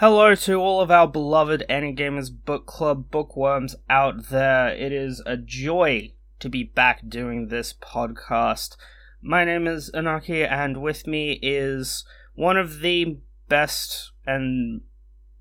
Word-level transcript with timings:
Hello 0.00 0.34
to 0.34 0.54
all 0.54 0.80
of 0.80 0.90
our 0.90 1.06
beloved 1.06 1.62
Ani-Gamers 1.68 2.30
Book 2.30 2.64
Club 2.64 3.10
bookworms 3.10 3.76
out 3.90 4.30
there. 4.30 4.68
It 4.68 4.92
is 4.92 5.22
a 5.26 5.36
joy 5.36 6.12
to 6.38 6.48
be 6.48 6.64
back 6.64 7.06
doing 7.06 7.48
this 7.48 7.74
podcast. 7.74 8.78
My 9.20 9.44
name 9.44 9.66
is 9.66 9.90
Anaki, 9.92 10.50
and 10.50 10.80
with 10.80 11.06
me 11.06 11.38
is 11.42 12.06
one 12.34 12.56
of 12.56 12.80
the 12.80 13.18
best 13.50 14.12
and 14.24 14.80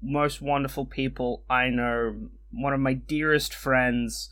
most 0.01 0.41
wonderful 0.41 0.85
people 0.85 1.45
I 1.49 1.69
know, 1.69 2.27
one 2.51 2.73
of 2.73 2.81
my 2.81 2.95
dearest 2.95 3.53
friends. 3.53 4.29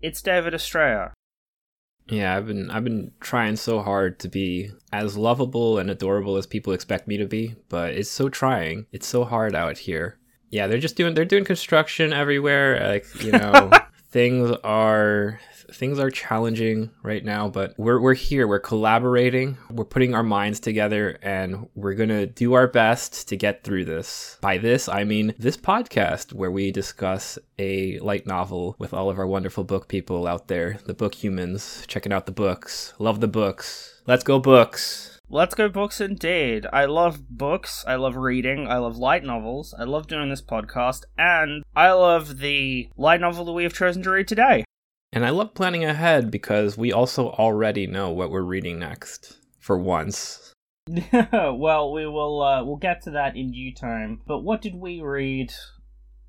It's 0.00 0.22
David 0.22 0.54
Estrella. 0.54 1.12
Yeah, 2.08 2.36
I've 2.36 2.46
been 2.46 2.70
I've 2.70 2.84
been 2.84 3.12
trying 3.20 3.56
so 3.56 3.80
hard 3.80 4.18
to 4.20 4.28
be 4.28 4.70
as 4.92 5.16
lovable 5.16 5.78
and 5.78 5.90
adorable 5.90 6.36
as 6.36 6.46
people 6.46 6.72
expect 6.72 7.08
me 7.08 7.16
to 7.16 7.26
be, 7.26 7.54
but 7.68 7.94
it's 7.94 8.10
so 8.10 8.28
trying. 8.28 8.86
It's 8.92 9.06
so 9.06 9.24
hard 9.24 9.54
out 9.54 9.78
here. 9.78 10.18
Yeah, 10.50 10.66
they're 10.66 10.78
just 10.78 10.96
doing 10.96 11.14
they're 11.14 11.24
doing 11.24 11.44
construction 11.44 12.12
everywhere. 12.12 12.86
Like, 12.86 13.06
you 13.22 13.32
know, 13.32 13.70
things 14.12 14.54
are 14.62 15.40
things 15.72 15.98
are 15.98 16.10
challenging 16.10 16.90
right 17.02 17.24
now, 17.24 17.48
but 17.48 17.74
we're 17.78 18.00
we're 18.00 18.14
here. 18.14 18.46
We're 18.46 18.60
collaborating. 18.60 19.56
We're 19.70 19.84
putting 19.84 20.14
our 20.14 20.22
minds 20.22 20.60
together, 20.60 21.18
and 21.22 21.68
we're 21.74 21.94
gonna 21.94 22.26
do 22.26 22.52
our 22.52 22.68
best 22.68 23.28
to 23.28 23.36
get 23.36 23.64
through 23.64 23.86
this. 23.86 24.38
By 24.40 24.58
this, 24.58 24.88
I 24.88 25.04
mean 25.04 25.34
this 25.38 25.56
podcast 25.56 26.32
where 26.32 26.50
we 26.50 26.70
discuss 26.70 27.38
a 27.58 27.98
light 28.00 28.26
novel 28.26 28.76
with 28.78 28.94
all 28.94 29.10
of 29.10 29.18
our 29.18 29.26
wonderful 29.26 29.64
book 29.64 29.88
people 29.88 30.26
out 30.26 30.48
there, 30.48 30.78
the 30.86 30.94
book 30.94 31.14
humans, 31.14 31.84
checking 31.88 32.12
out 32.12 32.26
the 32.26 32.32
books. 32.32 32.92
Love 32.98 33.20
the 33.20 33.28
books. 33.28 34.02
Let's 34.06 34.24
go 34.24 34.38
books. 34.38 35.11
Let's 35.34 35.54
go 35.54 35.70
books 35.70 35.98
indeed. 35.98 36.66
I 36.74 36.84
love 36.84 37.26
books, 37.26 37.86
I 37.88 37.94
love 37.94 38.16
reading, 38.16 38.68
I 38.68 38.76
love 38.76 38.98
light 38.98 39.24
novels, 39.24 39.74
I 39.78 39.84
love 39.84 40.06
doing 40.06 40.28
this 40.28 40.42
podcast, 40.42 41.04
and 41.16 41.64
I 41.74 41.92
love 41.92 42.36
the 42.36 42.90
light 42.98 43.22
novel 43.22 43.46
that 43.46 43.52
we 43.52 43.62
have 43.62 43.72
chosen 43.72 44.02
to 44.02 44.10
read 44.10 44.28
today. 44.28 44.66
And 45.10 45.24
I 45.24 45.30
love 45.30 45.54
planning 45.54 45.86
ahead 45.86 46.30
because 46.30 46.76
we 46.76 46.92
also 46.92 47.30
already 47.30 47.86
know 47.86 48.10
what 48.10 48.30
we're 48.30 48.42
reading 48.42 48.78
next 48.78 49.38
for 49.58 49.78
once. 49.78 50.52
well, 51.32 51.94
we 51.94 52.06
will 52.06 52.42
uh, 52.42 52.62
we'll 52.62 52.76
get 52.76 53.00
to 53.04 53.12
that 53.12 53.34
in 53.34 53.52
due 53.52 53.72
time. 53.72 54.20
But 54.26 54.40
what 54.40 54.60
did 54.60 54.74
we 54.74 55.00
read 55.00 55.50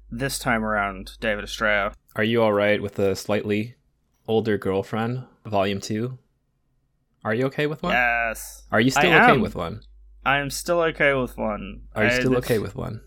this 0.09 0.39
time 0.39 0.63
around, 0.63 1.17
David 1.19 1.43
Estrella? 1.43 1.91
Are 2.15 2.23
you 2.23 2.41
all 2.41 2.53
right 2.53 2.81
with 2.81 2.97
a 2.99 3.17
slightly 3.17 3.75
older 4.29 4.57
girlfriend, 4.57 5.25
volume 5.45 5.81
2? 5.81 6.17
Are 7.23 7.33
you 7.33 7.45
okay 7.45 7.67
with 7.67 7.83
one? 7.83 7.93
Yes. 7.93 8.63
Are 8.71 8.81
you 8.81 8.91
still 8.91 9.11
I 9.11 9.23
okay 9.23 9.31
am. 9.33 9.41
with 9.41 9.55
one? 9.55 9.81
I 10.25 10.39
am 10.39 10.49
still 10.49 10.81
okay 10.81 11.13
with 11.13 11.37
one. 11.37 11.83
Are 11.95 12.03
you 12.03 12.09
I- 12.09 12.19
still 12.19 12.37
okay 12.37 12.59
with 12.59 12.75
one? 12.75 13.01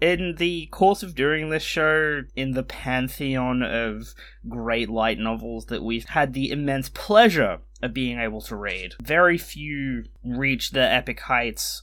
in 0.00 0.34
the 0.38 0.66
course 0.66 1.02
of 1.02 1.14
doing 1.14 1.50
this 1.50 1.62
show, 1.62 2.22
in 2.34 2.52
the 2.52 2.62
pantheon 2.62 3.62
of 3.62 4.14
great 4.48 4.88
light 4.88 5.18
novels 5.18 5.66
that 5.66 5.82
we've 5.82 6.08
had 6.08 6.32
the 6.32 6.50
immense 6.50 6.88
pleasure 6.88 7.58
of 7.82 7.92
being 7.92 8.18
able 8.18 8.40
to 8.42 8.56
read, 8.56 8.94
very 9.02 9.36
few 9.36 10.04
reach 10.24 10.70
the 10.70 10.80
epic 10.82 11.20
heights 11.20 11.82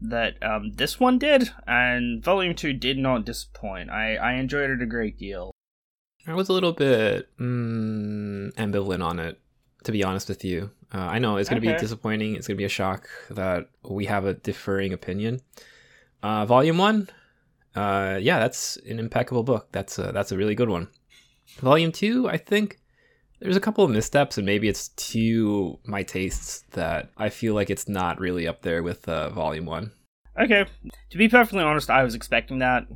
that 0.00 0.34
um, 0.42 0.72
this 0.74 1.00
one 1.00 1.18
did, 1.18 1.50
and 1.66 2.22
Volume 2.22 2.54
2 2.54 2.74
did 2.74 2.98
not 2.98 3.24
disappoint. 3.24 3.90
I, 3.90 4.16
I 4.16 4.32
enjoyed 4.34 4.70
it 4.70 4.82
a 4.82 4.86
great 4.86 5.18
deal. 5.18 5.52
I 6.26 6.34
was 6.34 6.48
a 6.48 6.52
little 6.52 6.72
bit 6.72 7.28
mm, 7.38 8.52
ambivalent 8.54 9.02
on 9.02 9.18
it, 9.18 9.40
to 9.86 9.92
be 9.92 10.04
honest 10.04 10.28
with 10.28 10.44
you. 10.44 10.70
Uh, 10.92 10.98
I 10.98 11.18
know 11.18 11.36
it's 11.36 11.48
going 11.48 11.62
to 11.62 11.66
Okay. 11.66 11.76
be 11.76 11.80
disappointing. 11.80 12.34
It's 12.34 12.46
going 12.46 12.56
to 12.56 12.60
be 12.60 12.64
a 12.64 12.68
shock 12.68 13.08
that 13.30 13.70
we 13.82 14.04
have 14.06 14.24
a 14.24 14.34
differing 14.34 14.92
opinion. 14.92 15.40
Uh, 16.22 16.44
volume 16.44 16.78
one, 16.78 17.08
uh, 17.74 18.18
yeah, 18.20 18.38
that's 18.38 18.76
an 18.88 18.98
impeccable 18.98 19.42
book. 19.44 19.68
That's 19.72 19.98
a, 19.98 20.12
that's 20.12 20.32
a 20.32 20.36
really 20.36 20.54
good 20.54 20.68
one. 20.68 20.88
Volume 21.60 21.92
two, 21.92 22.28
I 22.28 22.36
think 22.36 22.78
there's 23.38 23.56
a 23.56 23.60
couple 23.60 23.84
of 23.84 23.90
missteps, 23.90 24.38
and 24.38 24.46
maybe 24.46 24.68
it's 24.68 24.88
to 24.88 25.78
my 25.84 26.02
tastes 26.02 26.64
that 26.72 27.10
I 27.16 27.28
feel 27.28 27.54
like 27.54 27.70
it's 27.70 27.88
not 27.88 28.18
really 28.18 28.48
up 28.48 28.62
there 28.62 28.82
with 28.82 29.08
uh, 29.08 29.30
volume 29.30 29.66
one. 29.66 29.92
Okay, 30.40 30.66
to 31.10 31.18
be 31.18 31.28
perfectly 31.28 31.62
honest, 31.62 31.90
I 31.90 32.02
was 32.02 32.14
expecting 32.14 32.58
that. 32.58 32.86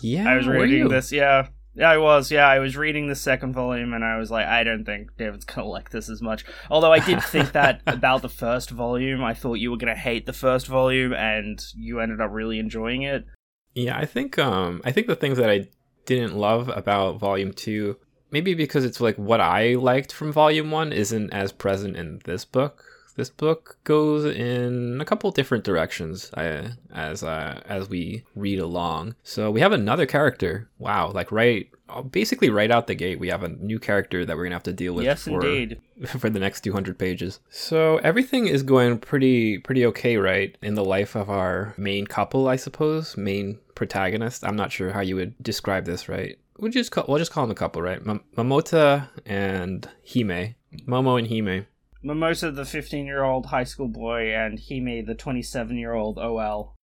Yeah, 0.00 0.28
I 0.30 0.36
was 0.36 0.46
reading 0.46 0.88
this, 0.88 1.10
yeah. 1.10 1.48
Yeah, 1.78 1.90
I 1.90 1.98
was. 1.98 2.30
Yeah, 2.32 2.48
I 2.48 2.58
was 2.58 2.76
reading 2.76 3.06
the 3.06 3.14
second 3.14 3.52
volume, 3.52 3.94
and 3.94 4.04
I 4.04 4.18
was 4.18 4.32
like, 4.32 4.46
I 4.46 4.64
don't 4.64 4.84
think 4.84 5.16
David's 5.16 5.44
gonna 5.44 5.68
like 5.68 5.90
this 5.90 6.08
as 6.08 6.20
much. 6.20 6.44
Although 6.70 6.92
I 6.92 6.98
did 6.98 7.22
think 7.22 7.52
that 7.52 7.82
about 7.86 8.22
the 8.22 8.28
first 8.28 8.70
volume. 8.70 9.22
I 9.22 9.32
thought 9.32 9.54
you 9.54 9.70
were 9.70 9.76
gonna 9.76 9.94
hate 9.94 10.26
the 10.26 10.32
first 10.32 10.66
volume, 10.66 11.12
and 11.12 11.64
you 11.76 12.00
ended 12.00 12.20
up 12.20 12.32
really 12.32 12.58
enjoying 12.58 13.02
it. 13.02 13.24
Yeah, 13.74 13.96
I 13.96 14.06
think 14.06 14.38
um 14.38 14.82
I 14.84 14.90
think 14.90 15.06
the 15.06 15.16
things 15.16 15.38
that 15.38 15.50
I 15.50 15.68
didn't 16.04 16.36
love 16.36 16.68
about 16.70 17.18
volume 17.18 17.52
2 17.52 17.96
maybe 18.30 18.54
because 18.54 18.84
it's 18.84 19.00
like 19.00 19.16
what 19.16 19.40
I 19.40 19.74
liked 19.74 20.12
from 20.12 20.32
volume 20.32 20.70
1 20.70 20.92
isn't 20.92 21.30
as 21.32 21.52
present 21.52 21.96
in 21.96 22.20
this 22.24 22.44
book. 22.44 22.84
This 23.18 23.30
book 23.30 23.78
goes 23.82 24.24
in 24.24 25.00
a 25.00 25.04
couple 25.04 25.32
different 25.32 25.64
directions 25.64 26.32
uh, 26.34 26.70
as 26.94 27.24
uh, 27.24 27.60
as 27.66 27.88
we 27.88 28.22
read 28.36 28.60
along. 28.60 29.16
So 29.24 29.50
we 29.50 29.60
have 29.60 29.72
another 29.72 30.06
character. 30.06 30.70
Wow, 30.78 31.10
like 31.10 31.32
right 31.32 31.68
basically 32.10 32.48
right 32.48 32.70
out 32.70 32.86
the 32.86 32.94
gate 32.94 33.18
we 33.18 33.28
have 33.28 33.42
a 33.42 33.48
new 33.48 33.78
character 33.78 34.24
that 34.24 34.36
we're 34.36 34.42
going 34.42 34.50
to 34.50 34.56
have 34.56 34.62
to 34.62 34.72
deal 34.72 34.94
with 34.94 35.04
yes, 35.04 35.24
for 35.24 35.44
indeed. 35.44 35.80
for 36.06 36.30
the 36.30 36.38
next 36.38 36.60
200 36.60 36.96
pages. 36.96 37.40
So 37.50 37.96
everything 37.98 38.46
is 38.46 38.62
going 38.62 38.98
pretty 39.00 39.58
pretty 39.58 39.84
okay, 39.86 40.16
right? 40.16 40.56
In 40.62 40.74
the 40.74 40.84
life 40.84 41.16
of 41.16 41.28
our 41.28 41.74
main 41.76 42.06
couple, 42.06 42.46
I 42.46 42.54
suppose, 42.54 43.16
main 43.16 43.58
protagonist. 43.74 44.44
I'm 44.44 44.54
not 44.54 44.70
sure 44.70 44.92
how 44.92 45.00
you 45.00 45.16
would 45.16 45.34
describe 45.42 45.86
this, 45.86 46.08
right? 46.08 46.38
We'll 46.56 46.70
just 46.70 46.92
call, 46.92 47.04
we'll 47.08 47.18
just 47.18 47.32
call 47.32 47.42
them 47.42 47.50
a 47.50 47.56
couple, 47.56 47.82
right? 47.82 48.00
M- 48.06 48.22
Momota 48.36 49.08
and 49.26 49.88
Hime, 50.06 50.54
Momo 50.86 51.18
and 51.18 51.26
Hime. 51.26 51.66
Momota, 52.04 52.54
the 52.54 52.64
15 52.64 53.06
year 53.06 53.24
old 53.24 53.46
high 53.46 53.64
school 53.64 53.88
boy, 53.88 54.34
and 54.34 54.58
Hime, 54.58 55.04
the 55.04 55.14
27 55.14 55.76
year 55.76 55.94
old 55.94 56.18
OL. 56.18 56.74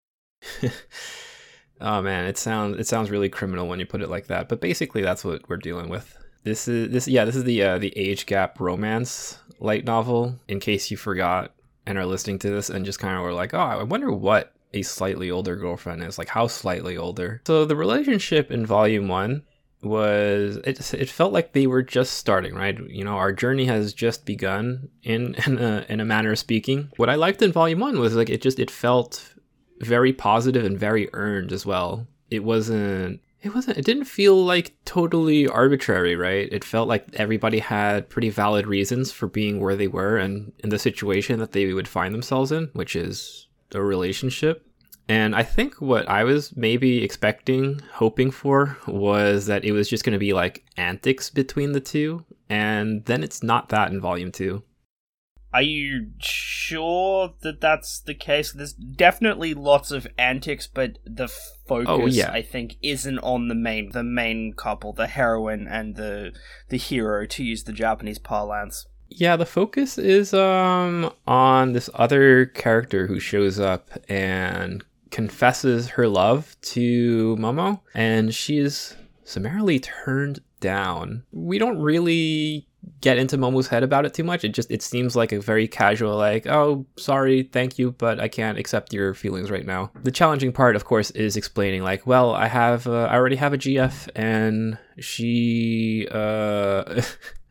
oh 1.80 2.02
man, 2.02 2.26
it 2.26 2.36
sounds 2.36 2.78
it 2.78 2.86
sounds 2.86 3.10
really 3.10 3.28
criminal 3.28 3.68
when 3.68 3.80
you 3.80 3.86
put 3.86 4.02
it 4.02 4.10
like 4.10 4.26
that. 4.26 4.48
But 4.48 4.60
basically, 4.60 5.02
that's 5.02 5.24
what 5.24 5.48
we're 5.48 5.56
dealing 5.56 5.88
with. 5.88 6.16
This 6.42 6.68
is 6.68 6.90
this 6.90 7.08
yeah 7.08 7.24
this 7.24 7.36
is 7.36 7.44
the 7.44 7.62
uh, 7.62 7.78
the 7.78 7.96
age 7.96 8.26
gap 8.26 8.60
romance 8.60 9.38
light 9.60 9.84
novel. 9.84 10.38
In 10.48 10.60
case 10.60 10.90
you 10.90 10.96
forgot 10.96 11.52
and 11.86 11.98
are 11.98 12.06
listening 12.06 12.38
to 12.40 12.50
this 12.50 12.70
and 12.70 12.84
just 12.84 12.98
kind 12.98 13.16
of 13.16 13.22
were 13.22 13.32
like, 13.32 13.54
oh, 13.54 13.58
I 13.58 13.82
wonder 13.82 14.10
what 14.10 14.52
a 14.72 14.82
slightly 14.82 15.30
older 15.30 15.56
girlfriend 15.56 16.02
is 16.02 16.18
like. 16.18 16.28
How 16.28 16.46
slightly 16.48 16.96
older? 16.96 17.40
So 17.46 17.64
the 17.64 17.76
relationship 17.76 18.50
in 18.50 18.66
volume 18.66 19.08
one 19.08 19.42
was 19.84 20.56
it 20.64 20.94
it 20.94 21.10
felt 21.10 21.32
like 21.32 21.52
they 21.52 21.66
were 21.66 21.82
just 21.82 22.14
starting 22.14 22.54
right? 22.54 22.78
You 22.88 23.04
know 23.04 23.14
our 23.14 23.32
journey 23.32 23.66
has 23.66 23.92
just 23.92 24.24
begun 24.24 24.88
in 25.02 25.34
in 25.46 25.58
a, 25.58 25.84
in 25.88 26.00
a 26.00 26.04
manner 26.04 26.32
of 26.32 26.38
speaking. 26.38 26.90
What 26.96 27.10
i 27.10 27.14
liked 27.14 27.42
in 27.42 27.52
volume 27.52 27.80
1 27.80 27.98
was 27.98 28.14
like 28.14 28.30
it 28.30 28.42
just 28.42 28.58
it 28.58 28.70
felt 28.70 29.34
very 29.80 30.12
positive 30.12 30.64
and 30.64 30.78
very 30.78 31.08
earned 31.12 31.52
as 31.52 31.66
well. 31.66 32.06
It 32.30 32.44
wasn't 32.44 33.20
it 33.42 33.54
wasn't 33.54 33.78
it 33.78 33.84
didn't 33.84 34.04
feel 34.04 34.42
like 34.42 34.74
totally 34.84 35.46
arbitrary 35.46 36.16
right? 36.16 36.48
It 36.50 36.64
felt 36.64 36.88
like 36.88 37.06
everybody 37.14 37.58
had 37.58 38.08
pretty 38.08 38.30
valid 38.30 38.66
reasons 38.66 39.12
for 39.12 39.26
being 39.26 39.60
where 39.60 39.76
they 39.76 39.88
were 39.88 40.16
and 40.16 40.52
in 40.60 40.70
the 40.70 40.78
situation 40.78 41.38
that 41.40 41.52
they 41.52 41.72
would 41.72 41.88
find 41.88 42.14
themselves 42.14 42.52
in 42.52 42.70
which 42.72 42.96
is 42.96 43.48
a 43.74 43.82
relationship 43.82 44.66
and 45.08 45.34
I 45.34 45.42
think 45.42 45.80
what 45.80 46.08
I 46.08 46.24
was 46.24 46.56
maybe 46.56 47.02
expecting, 47.02 47.80
hoping 47.92 48.30
for, 48.30 48.78
was 48.86 49.46
that 49.46 49.64
it 49.64 49.72
was 49.72 49.88
just 49.88 50.04
going 50.04 50.14
to 50.14 50.18
be 50.18 50.32
like 50.32 50.64
antics 50.76 51.30
between 51.30 51.72
the 51.72 51.80
two. 51.80 52.24
And 52.48 53.04
then 53.04 53.22
it's 53.22 53.42
not 53.42 53.68
that 53.70 53.90
in 53.90 54.00
volume 54.00 54.32
two. 54.32 54.62
Are 55.52 55.62
you 55.62 56.08
sure 56.18 57.34
that 57.42 57.60
that's 57.60 58.00
the 58.00 58.14
case? 58.14 58.52
There's 58.52 58.72
definitely 58.72 59.54
lots 59.54 59.92
of 59.92 60.06
antics, 60.18 60.66
but 60.66 60.98
the 61.04 61.28
focus, 61.28 61.86
Oh, 61.88 62.06
yeah. 62.06 62.32
I 62.32 62.42
think, 62.42 62.76
isn't 62.82 63.20
on 63.20 63.46
the 63.46 63.54
main 63.54 63.90
the 63.92 64.02
main 64.02 64.54
couple, 64.54 64.92
the 64.92 65.06
heroine 65.06 65.68
and 65.68 65.94
the 65.94 66.32
the 66.70 66.76
hero, 66.76 67.24
to 67.26 67.44
use 67.44 67.62
the 67.64 67.72
Japanese 67.72 68.18
parlance. 68.18 68.86
Yeah, 69.08 69.36
the 69.36 69.46
focus 69.46 69.96
is 69.96 70.34
um 70.34 71.12
on 71.24 71.72
this 71.72 71.88
other 71.94 72.46
character 72.46 73.06
who 73.06 73.20
shows 73.20 73.60
up 73.60 73.90
and 74.08 74.84
confesses 75.14 75.90
her 75.90 76.08
love 76.08 76.56
to 76.60 77.36
Momo, 77.36 77.80
and 77.94 78.34
she 78.34 78.58
is 78.58 78.96
summarily 79.22 79.78
turned 79.78 80.40
down. 80.58 81.22
We 81.30 81.56
don't 81.56 81.80
really 81.80 82.66
get 83.00 83.16
into 83.16 83.38
Momo's 83.38 83.68
head 83.68 83.84
about 83.84 84.04
it 84.06 84.12
too 84.12 84.24
much. 84.24 84.42
It 84.42 84.48
just 84.48 84.72
it 84.72 84.82
seems 84.82 85.14
like 85.14 85.30
a 85.30 85.40
very 85.40 85.68
casual 85.68 86.16
like, 86.16 86.48
"Oh, 86.48 86.84
sorry, 86.96 87.44
thank 87.44 87.78
you, 87.78 87.92
but 87.92 88.18
I 88.18 88.26
can't 88.26 88.58
accept 88.58 88.92
your 88.92 89.14
feelings 89.14 89.52
right 89.52 89.64
now." 89.64 89.92
The 90.02 90.10
challenging 90.10 90.52
part, 90.52 90.74
of 90.74 90.84
course, 90.84 91.12
is 91.12 91.36
explaining 91.36 91.84
like, 91.84 92.08
"Well, 92.08 92.34
I 92.34 92.48
have 92.48 92.88
uh, 92.88 93.04
I 93.04 93.14
already 93.14 93.36
have 93.36 93.52
a 93.52 93.58
GF 93.58 94.08
and 94.16 94.78
she 94.98 96.08
uh 96.10 97.02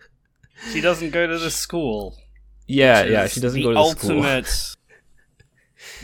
She 0.73 0.81
doesn't 0.81 1.11
go 1.11 1.25
to 1.27 1.37
the 1.37 1.49
school. 1.49 2.17
yeah, 2.67 3.05
yeah, 3.05 3.27
she 3.27 3.39
doesn't 3.39 3.63
go 3.63 3.69
to 3.69 3.73
the 3.75 3.95
school. 3.95 4.75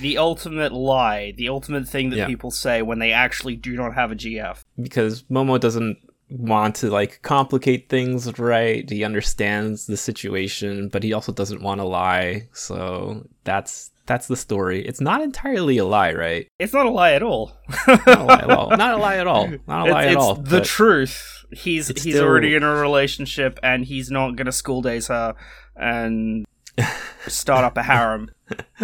the 0.02 0.18
ultimate 0.18 0.72
lie, 0.74 1.32
the 1.38 1.50
ultimate 1.50 1.88
thing 1.88 2.10
that 2.12 2.18
Yeah. 2.18 2.26
people 2.28 2.52
say 2.52 2.82
when 2.82 3.00
they 3.00 3.12
actually 3.12 3.56
do 3.56 3.76
not 3.76 3.94
have 3.96 4.12
a 4.12 4.16
GF. 4.16 4.64
because 4.82 5.24
Momo 5.24 5.60
doesn't 5.60 5.98
want 6.32 6.76
to 6.76 6.90
like 6.92 7.22
complicate 7.24 7.90
things 7.90 8.38
right. 8.38 8.88
He 8.90 9.04
understands 9.04 9.88
the 9.88 9.98
situation, 9.98 10.88
but 10.90 11.02
he 11.04 11.12
also 11.12 11.32
doesn't 11.32 11.62
want 11.62 11.82
to 11.82 11.86
lie. 11.86 12.48
So 12.54 13.26
that's 13.44 13.92
that's 14.06 14.28
the 14.28 14.36
story. 14.36 14.86
It's 14.86 15.02
not 15.02 15.22
entirely 15.22 15.78
a 15.78 15.86
lie, 15.86 16.14
right? 16.14 16.48
It's 16.60 16.74
not 16.74 16.86
a 16.88 16.90
lie 16.92 17.14
at 17.14 17.22
all. 17.24 17.52
Not 17.88 18.08
a 18.08 18.24
lie 18.24 18.40
at 18.42 18.50
all. 18.52 18.70
Not 18.78 18.94
a 18.94 18.98
lie 18.98 19.18
at 19.18 19.28
all. 19.28 19.48
Not 19.68 19.88
a 19.88 19.92
lie 19.92 20.04
it's, 20.06 20.12
at 20.12 20.18
all. 20.18 20.36
the 20.36 20.62
truth. 20.62 21.46
He's 21.52 21.88
he's 21.90 22.02
still- 22.02 22.26
already 22.26 22.54
in 22.56 22.64
a 22.64 22.74
relationship 22.76 23.60
and 23.64 23.86
he's 23.86 24.10
not 24.12 24.36
gonna 24.36 24.52
school 24.52 24.82
days 24.84 25.08
her 25.08 25.36
and 25.76 26.46
start 27.28 27.64
up 27.66 27.76
a 27.78 27.84
harem. 27.84 28.30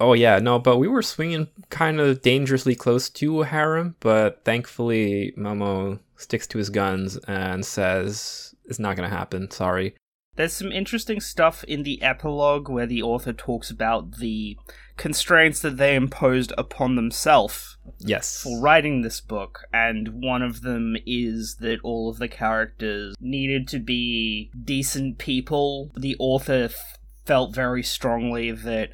Oh 0.00 0.14
yeah, 0.14 0.38
no, 0.38 0.58
but 0.58 0.78
we 0.78 0.88
were 0.88 1.02
swinging 1.02 1.48
kind 1.68 2.00
of 2.00 2.22
dangerously 2.22 2.74
close 2.74 3.10
to 3.10 3.42
a 3.42 3.46
harem, 3.46 3.96
but 4.00 4.42
thankfully 4.44 5.34
Momo 5.36 5.98
sticks 6.16 6.46
to 6.48 6.58
his 6.58 6.70
guns 6.70 7.18
and 7.28 7.64
says 7.64 8.54
it's 8.64 8.78
not 8.78 8.96
going 8.96 9.08
to 9.08 9.14
happen. 9.14 9.50
Sorry. 9.50 9.94
There's 10.36 10.52
some 10.54 10.72
interesting 10.72 11.20
stuff 11.20 11.64
in 11.64 11.82
the 11.82 12.00
epilogue 12.02 12.68
where 12.70 12.86
the 12.86 13.02
author 13.02 13.32
talks 13.34 13.70
about 13.70 14.18
the 14.18 14.56
constraints 14.96 15.60
that 15.60 15.76
they 15.76 15.94
imposed 15.94 16.52
upon 16.56 16.94
themselves 16.96 17.76
Yes. 17.98 18.42
for 18.42 18.58
writing 18.60 19.02
this 19.02 19.20
book, 19.20 19.60
and 19.72 20.22
one 20.22 20.40
of 20.40 20.62
them 20.62 20.96
is 21.04 21.56
that 21.56 21.80
all 21.82 22.08
of 22.08 22.18
the 22.18 22.28
characters 22.28 23.16
needed 23.20 23.68
to 23.68 23.78
be 23.80 24.50
decent 24.64 25.18
people. 25.18 25.90
The 25.94 26.16
author 26.18 26.64
f- 26.70 26.98
felt 27.26 27.54
very 27.54 27.82
strongly 27.82 28.50
that 28.50 28.90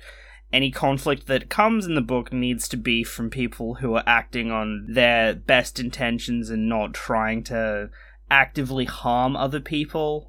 any 0.57 0.71
conflict 0.71 1.27
that 1.27 1.51
comes 1.51 1.85
in 1.87 1.95
the 1.95 2.01
book 2.15 2.33
needs 2.33 2.67
to 2.69 2.77
be 2.77 3.05
from 3.05 3.29
people 3.31 3.75
who 3.81 3.95
are 3.95 4.03
acting 4.07 4.51
on 4.51 4.87
their 4.89 5.35
best 5.35 5.79
intentions 5.79 6.49
and 6.51 6.69
not 6.69 6.95
trying 6.95 7.45
to 7.45 7.91
actively 8.31 8.87
harm 8.87 9.37
other 9.37 9.61
people. 9.61 10.29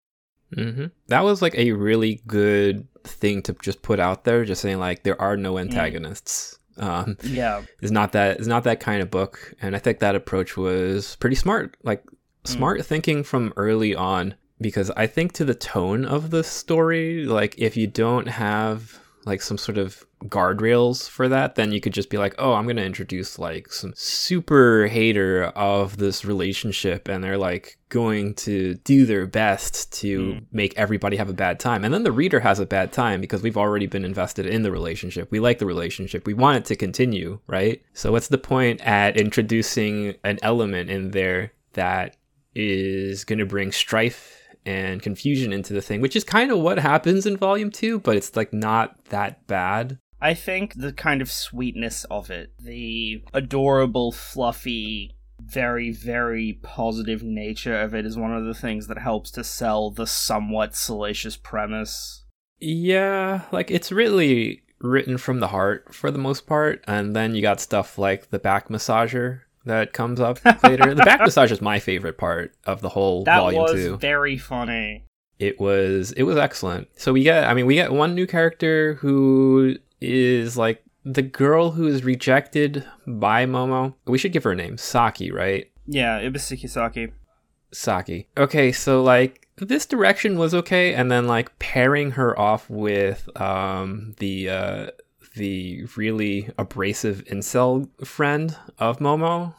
hmm 0.53 0.85
That 1.07 1.23
was 1.23 1.41
like 1.41 1.55
a 1.55 1.71
really 1.71 2.21
good 2.27 2.87
thing 3.03 3.41
to 3.43 3.53
just 3.61 3.81
put 3.81 3.99
out 3.99 4.25
there, 4.25 4.43
just 4.45 4.61
saying 4.61 4.79
like 4.79 5.03
there 5.03 5.21
are 5.21 5.37
no 5.37 5.57
antagonists. 5.57 6.59
Um, 6.77 7.17
Yeah. 7.23 7.63
is 7.81 7.91
not 7.91 8.11
that 8.11 8.39
is 8.39 8.47
not 8.47 8.63
that 8.65 8.79
kind 8.79 9.01
of 9.01 9.09
book, 9.09 9.53
and 9.61 9.75
I 9.75 9.79
think 9.79 9.99
that 9.99 10.15
approach 10.15 10.57
was 10.57 11.15
pretty 11.15 11.35
smart. 11.37 11.75
Like 11.83 12.03
smart 12.43 12.85
thinking 12.85 13.23
from 13.23 13.51
early 13.57 13.95
on, 13.95 14.35
because 14.61 14.89
I 14.91 15.07
think 15.07 15.33
to 15.33 15.45
the 15.45 15.55
tone 15.55 16.05
of 16.05 16.29
the 16.31 16.43
story, 16.43 17.25
like 17.25 17.55
if 17.57 17.75
you 17.77 17.87
don't 17.87 18.27
have 18.27 18.99
like 19.25 19.41
some 19.41 19.57
sort 19.57 19.77
of 19.77 20.05
guardrails 20.25 21.07
for 21.09 21.27
that, 21.29 21.55
then 21.55 21.71
you 21.71 21.79
could 21.79 21.93
just 21.93 22.09
be 22.09 22.17
like, 22.17 22.33
oh, 22.37 22.53
I'm 22.53 22.65
gonna 22.67 22.81
introduce 22.81 23.37
like 23.37 23.71
some 23.71 23.93
super 23.95 24.87
hater 24.87 25.45
of 25.55 25.97
this 25.97 26.25
relationship, 26.25 27.07
and 27.07 27.23
they're 27.23 27.37
like 27.37 27.77
going 27.89 28.33
to 28.33 28.73
do 28.83 29.05
their 29.05 29.25
best 29.25 29.91
to 29.93 30.19
Mm. 30.33 30.45
make 30.51 30.77
everybody 30.77 31.17
have 31.17 31.29
a 31.29 31.33
bad 31.33 31.59
time, 31.59 31.85
and 31.85 31.93
then 31.93 32.03
the 32.03 32.11
reader 32.11 32.39
has 32.41 32.59
a 32.59 32.65
bad 32.65 32.91
time 32.91 33.21
because 33.21 33.41
we've 33.41 33.57
already 33.57 33.87
been 33.87 34.03
invested 34.03 34.45
in 34.45 34.63
the 34.63 34.71
relationship. 34.71 35.29
We 35.31 35.39
like 35.39 35.59
the 35.59 35.65
relationship. 35.65 36.25
We 36.25 36.33
want 36.33 36.57
it 36.57 36.65
to 36.65 36.75
continue, 36.75 37.39
right? 37.47 37.81
So 37.93 38.11
what's 38.11 38.27
the 38.27 38.37
point 38.37 38.81
at 38.81 39.17
introducing 39.17 40.15
an 40.23 40.39
element 40.41 40.89
in 40.89 41.11
there 41.11 41.53
that 41.73 42.17
is 42.55 43.23
going 43.23 43.39
to 43.39 43.45
bring 43.45 43.71
strife 43.71 44.33
and 44.65 45.01
confusion 45.01 45.53
into 45.53 45.71
the 45.73 45.81
thing, 45.81 46.01
which 46.01 46.15
is 46.15 46.25
kind 46.25 46.51
of 46.51 46.57
what 46.59 46.77
happens 46.79 47.25
in 47.25 47.37
volume 47.37 47.71
2, 47.71 47.99
but 47.99 48.17
it's 48.17 48.35
like 48.35 48.51
not 48.51 48.97
that 49.05 49.47
bad. 49.47 49.97
I 50.21 50.33
think 50.33 50.73
the 50.75 50.93
kind 50.93 51.21
of 51.21 51.31
sweetness 51.31 52.03
of 52.05 52.29
it, 52.31 52.51
the 52.59 53.23
adorable, 53.33 54.11
fluffy, 54.11 55.15
very, 55.39 55.91
very 55.91 56.59
positive 56.63 57.21
nature 57.23 57.79
of 57.79 57.93
it 57.93 58.05
is 58.05 58.17
one 58.17 58.33
of 58.35 58.45
the 58.45 58.55
things 58.55 58.87
that 58.87 58.97
helps 58.97 59.29
to 59.31 59.43
sell 59.43 59.91
the 59.91 60.07
somewhat 60.07 60.75
salacious 60.75 61.37
premise. 61.37 62.23
Yeah, 62.59 63.41
like 63.51 63.69
it's 63.69 63.91
really 63.91 64.63
written 64.79 65.17
from 65.17 65.39
the 65.39 65.49
heart 65.49 65.93
for 65.93 66.09
the 66.09 66.17
most 66.17 66.47
part, 66.47 66.83
and 66.87 67.15
then 67.15 67.35
you 67.35 67.41
got 67.41 67.59
stuff 67.59 67.97
like 67.99 68.29
the 68.31 68.39
back 68.39 68.69
massager 68.69 69.41
that 69.65 69.93
comes 69.93 70.19
up 70.19 70.39
later. 70.63 70.95
the 70.95 71.03
back 71.03 71.19
massager 71.21 71.51
is 71.51 71.61
my 71.61 71.77
favorite 71.79 72.17
part 72.17 72.55
of 72.65 72.81
the 72.81 72.89
whole 72.89 73.23
volume. 73.23 73.25
That 73.25 73.39
volume 73.39 73.61
was 73.61 73.85
2. 73.85 73.97
very 73.97 74.37
funny. 74.37 75.03
it 75.37 75.59
was 75.59 76.11
it 76.13 76.23
was 76.23 76.37
excellent. 76.37 76.87
So 76.95 77.13
we 77.13 77.21
get 77.23 77.43
I 77.43 77.53
mean 77.53 77.67
we 77.67 77.75
get 77.75 77.91
one 77.91 78.15
new 78.15 78.25
character 78.25 78.95
who 78.95 79.75
is 80.01 80.57
like 80.57 80.83
the 81.03 81.21
girl 81.21 81.71
who 81.71 81.87
is 81.87 82.03
rejected 82.03 82.85
by 83.05 83.45
Momo. 83.45 83.93
We 84.05 84.17
should 84.17 84.33
give 84.33 84.43
her 84.43 84.51
a 84.51 84.55
name, 84.55 84.77
Saki, 84.77 85.31
right? 85.31 85.71
Yeah, 85.85 86.19
Ibisuki 86.21 86.69
Saki. 86.69 87.11
Saki. 87.71 88.27
Okay, 88.37 88.71
so 88.71 89.01
like 89.01 89.47
this 89.57 89.85
direction 89.85 90.37
was 90.37 90.53
okay 90.53 90.93
and 90.93 91.09
then 91.11 91.27
like 91.27 91.57
pairing 91.59 92.11
her 92.11 92.37
off 92.39 92.69
with 92.69 93.29
um 93.39 94.13
the 94.19 94.49
uh 94.49 94.87
the 95.35 95.85
really 95.95 96.49
abrasive 96.57 97.23
incel 97.25 97.87
friend 98.05 98.55
of 98.79 98.99
Momo. 98.99 99.53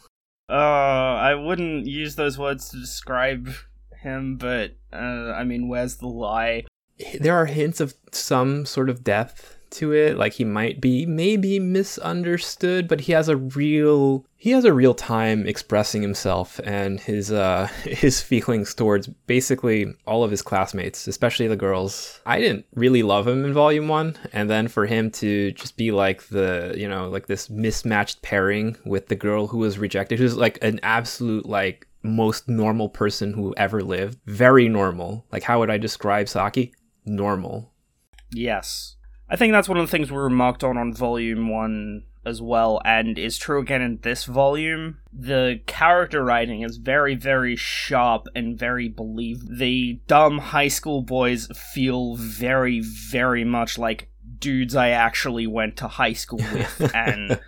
Uh, 0.51 0.53
I 0.53 1.35
wouldn't 1.35 1.87
use 1.87 2.17
those 2.17 2.39
words 2.39 2.71
to 2.71 2.81
describe 2.81 3.51
him, 4.01 4.37
but, 4.37 4.77
uh, 4.93 4.97
I 5.37 5.45
mean, 5.45 5.69
where's 5.69 5.97
the 5.97 6.09
lie? 6.09 6.65
there 7.21 7.37
are 7.37 7.47
hints 7.47 7.79
of 7.81 7.95
some 8.11 8.67
sort 8.67 8.91
of 8.91 9.05
depth 9.05 9.58
to 9.73 9.93
it. 9.93 10.17
Like 10.17 10.35
he 10.35 10.45
might 10.45 10.81
be 10.81 11.07
maybe 11.07 11.59
misunderstood 11.59 12.89
but 12.89 13.01
he 13.01 13.13
has 13.13 13.29
a 13.29 13.37
real 13.37 14.25
he 14.37 14.51
has 14.51 14.65
a 14.65 14.73
real 14.73 14.95
time 14.95 15.47
expressing 15.47 16.03
himself 16.03 16.61
and 16.65 17.01
his 17.01 17.33
uh 17.33 17.67
his 17.85 18.21
feelings 18.21 18.75
towards 18.75 19.07
basically 19.27 19.95
all 20.07 20.25
of 20.25 20.31
his 20.31 20.43
classmates 20.43 21.07
especially 21.07 21.49
the 21.49 21.57
girls. 21.57 22.21
I 22.27 22.39
didn't 22.39 22.67
really 22.75 23.03
love 23.03 23.27
him 23.27 23.45
in 23.45 23.53
volume 23.53 23.89
1 23.89 24.17
and 24.33 24.49
then 24.49 24.69
for 24.69 24.87
him 24.87 25.11
to 25.13 25.53
just 25.53 25.77
be 25.77 25.91
like 25.91 26.23
the 26.29 26.75
you 26.77 26.89
know 26.89 27.09
like 27.09 27.27
this 27.27 27.51
mismatched 27.51 28.23
pairing 28.23 28.77
with 28.85 29.09
the 29.09 29.17
girl 29.17 29.47
who 29.47 29.59
was 29.59 29.79
rejected 29.79 30.19
who's 30.19 30.37
like 30.37 30.59
an 30.63 30.81
absolute 30.83 31.47
like 31.47 31.89
most 32.03 32.49
normal 32.49 32.89
person 32.89 33.33
who 33.33 33.55
ever 33.57 33.83
lived. 33.83 34.19
Very 34.27 34.69
normal. 34.69 35.27
Like 35.33 35.43
how 35.43 35.59
would 35.61 35.71
i 35.71 35.79
describe 35.79 36.29
saki? 36.29 36.73
Normal. 37.05 37.73
Yes. 38.31 38.97
I 39.31 39.37
think 39.37 39.53
that's 39.53 39.69
one 39.69 39.79
of 39.79 39.87
the 39.87 39.91
things 39.91 40.11
we 40.11 40.19
remarked 40.19 40.65
on 40.65 40.79
on 40.79 40.93
volume 40.93 41.49
1 41.49 42.03
as 42.25 42.41
well, 42.43 42.81
and 42.85 43.19
is 43.19 43.39
true 43.39 43.61
again 43.61 43.83
in 43.83 43.99
this 44.03 44.25
volume. 44.25 44.99
The 45.13 45.61
character 45.67 46.25
writing 46.25 46.63
is 46.63 46.77
very, 46.77 47.15
very 47.15 47.57
sharp 47.57 48.29
and 48.35 48.59
very 48.59 48.89
believable. 48.89 49.55
The 49.57 50.01
dumb 50.07 50.39
high 50.39 50.69
school 50.69 51.03
boys 51.03 51.49
feel 51.55 52.17
very, 52.17 52.81
very 52.81 53.45
much 53.45 53.79
like 53.79 54.11
dudes 54.39 54.77
I 54.77 54.91
actually 54.91 55.47
went 55.47 55.77
to 55.79 55.89
high 55.89 56.13
school 56.13 56.39
with, 56.39 56.91
and 56.95 57.41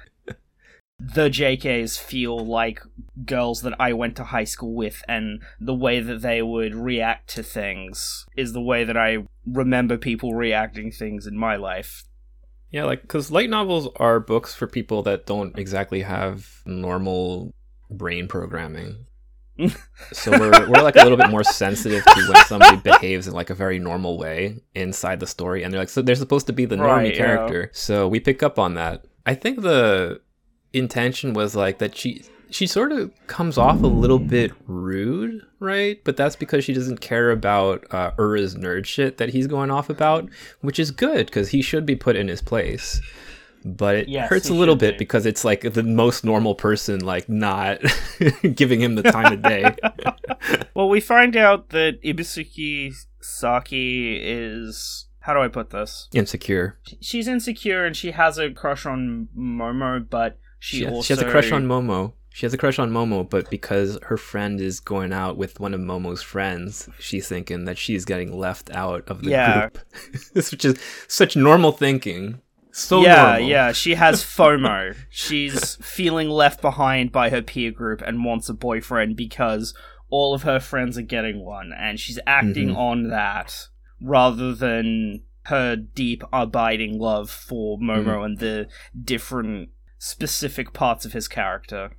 the 1.00 1.30
JKs 1.30 1.98
feel 1.98 2.38
like 2.38 2.80
girls 3.24 3.62
that 3.62 3.74
I 3.80 3.92
went 3.94 4.16
to 4.16 4.24
high 4.24 4.44
school 4.44 4.74
with, 4.74 5.02
and 5.08 5.42
the 5.58 5.74
way 5.74 6.00
that 6.00 6.20
they 6.22 6.42
would 6.42 6.74
react 6.74 7.30
to 7.34 7.42
things 7.42 8.26
is 8.36 8.52
the 8.52 8.60
way 8.60 8.84
that 8.84 8.96
I 8.96 9.18
remember 9.46 9.96
people 9.96 10.34
reacting 10.34 10.92
things 10.92 11.26
in 11.26 11.36
my 11.36 11.56
life. 11.56 12.04
Yeah, 12.70 12.84
like 12.84 13.02
because 13.02 13.30
light 13.32 13.50
novels 13.50 13.88
are 13.96 14.20
books 14.20 14.54
for 14.54 14.66
people 14.66 15.02
that 15.04 15.26
don't 15.26 15.58
exactly 15.58 16.02
have 16.02 16.46
normal 16.66 17.52
brain 17.90 18.28
programming. 18.28 19.06
so 20.12 20.30
we're 20.30 20.50
we're 20.70 20.82
like 20.82 20.96
a 20.96 21.02
little 21.02 21.18
bit 21.18 21.28
more 21.30 21.44
sensitive 21.44 22.04
to 22.04 22.32
when 22.32 22.44
somebody 22.44 22.76
behaves 22.84 23.26
in 23.26 23.34
like 23.34 23.50
a 23.50 23.54
very 23.54 23.78
normal 23.78 24.16
way 24.18 24.56
inside 24.74 25.20
the 25.20 25.26
story, 25.26 25.62
and 25.62 25.72
they're 25.72 25.80
like, 25.80 25.88
so 25.88 26.00
they're 26.02 26.14
supposed 26.14 26.46
to 26.46 26.52
be 26.52 26.64
the 26.64 26.76
normie 26.76 26.86
Right, 26.86 27.10
yeah. 27.14 27.16
character. 27.18 27.70
So 27.74 28.06
we 28.08 28.20
pick 28.20 28.42
up 28.42 28.58
on 28.58 28.74
that. 28.74 29.04
I 29.26 29.34
think 29.34 29.60
the 29.62 30.20
intention 30.72 31.32
was 31.34 31.54
like 31.56 31.78
that 31.78 31.96
she 31.96 32.24
she 32.50 32.66
sort 32.66 32.90
of 32.90 33.12
comes 33.28 33.56
off 33.56 33.80
a 33.82 33.86
little 33.86 34.18
bit 34.18 34.50
rude, 34.66 35.40
right? 35.60 36.02
But 36.02 36.16
that's 36.16 36.34
because 36.34 36.64
she 36.64 36.72
doesn't 36.72 37.00
care 37.00 37.30
about 37.30 37.84
uh, 37.94 38.10
Ura's 38.18 38.56
nerd 38.56 38.86
shit 38.86 39.18
that 39.18 39.28
he's 39.28 39.46
going 39.46 39.70
off 39.70 39.88
about, 39.88 40.28
which 40.60 40.80
is 40.80 40.90
good 40.90 41.26
because 41.26 41.50
he 41.50 41.62
should 41.62 41.86
be 41.86 41.94
put 41.94 42.16
in 42.16 42.26
his 42.26 42.42
place. 42.42 43.00
But 43.64 43.94
it 43.96 44.08
Yes, 44.08 44.28
hurts 44.30 44.48
a 44.48 44.54
little 44.54 44.74
bit 44.74 44.94
be. 44.94 44.98
because 44.98 45.26
it's 45.26 45.44
like 45.44 45.60
the 45.74 45.82
most 45.84 46.24
normal 46.24 46.54
person, 46.56 47.00
like 47.04 47.28
not 47.28 47.80
giving 48.54 48.80
him 48.80 48.94
the 48.96 49.02
time 49.04 49.32
of 49.32 49.42
day. 49.42 49.74
Well, 50.74 50.88
we 50.88 51.00
find 51.00 51.36
out 51.36 51.68
that 51.70 52.02
Ibisuki 52.02 52.94
Saki 53.20 54.18
is. 54.22 55.06
How 55.20 55.34
do 55.34 55.40
I 55.40 55.48
put 55.48 55.68
this? 55.70 56.08
Insecure. 56.14 56.78
She's 57.00 57.28
insecure 57.28 57.84
and 57.84 57.94
she 57.94 58.12
has 58.12 58.38
a 58.38 58.50
crush 58.50 58.86
on 58.86 59.28
Momo, 59.36 60.08
but 60.08 60.38
she, 60.60 60.78
She, 60.78 60.84
has, 60.84 60.92
also 60.94 61.02
she 61.06 61.12
has 61.14 61.22
a 61.22 61.30
crush 61.30 61.50
on 61.50 61.66
Momo. 61.66 62.12
She 62.32 62.46
has 62.46 62.54
a 62.54 62.58
crush 62.58 62.78
on 62.78 62.92
Momo, 62.92 63.28
but 63.28 63.50
because 63.50 63.98
her 64.04 64.16
friend 64.16 64.60
is 64.60 64.78
going 64.78 65.12
out 65.12 65.36
with 65.36 65.58
one 65.58 65.74
of 65.74 65.80
Momo's 65.80 66.22
friends, 66.22 66.88
she's 67.00 67.26
thinking 67.28 67.64
that 67.64 67.76
she's 67.76 68.04
getting 68.04 68.38
left 68.38 68.70
out 68.70 69.08
of 69.08 69.22
the 69.24 69.30
Yeah. 69.30 69.60
group. 69.70 69.78
Which 70.34 70.64
is 70.64 70.78
such 71.08 71.34
normal 71.34 71.72
thinking. 71.72 72.40
So 72.72 73.02
yeah, 73.02 73.32
normal. 73.32 73.48
yeah. 73.48 73.72
She 73.72 73.94
has 73.96 74.22
FOMO. 74.38 74.94
She's 75.10 75.74
feeling 75.76 76.28
left 76.28 76.60
behind 76.62 77.10
by 77.10 77.30
her 77.30 77.42
peer 77.42 77.72
group 77.72 78.00
and 78.00 78.24
wants 78.24 78.48
a 78.48 78.54
boyfriend 78.54 79.16
because 79.16 79.74
all 80.08 80.32
of 80.32 80.42
her 80.44 80.60
friends 80.60 80.96
are 80.96 81.02
getting 81.02 81.44
one, 81.44 81.72
and 81.76 81.98
she's 81.98 82.20
acting 82.28 82.68
Mhm. 82.70 82.76
on 82.76 83.08
that 83.08 83.66
rather 84.00 84.54
than 84.54 85.22
her 85.46 85.74
deep, 85.74 86.22
abiding 86.32 86.98
love 86.98 87.28
for 87.28 87.76
Momo 87.78 88.04
Mm-hmm. 88.04 88.24
and 88.24 88.38
the 88.38 88.68
different 89.02 89.70
specific 90.00 90.72
parts 90.72 91.04
of 91.04 91.12
his 91.12 91.28
character. 91.28 91.92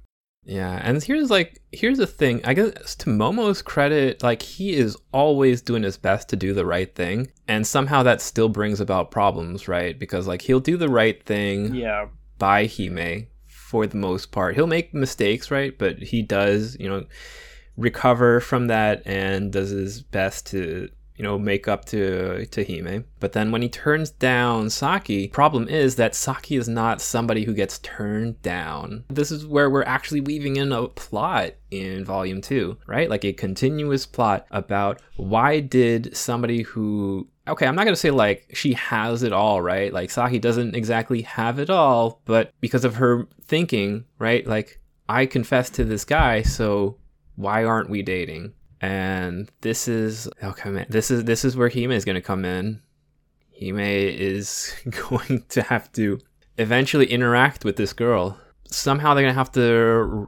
Yeah, 0.43 0.81
and 0.83 1.01
here's 1.03 1.29
like 1.29 1.61
here's 1.71 1.99
the 1.99 2.07
thing. 2.07 2.41
I 2.43 2.55
guess 2.55 2.95
to 2.95 3.09
Momo's 3.11 3.61
credit, 3.61 4.23
like 4.23 4.41
he 4.41 4.73
is 4.73 4.97
always 5.11 5.61
doing 5.61 5.83
his 5.83 5.97
best 5.97 6.29
to 6.29 6.35
do 6.35 6.51
the 6.53 6.65
right 6.65 6.93
thing, 6.93 7.31
and 7.47 7.65
somehow 7.65 8.01
that 8.03 8.21
still 8.21 8.49
brings 8.49 8.79
about 8.81 9.11
problems, 9.11 9.67
right? 9.67 9.97
Because 9.97 10.27
like 10.27 10.41
he'll 10.41 10.59
do 10.59 10.77
the 10.77 10.89
right 10.89 11.23
thing 11.23 11.75
Yeah. 11.75 12.07
by 12.39 12.65
Hime 12.65 13.27
for 13.45 13.85
the 13.85 13.97
most 13.97 14.31
part. 14.31 14.55
He'll 14.55 14.65
make 14.65 14.95
mistakes, 14.95 15.51
right? 15.51 15.77
But 15.77 15.99
he 15.99 16.23
does, 16.23 16.75
you 16.79 16.89
know, 16.89 17.05
recover 17.77 18.39
from 18.39 18.65
that 18.67 19.03
and 19.05 19.51
does 19.51 19.69
his 19.69 20.01
best 20.01 20.47
to 20.47 20.89
you 21.21 21.27
know 21.27 21.37
make 21.37 21.67
up 21.67 21.85
to 21.85 22.47
to 22.47 22.65
Hime. 22.65 23.05
But 23.19 23.33
then 23.33 23.51
when 23.51 23.61
he 23.61 23.69
turns 23.69 24.09
down 24.09 24.71
Saki, 24.71 25.27
problem 25.27 25.67
is 25.67 25.95
that 25.97 26.15
Saki 26.15 26.55
is 26.55 26.67
not 26.67 26.99
somebody 26.99 27.43
who 27.43 27.53
gets 27.53 27.77
turned 27.77 28.41
down. 28.41 29.03
This 29.07 29.31
is 29.31 29.45
where 29.45 29.69
we're 29.69 29.83
actually 29.83 30.21
weaving 30.21 30.55
in 30.55 30.71
a 30.71 30.87
plot 30.87 31.51
in 31.69 32.03
volume 32.03 32.41
2, 32.41 32.75
right? 32.87 33.07
Like 33.07 33.23
a 33.23 33.33
continuous 33.33 34.07
plot 34.07 34.47
about 34.49 34.99
why 35.15 35.59
did 35.59 36.17
somebody 36.17 36.63
who 36.63 37.27
okay, 37.47 37.67
I'm 37.67 37.75
not 37.75 37.83
going 37.83 37.93
to 37.93 38.01
say 38.01 38.09
like 38.09 38.47
she 38.55 38.73
has 38.73 39.21
it 39.21 39.31
all, 39.31 39.61
right? 39.61 39.93
Like 39.93 40.09
Saki 40.09 40.39
doesn't 40.39 40.75
exactly 40.75 41.21
have 41.21 41.59
it 41.59 41.69
all, 41.69 42.19
but 42.25 42.51
because 42.61 42.83
of 42.83 42.95
her 42.95 43.27
thinking, 43.43 44.05
right? 44.17 44.47
Like 44.47 44.81
I 45.07 45.27
confessed 45.27 45.75
to 45.75 45.83
this 45.83 46.03
guy, 46.03 46.41
so 46.41 46.97
why 47.35 47.63
aren't 47.63 47.91
we 47.91 48.01
dating? 48.01 48.53
And 48.81 49.51
this 49.61 49.87
is 49.87 50.27
okay. 50.43 50.85
This 50.89 51.11
is 51.11 51.23
this 51.25 51.45
is 51.45 51.55
where 51.55 51.69
Hime 51.69 51.91
is 51.91 52.03
going 52.03 52.15
to 52.15 52.21
come 52.21 52.45
in. 52.45 52.81
Hime 53.59 53.79
is 53.79 54.73
going 55.09 55.43
to 55.49 55.61
have 55.61 55.91
to 55.93 56.19
eventually 56.57 57.05
interact 57.05 57.63
with 57.63 57.75
this 57.75 57.93
girl. 57.93 58.37
Somehow 58.65 59.13
they're 59.13 59.23
going 59.23 59.33
to 59.33 59.39
have 59.39 59.51
to 59.53 60.27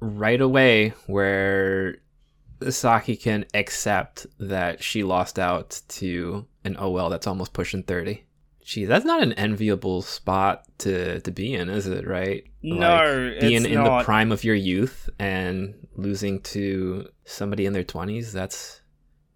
right 0.00 0.40
away 0.40 0.94
where 1.06 1.98
Saki 2.68 3.16
can 3.16 3.44
accept 3.54 4.26
that 4.38 4.82
she 4.82 5.04
lost 5.04 5.38
out 5.38 5.80
to 5.88 6.46
an 6.64 6.76
OL 6.76 7.08
that's 7.08 7.26
almost 7.26 7.52
pushing 7.52 7.82
30. 7.82 8.24
Gee, 8.64 8.84
that's 8.84 9.04
not 9.04 9.22
an 9.22 9.32
enviable 9.34 10.02
spot 10.02 10.64
to, 10.78 11.20
to 11.20 11.30
be 11.30 11.54
in, 11.54 11.68
is 11.68 11.86
it, 11.86 12.06
right? 12.06 12.44
No, 12.62 13.34
being 13.40 13.56
it's 13.56 13.66
in 13.66 13.74
not. 13.74 13.98
the 13.98 14.04
prime 14.04 14.30
of 14.30 14.44
your 14.44 14.54
youth 14.54 15.10
and 15.18 15.74
losing 15.96 16.40
to 16.40 17.08
somebody 17.24 17.66
in 17.66 17.72
their 17.72 17.84
20s, 17.84 18.32
that's 18.32 18.82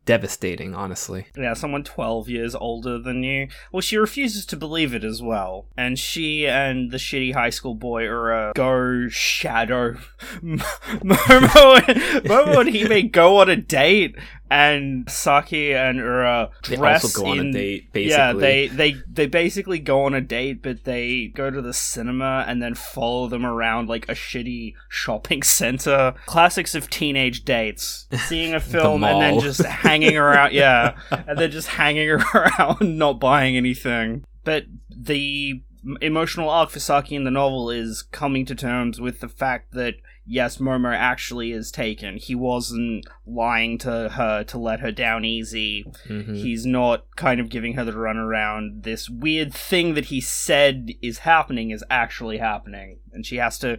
devastating, 0.07 0.75
honestly. 0.75 1.27
Yeah, 1.37 1.53
someone 1.53 1.85
12 1.85 2.29
years 2.29 2.55
older 2.55 2.99
than 2.99 3.23
you. 3.23 3.49
Well, 3.73 3.83
she 3.83 3.99
refuses 3.99 4.47
to 4.47 4.57
believe 4.57 4.95
it 4.95 5.05
as 5.05 5.21
well. 5.21 5.67
And 5.77 5.99
she 5.99 6.47
and 6.47 6.91
the 6.91 6.97
shitty 6.97 7.35
high 7.35 7.51
school 7.51 7.75
boy 7.75 8.05
are 8.05 8.33
a 8.33 8.53
go 8.55 9.09
shadow. 9.09 9.97
Momo, 10.41 11.81
Momo 12.23 12.61
and 12.61 12.75
Hime 12.75 13.09
go 13.11 13.41
on 13.41 13.51
a 13.51 13.57
date, 13.57 14.17
and 14.51 15.11
Saki 15.11 15.73
and 15.75 15.99
Ura 15.99 16.51
They 16.69 16.77
dress 16.77 17.05
also 17.05 17.23
go 17.23 17.31
on 17.31 17.39
in- 17.41 17.47
a 17.49 17.53
date, 17.53 17.93
basically. 17.93 18.11
Yeah, 18.17 18.33
they, 18.33 18.69
they 18.69 18.97
they 19.11 19.27
basically 19.27 19.79
go 19.79 20.05
on 20.05 20.15
a 20.15 20.21
date, 20.21 20.63
but 20.63 20.85
they 20.85 21.29
go 21.35 21.51
to 21.51 21.61
the 21.61 21.73
cinema 21.73 22.45
and 22.47 22.63
then 22.63 22.75
follow 22.75 23.29
them 23.29 23.45
around 23.45 23.89
like 23.89 24.09
a 24.09 24.13
shitty 24.15 24.75
shopping 24.89 25.43
center. 25.61 26.15
Classics 26.27 26.75
of 26.75 26.89
teenage 26.91 27.45
dates. 27.45 28.07
Seeing 28.29 28.55
a 28.55 28.61
film 28.75 29.03
and 29.05 29.21
then 29.21 29.41
just 29.41 29.63
hanging 29.63 30.17
around. 30.17 30.53
Yeah, 30.57 30.97
and 31.11 31.39
then 31.39 31.51
just 31.51 31.69
hanging 31.69 32.09
around, 32.11 32.99
not 32.99 33.19
buying 33.19 33.57
anything. 33.57 34.25
But 34.45 34.65
the 34.89 35.61
emotional 36.01 36.51
arc 36.51 36.71
for 36.71 36.81
Saki 36.81 37.15
in 37.15 37.25
the 37.25 37.31
novel 37.31 37.71
is 37.71 38.03
coming 38.03 38.45
to 38.47 38.55
terms 38.55 39.01
with 39.01 39.21
the 39.21 39.29
fact 39.29 39.73
that 39.73 39.95
yes, 40.27 40.59
Momo 40.59 40.95
actually 40.95 41.53
is 41.53 41.71
taken. 41.71 42.17
He 42.17 42.35
wasn't 42.35 43.07
lying 43.27 43.79
to 43.79 44.09
her 44.11 44.43
to 44.45 44.59
let 44.59 44.81
her 44.81 44.91
down 44.91 45.25
easy. 45.25 45.85
Mhm. 46.09 46.37
He's 46.37 46.67
not 46.67 47.05
kind 47.17 47.41
of 47.41 47.49
giving 47.49 47.75
her 47.75 47.85
the 47.85 47.93
runaround. 47.93 48.83
This 48.83 49.09
weird 49.09 49.55
thing 49.55 49.95
that 49.95 50.07
he 50.07 50.21
said 50.21 50.91
is 51.01 51.19
happening 51.19 51.71
is 51.71 51.85
actually 51.89 52.39
happening. 52.39 52.99
And 53.13 53.25
she 53.25 53.37
has 53.37 53.59
to 53.61 53.79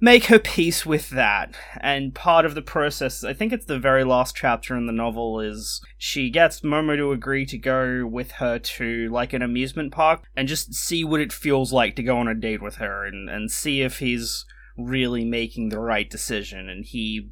make 0.00 0.26
her 0.26 0.38
peace 0.38 0.84
with 0.84 1.10
that. 1.10 1.54
And 1.80 2.14
part 2.14 2.44
of 2.44 2.54
the 2.54 2.62
process, 2.62 3.24
I 3.24 3.32
think 3.32 3.52
it's 3.52 3.66
the 3.66 3.78
very 3.78 4.04
last 4.04 4.36
chapter 4.36 4.76
in 4.76 4.86
the 4.86 4.92
novel, 4.92 5.40
is 5.40 5.80
she 5.96 6.30
gets 6.30 6.60
Momo 6.60 6.96
to 6.96 7.12
agree 7.12 7.46
to 7.46 7.58
go 7.58 8.06
with 8.06 8.32
her 8.32 8.58
to 8.58 9.08
like 9.10 9.32
an 9.32 9.42
amusement 9.42 9.92
park 9.92 10.22
and 10.36 10.48
just 10.48 10.74
see 10.74 11.04
what 11.04 11.20
it 11.20 11.32
feels 11.32 11.72
like 11.72 11.96
to 11.96 12.02
go 12.02 12.18
on 12.18 12.28
a 12.28 12.34
date 12.34 12.62
with 12.62 12.76
her 12.76 13.04
and, 13.04 13.28
and 13.30 13.50
see 13.50 13.82
if 13.82 13.98
he's 13.98 14.44
really 14.76 15.24
making 15.24 15.70
the 15.70 15.80
right 15.80 16.08
decision. 16.10 16.68
And 16.68 16.84
he 16.84 17.30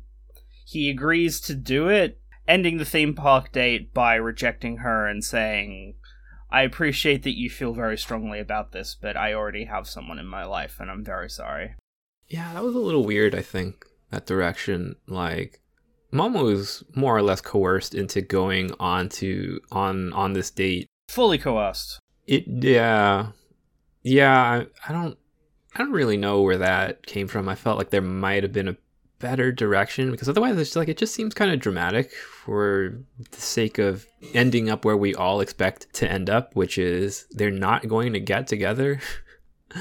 he 0.67 0.89
agrees 0.89 1.41
to 1.43 1.55
do 1.55 1.89
it 1.89 2.21
ending 2.49 2.79
the 2.79 2.85
theme 2.85 3.15
park 3.15 3.53
date 3.53 3.93
by 3.93 4.15
rejecting 4.15 4.79
her 4.79 5.07
and 5.07 5.23
saying, 5.23 5.95
I 6.51 6.63
appreciate 6.63 7.23
that 7.25 7.37
you 7.37 7.51
feel 7.51 7.75
very 7.75 7.99
strongly 7.99 8.39
about 8.39 8.73
this, 8.73 8.97
but 9.01 9.17
I 9.17 9.35
already 9.35 9.65
have 9.65 9.89
someone 9.89 10.19
in 10.19 10.27
my 10.27 10.45
life 10.45 10.77
and 10.79 10.91
I'm 10.91 11.05
very 11.05 11.29
sorry. 11.29 11.75
Yeah, 12.29 12.53
that 12.55 12.63
was 12.63 12.75
a 12.75 12.81
little 12.81 13.05
weird, 13.05 13.35
I 13.35 13.43
think, 13.43 13.85
that 14.11 14.27
direction. 14.27 14.97
Like 15.07 15.61
Momo 16.13 16.45
was 16.45 16.85
more 16.95 17.17
or 17.17 17.23
less 17.23 17.41
coerced 17.41 17.95
into 17.95 18.21
going 18.23 18.73
on 18.79 19.09
to 19.11 19.61
on 19.73 20.13
on 20.13 20.33
this 20.33 20.51
date. 20.51 20.87
Fully 21.09 21.39
coerced. 21.39 21.99
It 22.27 22.45
yeah. 22.47 23.29
Yeah, 24.03 24.39
I, 24.39 24.67
I 24.89 24.93
don't 24.93 25.19
I 25.75 25.79
don't 25.79 25.93
really 25.93 26.17
know 26.17 26.43
where 26.43 26.59
that 26.59 27.07
came 27.07 27.27
from. 27.27 27.49
I 27.49 27.55
felt 27.55 27.79
like 27.79 27.91
there 27.91 28.01
might 28.01 28.43
have 28.43 28.53
been 28.53 28.69
a 28.69 28.77
better 29.19 29.51
direction 29.51 30.11
because 30.11 30.29
otherwise 30.29 30.57
it's 30.59 30.77
like 30.77 30.89
it 30.89 30.99
just 30.99 31.15
seems 31.15 31.35
kind 31.35 31.51
of 31.51 31.59
dramatic 31.59 32.13
for 32.13 32.99
the 33.31 33.41
sake 33.41 33.79
of 33.79 34.07
ending 34.35 34.69
up 34.69 34.85
where 34.85 34.97
we 34.97 35.15
all 35.15 35.41
expect 35.41 35.93
to 35.95 36.11
end 36.11 36.29
up, 36.31 36.55
which 36.55 36.79
is 36.79 37.27
they're 37.31 37.51
not 37.51 37.89
going 37.89 38.13
to 38.13 38.21
get 38.21 38.47
together. 38.47 39.01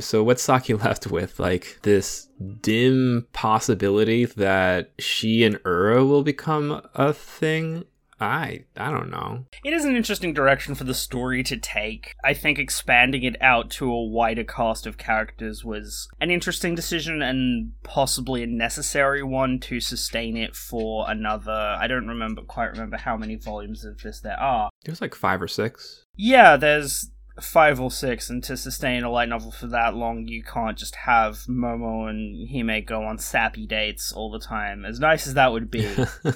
So 0.00 0.22
what's 0.22 0.42
Saki 0.42 0.74
left 0.74 1.06
with? 1.06 1.38
Like 1.38 1.78
this 1.82 2.28
dim 2.60 3.26
possibility 3.32 4.24
that 4.24 4.92
she 4.98 5.44
and 5.44 5.58
Ura 5.64 6.04
will 6.04 6.22
become 6.22 6.82
a 6.94 7.12
thing? 7.12 7.84
I 8.22 8.64
I 8.76 8.90
don't 8.90 9.10
know. 9.10 9.46
It 9.64 9.72
is 9.72 9.84
an 9.84 9.96
interesting 9.96 10.32
direction 10.32 10.74
for 10.76 10.84
the 10.84 10.94
story 10.94 11.42
to 11.42 11.56
take. 11.56 12.14
I 12.24 12.34
think 12.34 12.58
expanding 12.58 13.24
it 13.24 13.36
out 13.42 13.68
to 13.72 13.90
a 13.90 14.04
wider 14.04 14.44
cast 14.44 14.86
of 14.86 14.96
characters 14.96 15.64
was 15.64 16.08
an 16.20 16.30
interesting 16.30 16.76
decision 16.76 17.20
and 17.20 17.72
possibly 17.82 18.44
a 18.44 18.46
necessary 18.46 19.24
one 19.24 19.58
to 19.60 19.80
sustain 19.80 20.36
it 20.36 20.54
for 20.54 21.10
another. 21.10 21.76
I 21.78 21.88
don't 21.88 22.06
remember 22.06 22.42
quite 22.42 22.70
remember 22.70 22.96
how 22.96 23.16
many 23.16 23.34
volumes 23.34 23.84
of 23.84 23.98
this 23.98 24.20
there 24.20 24.38
are. 24.38 24.70
There's 24.84 25.00
like 25.00 25.16
five 25.16 25.42
or 25.42 25.48
six. 25.48 26.04
Yeah, 26.16 26.56
there's 26.56 27.10
five 27.40 27.80
or 27.80 27.90
six, 27.90 28.28
and 28.30 28.42
to 28.44 28.56
sustain 28.56 29.02
a 29.04 29.10
light 29.10 29.28
novel 29.28 29.50
for 29.50 29.66
that 29.68 29.94
long, 29.94 30.26
you 30.28 30.42
can't 30.42 30.76
just 30.76 30.94
have 30.96 31.38
Momo 31.48 32.08
and 32.08 32.48
Hime 32.50 32.84
go 32.84 33.04
on 33.04 33.18
sappy 33.18 33.66
dates 33.66 34.12
all 34.12 34.30
the 34.30 34.38
time. 34.38 34.84
As 34.84 35.00
nice 35.00 35.26
as 35.26 35.34
that 35.34 35.52
would 35.52 35.70
be, 35.70 35.86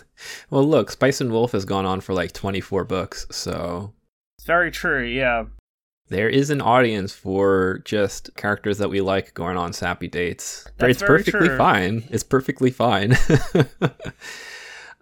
well, 0.51 0.65
look, 0.65 0.91
Spice 0.91 1.21
and 1.21 1.31
Wolf 1.31 1.53
has 1.53 1.65
gone 1.65 1.87
on 1.87 2.01
for 2.01 2.15
like 2.15 2.33
24 2.33 2.85
books, 2.85 3.27
so 3.31 3.93
it's 4.39 4.47
very 4.47 4.71
true. 4.71 5.05
Yeah, 5.05 5.45
there 6.09 6.29
is 6.29 6.51
an 6.51 6.61
audience 6.61 7.13
for 7.13 7.83
just 7.85 8.35
characters 8.37 8.79
that 8.79 8.91
we 8.91 9.01
like 9.01 9.35
going 9.35 9.57
on 9.57 9.73
sappy 9.73 10.07
dates. 10.09 10.67
That's 10.79 10.93
it's 10.93 11.03
perfectly 11.03 11.49
true. 11.49 11.59
fine. 11.59 12.05
It's 12.11 12.23
perfectly 12.23 12.71
fine. 12.71 13.17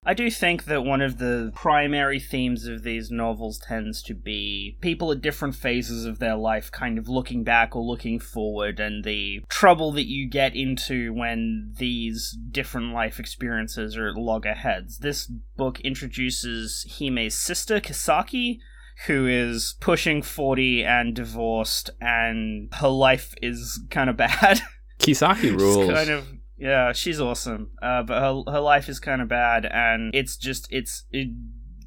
I 0.07 0.13
do 0.15 0.31
think 0.31 0.65
that 0.65 0.85
one 0.85 1.01
of 1.01 1.19
the 1.19 1.51
primary 1.55 2.21
themes 2.21 2.67
of 2.67 2.83
these 2.83 3.11
novels 3.11 3.59
tends 3.59 4.03
to 4.03 4.15
be 4.15 4.77
people 4.81 5.11
at 5.11 5.23
different 5.23 5.55
phases 5.55 6.05
of 6.05 6.19
their 6.19 6.37
life 6.37 6.71
kind 6.71 6.99
of 6.99 7.09
looking 7.09 7.43
back 7.43 7.75
or 7.75 7.83
looking 7.83 8.21
forward, 8.21 8.81
and 8.81 9.03
the 9.05 9.43
trouble 9.49 9.93
that 9.93 10.07
you 10.07 10.29
get 10.29 10.55
into 10.55 11.15
when 11.15 11.73
these 11.79 12.37
different 12.51 12.93
life 12.93 13.19
experiences 13.19 13.97
are 13.97 14.09
at 14.09 14.17
loggerheads. 14.17 14.99
This 14.99 15.27
book 15.57 15.81
introduces 15.81 16.87
Hime's 16.99 17.35
sister, 17.35 17.81
Kisaki, 17.81 18.59
who 19.07 19.27
is 19.27 19.75
pushing 19.81 20.21
40 20.23 20.85
and 20.85 21.15
divorced, 21.15 21.91
and 22.01 22.69
her 22.75 22.89
life 22.89 23.35
is 23.41 23.81
kind 23.91 24.11
of 24.11 24.17
bad. 24.19 24.61
Kisaki 24.99 25.59
rules. 25.59 25.93
kind 25.93 26.11
of 26.11 26.27
yeah, 26.57 26.93
she's 26.93 27.21
awesome. 27.21 27.71
Uh, 27.83 28.03
but 28.03 28.21
her 28.21 28.53
her 28.53 28.61
life 28.61 28.89
is 28.89 29.01
kind 29.01 29.21
of 29.23 29.29
bad, 29.29 29.67
and 29.67 30.15
it's 30.15 30.37
just 30.37 30.67
it's 30.71 31.05
it, 31.11 31.29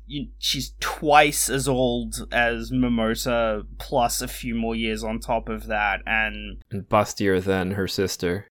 you, 0.05 0.27
she's 0.37 0.73
twice 0.79 1.49
as 1.49 1.67
old 1.67 2.27
as 2.31 2.71
Momota, 2.71 3.63
plus 3.77 4.21
a 4.21 4.27
few 4.27 4.55
more 4.55 4.75
years 4.75 5.03
on 5.03 5.19
top 5.19 5.49
of 5.49 5.67
that, 5.67 6.01
and 6.05 6.61
and 6.71 6.87
bustier 6.87 7.43
than 7.43 7.71
her 7.71 7.87
sister. 7.87 8.47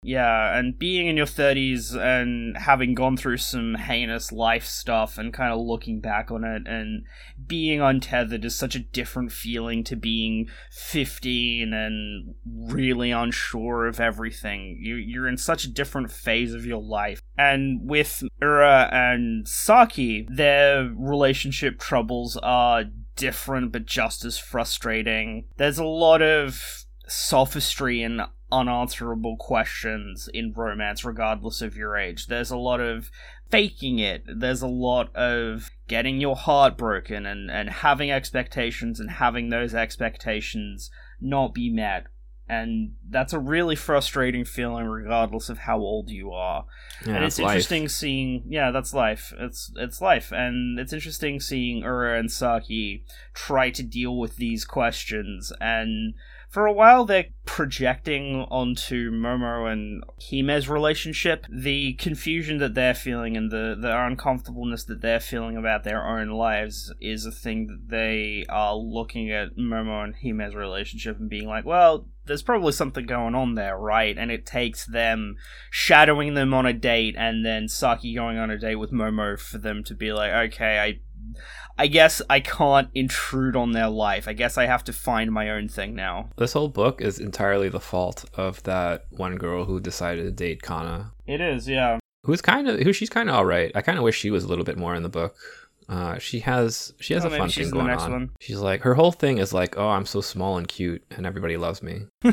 Yeah, 0.00 0.56
and 0.56 0.78
being 0.78 1.08
in 1.08 1.16
your 1.16 1.26
30s 1.26 1.94
and 1.94 2.56
having 2.56 2.94
gone 2.94 3.16
through 3.16 3.38
some 3.38 3.74
heinous 3.74 4.30
life 4.30 4.64
stuff 4.64 5.18
and 5.18 5.34
kind 5.34 5.52
of 5.52 5.58
looking 5.58 6.00
back 6.00 6.30
on 6.30 6.44
it 6.44 6.68
and 6.68 7.04
being 7.46 7.80
untethered 7.80 8.44
is 8.44 8.54
such 8.54 8.76
a 8.76 8.80
different 8.80 9.32
feeling 9.32 9.82
to 9.84 9.96
being 9.96 10.48
15 10.70 11.72
and 11.72 12.34
really 12.46 13.10
unsure 13.10 13.88
of 13.88 13.98
everything. 13.98 14.78
You, 14.80 14.94
you're 14.94 15.26
in 15.26 15.36
such 15.36 15.64
a 15.64 15.72
different 15.72 16.12
phase 16.12 16.54
of 16.54 16.64
your 16.64 16.82
life. 16.82 17.20
And 17.36 17.80
with 17.82 18.22
Ura 18.40 18.88
and 18.92 19.48
Saki, 19.48 20.28
their 20.30 20.92
relationship 20.96 21.80
troubles 21.80 22.36
are 22.36 22.84
different 23.16 23.72
but 23.72 23.84
just 23.84 24.24
as 24.24 24.38
frustrating. 24.38 25.48
There's 25.56 25.78
a 25.78 25.84
lot 25.84 26.22
of 26.22 26.84
sophistry 27.08 28.02
and 28.02 28.22
unanswerable 28.50 29.36
questions 29.36 30.28
in 30.32 30.52
romance, 30.52 31.04
regardless 31.04 31.62
of 31.62 31.76
your 31.76 31.96
age. 31.96 32.26
There's 32.26 32.50
a 32.50 32.56
lot 32.56 32.80
of 32.80 33.10
faking 33.50 33.98
it, 33.98 34.24
there's 34.26 34.62
a 34.62 34.68
lot 34.68 35.14
of 35.14 35.70
getting 35.86 36.20
your 36.20 36.36
heart 36.36 36.76
broken 36.76 37.24
and, 37.26 37.50
and 37.50 37.70
having 37.70 38.10
expectations 38.10 39.00
and 39.00 39.10
having 39.10 39.48
those 39.48 39.74
expectations 39.74 40.90
not 41.20 41.54
be 41.54 41.70
met. 41.70 42.06
And 42.50 42.94
that's 43.06 43.34
a 43.34 43.38
really 43.38 43.76
frustrating 43.76 44.46
feeling, 44.46 44.86
regardless 44.86 45.50
of 45.50 45.58
how 45.58 45.78
old 45.78 46.08
you 46.08 46.32
are. 46.32 46.64
Yeah, 47.04 47.16
and 47.16 47.24
it's 47.24 47.38
life. 47.38 47.50
interesting 47.50 47.88
seeing, 47.90 48.44
yeah, 48.48 48.70
that's 48.70 48.94
life. 48.94 49.34
It's 49.38 49.70
it's 49.76 50.00
life, 50.00 50.32
and 50.32 50.78
it's 50.78 50.94
interesting 50.94 51.40
seeing 51.40 51.82
Ura 51.82 52.18
and 52.18 52.32
Saki 52.32 53.04
try 53.34 53.68
to 53.68 53.82
deal 53.82 54.16
with 54.16 54.36
these 54.36 54.64
questions 54.64 55.52
and 55.60 56.14
for 56.48 56.66
a 56.66 56.72
while 56.72 57.04
they're 57.04 57.26
projecting 57.44 58.46
onto 58.50 59.10
Momo 59.10 59.70
and 59.70 60.02
Hime's 60.30 60.68
relationship 60.68 61.46
the 61.50 61.94
confusion 61.94 62.58
that 62.58 62.74
they're 62.74 62.94
feeling 62.94 63.36
and 63.36 63.50
the, 63.50 63.76
the 63.80 64.06
uncomfortableness 64.06 64.84
that 64.84 65.00
they're 65.00 65.20
feeling 65.20 65.56
about 65.56 65.84
their 65.84 66.06
own 66.06 66.30
lives 66.30 66.92
is 67.00 67.26
a 67.26 67.32
thing 67.32 67.66
that 67.66 67.88
they 67.88 68.44
are 68.48 68.74
looking 68.74 69.30
at 69.30 69.56
Momo 69.56 70.04
and 70.04 70.14
Hime's 70.16 70.54
relationship 70.54 71.18
and 71.18 71.28
being 71.28 71.48
like, 71.48 71.64
well, 71.64 72.06
there's 72.26 72.42
probably 72.42 72.72
something 72.72 73.06
going 73.06 73.34
on 73.34 73.54
there, 73.54 73.76
right? 73.76 74.16
And 74.16 74.30
it 74.30 74.46
takes 74.46 74.86
them 74.86 75.36
shadowing 75.70 76.34
them 76.34 76.54
on 76.54 76.66
a 76.66 76.72
date 76.72 77.16
and 77.18 77.44
then 77.44 77.68
Saki 77.68 78.14
going 78.14 78.38
on 78.38 78.50
a 78.50 78.58
date 78.58 78.76
with 78.76 78.92
Momo 78.92 79.38
for 79.38 79.58
them 79.58 79.82
to 79.84 79.94
be 79.94 80.12
like, 80.12 80.32
okay, 80.52 80.78
I 80.78 81.00
I 81.80 81.86
guess 81.86 82.20
I 82.28 82.40
can't 82.40 82.88
intrude 82.94 83.54
on 83.54 83.70
their 83.72 83.88
life. 83.88 84.26
I 84.26 84.32
guess 84.32 84.58
I 84.58 84.66
have 84.66 84.82
to 84.84 84.92
find 84.92 85.30
my 85.30 85.50
own 85.50 85.68
thing 85.68 85.94
now. 85.94 86.30
This 86.36 86.52
whole 86.54 86.68
book 86.68 87.00
is 87.00 87.20
entirely 87.20 87.68
the 87.68 87.78
fault 87.80 88.24
of 88.34 88.62
that 88.64 89.04
one 89.10 89.36
girl 89.36 89.64
who 89.64 89.78
decided 89.78 90.24
to 90.24 90.30
date 90.32 90.62
Kana. 90.62 91.12
It 91.26 91.40
is, 91.40 91.68
yeah. 91.68 91.98
Who's 92.24 92.42
kind 92.42 92.68
of 92.68 92.80
who 92.80 92.92
she's 92.92 93.08
kind 93.10 93.28
of 93.30 93.36
all 93.36 93.46
right. 93.46 93.70
I 93.76 93.80
kind 93.82 93.96
of 93.96 94.02
wish 94.04 94.18
she 94.18 94.30
was 94.30 94.42
a 94.44 94.48
little 94.48 94.64
bit 94.64 94.76
more 94.76 94.94
in 94.96 95.04
the 95.04 95.08
book. 95.08 95.36
Uh, 95.88 96.18
she 96.18 96.40
has 96.40 96.92
she 97.00 97.14
has 97.14 97.24
Oh, 97.24 97.28
a 97.28 97.38
fun 97.38 97.48
thing 97.48 97.70
going 97.70 97.88
on. 97.90 98.10
one. 98.12 98.30
She's 98.40 98.58
like 98.58 98.82
her 98.82 98.94
whole 98.94 99.12
thing 99.12 99.38
is 99.38 99.54
like, 99.54 99.78
oh, 99.78 99.88
I'm 99.88 100.04
so 100.04 100.20
small 100.20 100.58
and 100.58 100.66
cute, 100.68 101.02
and 101.12 101.24
everybody 101.26 101.56
loves 101.56 101.82
me. 101.82 102.06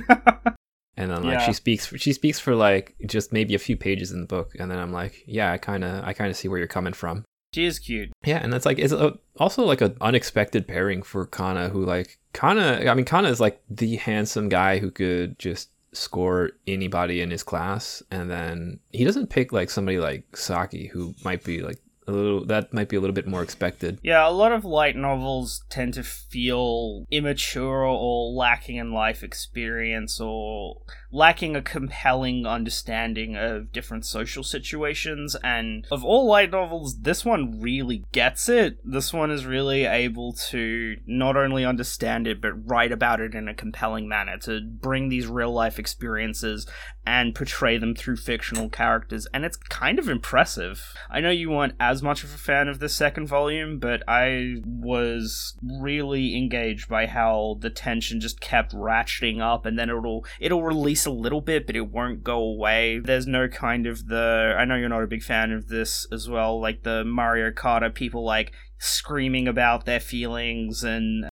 And 0.98 1.12
then 1.12 1.24
like 1.24 1.40
Yeah. 1.40 1.46
she 1.46 1.52
speaks 1.54 1.94
she 1.98 2.14
speaks 2.14 2.40
for 2.40 2.56
like 2.56 2.96
just 3.06 3.34
maybe 3.34 3.54
a 3.54 3.60
few 3.60 3.76
pages 3.76 4.12
in 4.14 4.22
the 4.22 4.26
book, 4.28 4.54
and 4.58 4.72
then 4.72 4.80
I'm 4.80 4.94
like, 4.94 5.24
yeah, 5.28 5.52
I 5.52 5.58
kind 5.58 5.84
of 5.84 6.04
I 6.06 6.14
kind 6.14 6.32
of 6.32 6.38
see 6.38 6.48
where 6.48 6.58
you're 6.58 6.68
coming 6.68 6.94
from. 6.94 7.26
She 7.56 7.66
is 7.66 7.80
cute. 7.80 8.12
Yeah, 8.26 8.40
and 8.44 8.52
that's 8.52 8.66
like 8.66 8.80
it's 8.80 8.94
also 9.38 9.64
like 9.64 9.80
an 9.80 9.96
unexpected 10.02 10.68
pairing 10.68 11.02
for 11.04 11.26
Kana, 11.26 11.70
who 11.70 11.86
like 11.86 12.20
Kana. 12.34 12.84
I 12.86 12.94
mean, 12.94 13.06
Kana 13.06 13.30
is 13.30 13.40
like 13.40 13.62
the 13.70 13.96
handsome 13.96 14.50
guy 14.50 14.80
who 14.80 14.92
could 14.92 15.40
just 15.40 15.70
score 15.94 16.52
anybody 16.68 17.22
in 17.22 17.32
his 17.32 17.44
class, 17.44 18.04
and 18.12 18.30
then 18.30 18.82
he 18.92 19.06
doesn't 19.06 19.30
pick 19.30 19.54
like 19.54 19.70
somebody 19.70 20.00
like 20.00 20.36
Saki, 20.36 20.88
who 20.88 21.16
might 21.24 21.46
be 21.46 21.62
like 21.62 21.80
a 22.08 22.12
little 22.12 22.46
that 22.46 22.74
might 22.74 22.90
be 22.90 22.98
a 22.98 23.00
little 23.00 23.14
bit 23.14 23.26
more 23.26 23.42
expected. 23.42 24.00
Yeah, 24.04 24.28
a 24.28 24.32
lot 24.32 24.52
of 24.52 24.66
light 24.66 24.96
novels 24.96 25.64
tend 25.70 25.94
to 25.94 26.04
feel 26.04 27.06
immature 27.10 27.86
or 27.86 28.34
lacking 28.34 28.76
in 28.76 28.92
life 28.92 29.24
experience 29.24 30.20
or 30.20 30.82
lacking 31.16 31.56
a 31.56 31.62
compelling 31.62 32.46
understanding 32.46 33.38
of 33.38 33.72
different 33.72 34.06
social 34.06 34.44
situations. 34.44 35.34
And 35.42 35.88
of 35.90 36.04
all 36.04 36.28
light 36.28 36.52
novels, 36.52 37.00
this 37.00 37.24
one 37.24 37.62
really 37.62 38.04
gets 38.12 38.50
it. 38.50 38.80
This 38.84 39.14
one 39.14 39.32
is 39.32 39.46
really 39.46 39.86
able 39.86 40.34
to 40.50 40.98
not 41.06 41.38
only 41.38 41.64
understand 41.64 42.28
it, 42.28 42.42
but 42.42 42.70
write 42.70 42.92
about 42.92 43.22
it 43.22 43.34
in 43.34 43.48
a 43.48 43.54
compelling 43.54 44.10
manner 44.10 44.38
to 44.40 44.60
bring 44.62 45.08
these 45.08 45.26
real 45.26 45.54
life 45.54 45.80
experiences 45.80 46.68
and 47.08 47.36
portray 47.36 47.78
them 47.78 47.96
through 47.96 48.18
fictional 48.18 48.68
characters. 48.68 49.26
And 49.34 49.46
it's 49.46 49.58
kind 49.58 50.00
of 50.00 50.10
impressive. 50.10 50.94
I 51.10 51.22
know 51.22 51.30
you 51.30 51.52
weren't 51.52 51.76
as 51.80 52.04
much 52.04 52.24
of 52.26 52.34
a 52.34 52.38
fan 52.38 52.68
of 52.68 52.80
the 52.80 52.90
second 52.90 53.28
volume, 53.28 53.80
but 53.80 54.04
I 54.08 54.56
was 54.66 55.58
really 55.64 56.36
engaged 56.36 56.90
by 56.90 57.06
how 57.06 57.58
the 57.62 57.70
tension 57.70 58.20
just 58.20 58.42
kept 58.42 58.74
ratcheting 58.74 59.40
up 59.40 59.66
and 59.66 59.80
then 59.80 59.90
it'll 59.90 60.26
it'll 60.40 60.64
release 60.64 61.05
a 61.06 61.12
little 61.12 61.42
bit 61.42 61.68
but 61.68 61.76
it 61.76 61.92
won't 61.92 62.24
go 62.24 62.40
away. 62.40 63.00
There's 63.00 63.28
no 63.28 63.48
kind 63.48 63.88
of 63.88 64.08
the 64.08 64.56
I 64.58 64.66
know 64.66 64.76
you're 64.76 64.90
not 64.90 65.04
a 65.04 65.08
big 65.08 65.24
fan 65.24 65.52
of 65.52 65.68
this 65.68 66.08
as 66.12 66.30
well, 66.30 66.60
like 66.60 66.84
the 66.84 67.04
Mario 67.04 67.52
Kart 67.52 67.94
people 67.94 68.24
like 68.24 68.52
screaming 68.78 69.48
about 69.48 69.86
their 69.86 70.00
feelings 70.00 70.84
and 70.84 71.30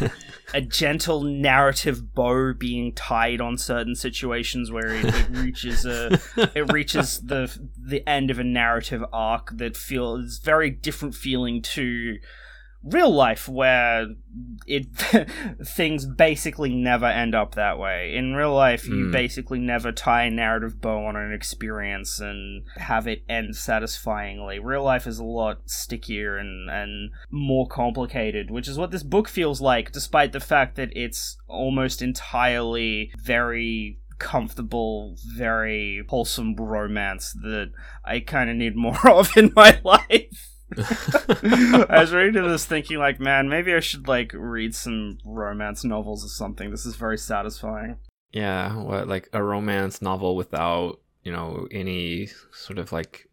a 0.54 0.60
gentle 0.60 1.22
narrative 1.22 2.14
bow 2.14 2.52
being 2.52 2.92
tied 2.92 3.40
on 3.40 3.56
certain 3.56 3.94
situations 3.94 4.70
where 4.70 4.88
it, 4.94 5.04
it 5.06 5.28
reaches 5.30 5.86
a 5.86 6.20
it 6.54 6.70
reaches 6.72 7.20
the 7.24 7.50
the 7.78 8.06
end 8.08 8.30
of 8.30 8.38
a 8.38 8.44
narrative 8.44 9.02
arc 9.12 9.56
that 9.56 9.76
feels 9.76 10.38
very 10.38 10.70
different 10.70 11.14
feeling 11.14 11.62
to 11.62 12.18
real 12.84 13.10
life 13.10 13.48
where 13.48 14.08
it 14.66 14.86
things 15.64 16.04
basically 16.06 16.74
never 16.74 17.06
end 17.06 17.34
up 17.34 17.54
that 17.54 17.78
way 17.78 18.14
in 18.14 18.34
real 18.34 18.54
life 18.54 18.86
you 18.88 19.06
Mm. 19.06 19.12
basically 19.12 19.58
never 19.58 19.92
tie 19.92 20.24
a 20.24 20.30
narrative 20.30 20.80
bow 20.80 21.06
on 21.06 21.16
an 21.16 21.32
experience 21.32 22.18
and 22.20 22.64
have 22.76 23.06
it 23.06 23.22
end 23.28 23.54
satisfyingly 23.54 24.58
real 24.58 24.82
life 24.82 25.06
is 25.06 25.18
a 25.18 25.24
lot 25.24 25.58
stickier 25.66 26.36
and 26.36 26.68
and 26.70 27.10
more 27.30 27.66
complicated 27.68 28.50
which 28.50 28.68
is 28.68 28.78
what 28.78 28.90
this 28.90 29.02
book 29.02 29.28
feels 29.28 29.60
like 29.60 29.92
despite 29.92 30.32
the 30.32 30.40
fact 30.40 30.76
that 30.76 30.90
it's 30.96 31.36
almost 31.46 32.02
entirely 32.02 33.12
very 33.22 33.98
comfortable, 34.18 35.16
very 35.34 36.04
wholesome 36.08 36.54
romance 36.54 37.32
that 37.42 37.72
I 38.04 38.20
kind 38.20 38.48
of 38.48 38.56
need 38.56 38.76
more 38.76 39.08
of 39.10 39.36
in 39.36 39.52
my 39.56 39.80
life. 39.82 40.51
I 41.88 42.00
was 42.00 42.12
reading 42.12 42.46
this 42.48 42.64
thinking, 42.64 42.98
like, 42.98 43.20
man, 43.20 43.48
maybe 43.48 43.74
I 43.74 43.80
should 43.80 44.08
like 44.08 44.32
read 44.34 44.74
some 44.74 45.18
romance 45.24 45.84
novels 45.84 46.24
or 46.24 46.28
something. 46.28 46.70
This 46.70 46.86
is 46.86 46.96
very 46.96 47.18
satisfying. 47.18 47.98
yeah, 48.32 48.76
what 48.76 49.08
like 49.08 49.28
a 49.32 49.42
romance 49.42 50.00
novel 50.02 50.36
without 50.36 51.00
you 51.22 51.32
know 51.32 51.68
any 51.70 52.28
sort 52.52 52.78
of 52.78 52.92
like 52.92 53.28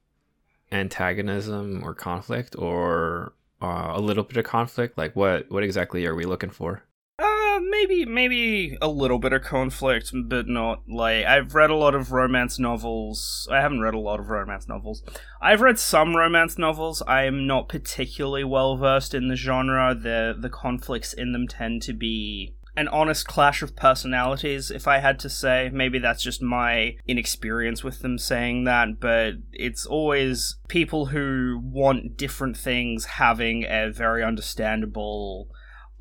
antagonism 0.71 1.83
or 1.83 1.93
conflict, 1.93 2.55
or 2.57 3.33
uh, 3.61 3.91
a 3.95 4.01
little 4.01 4.23
bit 4.23 4.37
of 4.37 4.45
conflict. 4.45 4.97
Like 4.97 5.15
what 5.15 5.49
what 5.51 5.63
exactly 5.63 6.05
are 6.05 6.15
we 6.15 6.25
looking 6.25 6.51
for? 6.51 6.83
Maybe 7.61 8.05
maybe 8.05 8.77
a 8.81 8.87
little 8.87 9.19
bit 9.19 9.33
of 9.33 9.43
conflict, 9.43 10.11
but 10.13 10.47
not 10.47 10.83
like 10.87 11.25
I've 11.25 11.55
read 11.55 11.69
a 11.69 11.75
lot 11.75 11.95
of 11.95 12.11
romance 12.11 12.59
novels. 12.59 13.47
I 13.51 13.61
haven't 13.61 13.81
read 13.81 13.93
a 13.93 13.99
lot 13.99 14.19
of 14.19 14.29
romance 14.29 14.67
novels. 14.67 15.03
I've 15.41 15.61
read 15.61 15.79
some 15.79 16.15
romance 16.15 16.57
novels. 16.57 17.01
I 17.07 17.23
am 17.23 17.47
not 17.47 17.69
particularly 17.69 18.43
well 18.43 18.77
versed 18.77 19.13
in 19.13 19.27
the 19.27 19.35
genre. 19.35 19.95
The 19.95 20.35
the 20.37 20.49
conflicts 20.49 21.13
in 21.13 21.31
them 21.31 21.47
tend 21.47 21.81
to 21.83 21.93
be 21.93 22.55
an 22.79 22.87
honest 22.87 23.27
clash 23.27 23.61
of 23.61 23.75
personalities, 23.75 24.71
if 24.71 24.87
I 24.87 24.99
had 24.99 25.19
to 25.19 25.29
say. 25.29 25.69
Maybe 25.73 25.99
that's 25.99 26.23
just 26.23 26.41
my 26.41 26.95
inexperience 27.07 27.83
with 27.83 27.99
them 27.99 28.17
saying 28.17 28.63
that, 28.63 29.01
but 29.01 29.33
it's 29.51 29.85
always 29.85 30.55
people 30.69 31.07
who 31.07 31.59
want 31.61 32.15
different 32.15 32.55
things 32.55 33.05
having 33.05 33.65
a 33.65 33.91
very 33.91 34.23
understandable 34.23 35.49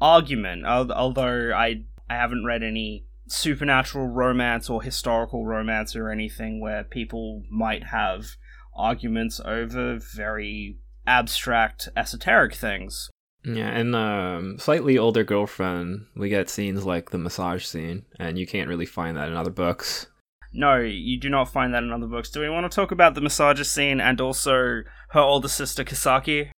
argument. 0.01 0.65
Although 0.67 1.53
I 1.55 1.83
I 2.09 2.15
haven't 2.15 2.45
read 2.45 2.63
any 2.63 3.05
supernatural 3.27 4.09
romance 4.09 4.71
or 4.71 4.83
historical 4.83 5.45
romance 5.45 5.95
or 5.95 6.11
anything 6.11 6.61
where 6.61 6.85
people 6.85 7.43
might 7.51 7.85
have 7.85 8.27
arguments 8.75 9.41
over 9.45 9.99
very 9.99 10.79
abstract 11.07 11.89
esoteric 11.97 12.55
things. 12.55 13.11
Yeah, 13.45 13.71
and 13.71 13.95
um, 13.95 14.59
slightly 14.59 14.99
older 14.99 15.25
girlfriend, 15.25 16.07
we 16.17 16.29
get 16.29 16.51
scenes 16.51 16.85
like 16.85 17.11
the 17.11 17.19
massage 17.19 17.65
scene, 17.65 18.05
and 18.19 18.39
you 18.39 18.47
can't 18.47 18.69
really 18.69 18.87
find 18.87 19.17
that 19.17 19.29
in 19.29 19.35
other 19.35 19.51
books. 19.51 20.07
No, 20.53 20.79
you 20.79 21.21
do 21.21 21.29
not 21.29 21.53
find 21.53 21.73
that 21.75 21.83
in 21.83 21.93
other 21.93 22.07
books. 22.07 22.31
Do 22.31 22.41
we 22.41 22.49
want 22.49 22.71
to 22.71 22.75
talk 22.75 22.91
about 22.91 23.15
the 23.15 23.21
massager 23.21 23.65
scene 23.65 24.01
and 24.01 24.21
also 24.21 24.83
her 25.11 25.21
older 25.21 25.49
sister 25.49 25.85
Kisaki? 25.85 26.51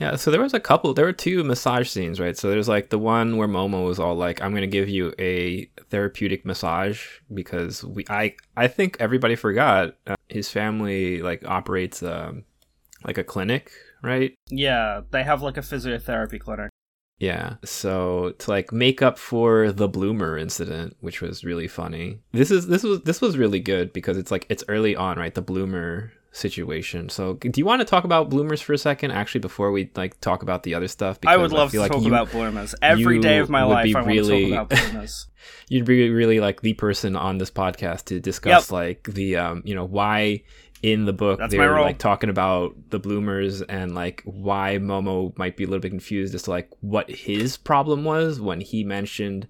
Yeah, 0.00 0.16
so 0.16 0.30
there 0.30 0.40
was 0.40 0.54
a 0.54 0.60
couple. 0.60 0.94
There 0.94 1.04
were 1.04 1.12
two 1.12 1.44
massage 1.44 1.88
scenes, 1.88 2.18
right? 2.18 2.36
So 2.36 2.48
there's 2.48 2.68
like 2.68 2.88
the 2.88 2.98
one 2.98 3.36
where 3.36 3.46
Momo 3.46 3.84
was 3.84 4.00
all 4.00 4.14
like, 4.14 4.40
"I'm 4.40 4.52
going 4.52 4.62
to 4.62 4.66
give 4.66 4.88
you 4.88 5.12
a 5.18 5.66
therapeutic 5.90 6.46
massage 6.46 7.06
because 7.32 7.84
we." 7.84 8.06
I 8.08 8.34
I 8.56 8.66
think 8.66 8.96
everybody 8.98 9.36
forgot 9.36 9.96
uh, 10.06 10.16
his 10.28 10.50
family 10.50 11.20
like 11.20 11.46
operates 11.46 12.02
um, 12.02 12.44
like 13.04 13.18
a 13.18 13.24
clinic, 13.24 13.72
right? 14.02 14.34
Yeah, 14.48 15.02
they 15.10 15.22
have 15.22 15.42
like 15.42 15.58
a 15.58 15.60
physiotherapy 15.60 16.40
clinic. 16.40 16.70
Yeah. 17.18 17.56
So 17.62 18.34
to 18.38 18.50
like 18.50 18.72
make 18.72 19.02
up 19.02 19.18
for 19.18 19.70
the 19.70 19.86
bloomer 19.86 20.38
incident, 20.38 20.96
which 21.00 21.20
was 21.20 21.44
really 21.44 21.68
funny. 21.68 22.20
This 22.32 22.50
is 22.50 22.68
this 22.68 22.82
was 22.82 23.02
this 23.02 23.20
was 23.20 23.36
really 23.36 23.60
good 23.60 23.92
because 23.92 24.16
it's 24.16 24.30
like 24.30 24.46
it's 24.48 24.64
early 24.66 24.96
on, 24.96 25.18
right? 25.18 25.34
The 25.34 25.42
bloomer 25.42 26.10
situation. 26.32 27.08
So 27.08 27.34
do 27.34 27.52
you 27.60 27.64
want 27.64 27.80
to 27.80 27.84
talk 27.84 28.04
about 28.04 28.30
bloomers 28.30 28.60
for 28.60 28.72
a 28.72 28.78
second 28.78 29.10
actually 29.10 29.40
before 29.40 29.72
we 29.72 29.90
like 29.96 30.20
talk 30.20 30.42
about 30.42 30.62
the 30.62 30.74
other 30.74 30.88
stuff 30.88 31.20
because 31.20 31.34
I 31.34 31.36
would 31.36 31.52
love 31.52 31.70
I 31.70 31.72
to 31.72 31.80
like 31.80 31.92
talk 31.92 32.02
you, 32.02 32.08
about 32.08 32.30
bloomers. 32.30 32.74
Every 32.80 33.18
day 33.18 33.38
of 33.38 33.50
my 33.50 33.64
life 33.64 33.94
I 33.96 34.00
really, 34.04 34.52
want 34.52 34.70
to 34.70 34.76
talk 34.76 34.80
about 34.80 34.92
bloomers. 34.92 35.26
you'd 35.68 35.84
be 35.84 36.10
really 36.10 36.40
like 36.40 36.60
the 36.60 36.74
person 36.74 37.16
on 37.16 37.38
this 37.38 37.50
podcast 37.50 38.04
to 38.06 38.20
discuss 38.20 38.66
yep. 38.66 38.72
like 38.72 39.02
the 39.04 39.36
um, 39.36 39.62
you 39.64 39.74
know, 39.74 39.84
why 39.84 40.42
in 40.82 41.04
the 41.04 41.12
book 41.12 41.38
That's 41.38 41.52
they're 41.52 41.80
like 41.80 41.98
talking 41.98 42.30
about 42.30 42.74
the 42.90 42.98
bloomers 42.98 43.60
and 43.60 43.94
like 43.94 44.22
why 44.24 44.78
Momo 44.80 45.36
might 45.36 45.56
be 45.56 45.64
a 45.64 45.66
little 45.66 45.80
bit 45.80 45.90
confused 45.90 46.34
as 46.34 46.42
to 46.44 46.50
like 46.50 46.70
what 46.80 47.10
his 47.10 47.56
problem 47.56 48.04
was 48.04 48.40
when 48.40 48.60
he 48.60 48.82
mentioned 48.84 49.46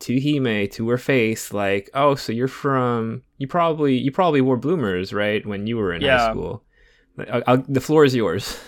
to 0.00 0.20
Hime 0.20 0.68
to 0.68 0.88
her 0.88 0.98
face 0.98 1.52
like 1.52 1.90
oh 1.94 2.14
so 2.14 2.32
you're 2.32 2.48
from 2.48 3.22
you 3.38 3.46
probably 3.46 3.96
you 3.96 4.10
probably 4.10 4.40
wore 4.40 4.56
bloomers 4.56 5.12
right 5.12 5.44
when 5.46 5.66
you 5.66 5.76
were 5.76 5.92
in 5.92 6.02
yeah. 6.02 6.18
high 6.18 6.30
school 6.30 6.62
I'll, 7.30 7.42
I'll, 7.46 7.64
the 7.68 7.80
floor 7.80 8.04
is 8.04 8.14
yours. 8.14 8.58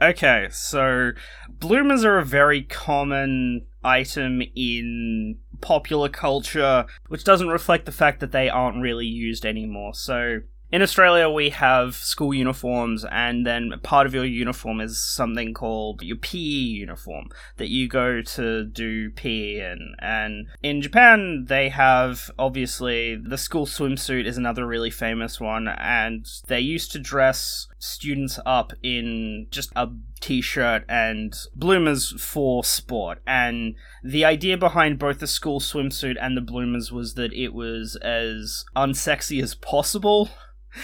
Okay 0.00 0.48
so 0.50 1.12
bloomers 1.48 2.04
are 2.04 2.18
a 2.18 2.24
very 2.24 2.62
common 2.62 3.66
item 3.82 4.42
in 4.54 5.38
popular 5.60 6.08
culture 6.08 6.86
which 7.08 7.24
doesn't 7.24 7.48
reflect 7.48 7.86
the 7.86 7.92
fact 7.92 8.20
that 8.20 8.32
they 8.32 8.48
aren't 8.48 8.80
really 8.80 9.06
used 9.06 9.44
anymore. 9.44 9.94
So 9.94 10.40
in 10.70 10.82
Australia, 10.82 11.30
we 11.30 11.48
have 11.50 11.94
school 11.94 12.34
uniforms, 12.34 13.04
and 13.10 13.46
then 13.46 13.72
part 13.82 14.06
of 14.06 14.14
your 14.14 14.26
uniform 14.26 14.80
is 14.80 15.02
something 15.02 15.54
called 15.54 16.02
your 16.02 16.16
PE 16.16 16.38
uniform 16.38 17.28
that 17.56 17.68
you 17.68 17.88
go 17.88 18.20
to 18.20 18.64
do 18.66 19.10
PE 19.10 19.72
in. 19.72 19.94
And 19.98 20.48
in 20.62 20.82
Japan, 20.82 21.46
they 21.48 21.70
have 21.70 22.30
obviously 22.38 23.16
the 23.16 23.38
school 23.38 23.64
swimsuit 23.64 24.26
is 24.26 24.36
another 24.36 24.66
really 24.66 24.90
famous 24.90 25.40
one, 25.40 25.68
and 25.68 26.26
they 26.48 26.60
used 26.60 26.92
to 26.92 26.98
dress 26.98 27.66
students 27.78 28.38
up 28.44 28.74
in 28.82 29.46
just 29.50 29.70
a 29.74 29.88
t-shirt 30.20 30.84
and 30.88 31.34
bloomers 31.54 32.12
for 32.20 32.64
sport 32.64 33.22
and 33.24 33.76
the 34.02 34.24
idea 34.24 34.56
behind 34.56 34.98
both 34.98 35.20
the 35.20 35.28
school 35.28 35.60
swimsuit 35.60 36.16
and 36.20 36.36
the 36.36 36.40
bloomers 36.40 36.90
was 36.90 37.14
that 37.14 37.32
it 37.32 37.54
was 37.54 37.94
as 38.02 38.64
unsexy 38.74 39.40
as 39.40 39.54
possible 39.54 40.28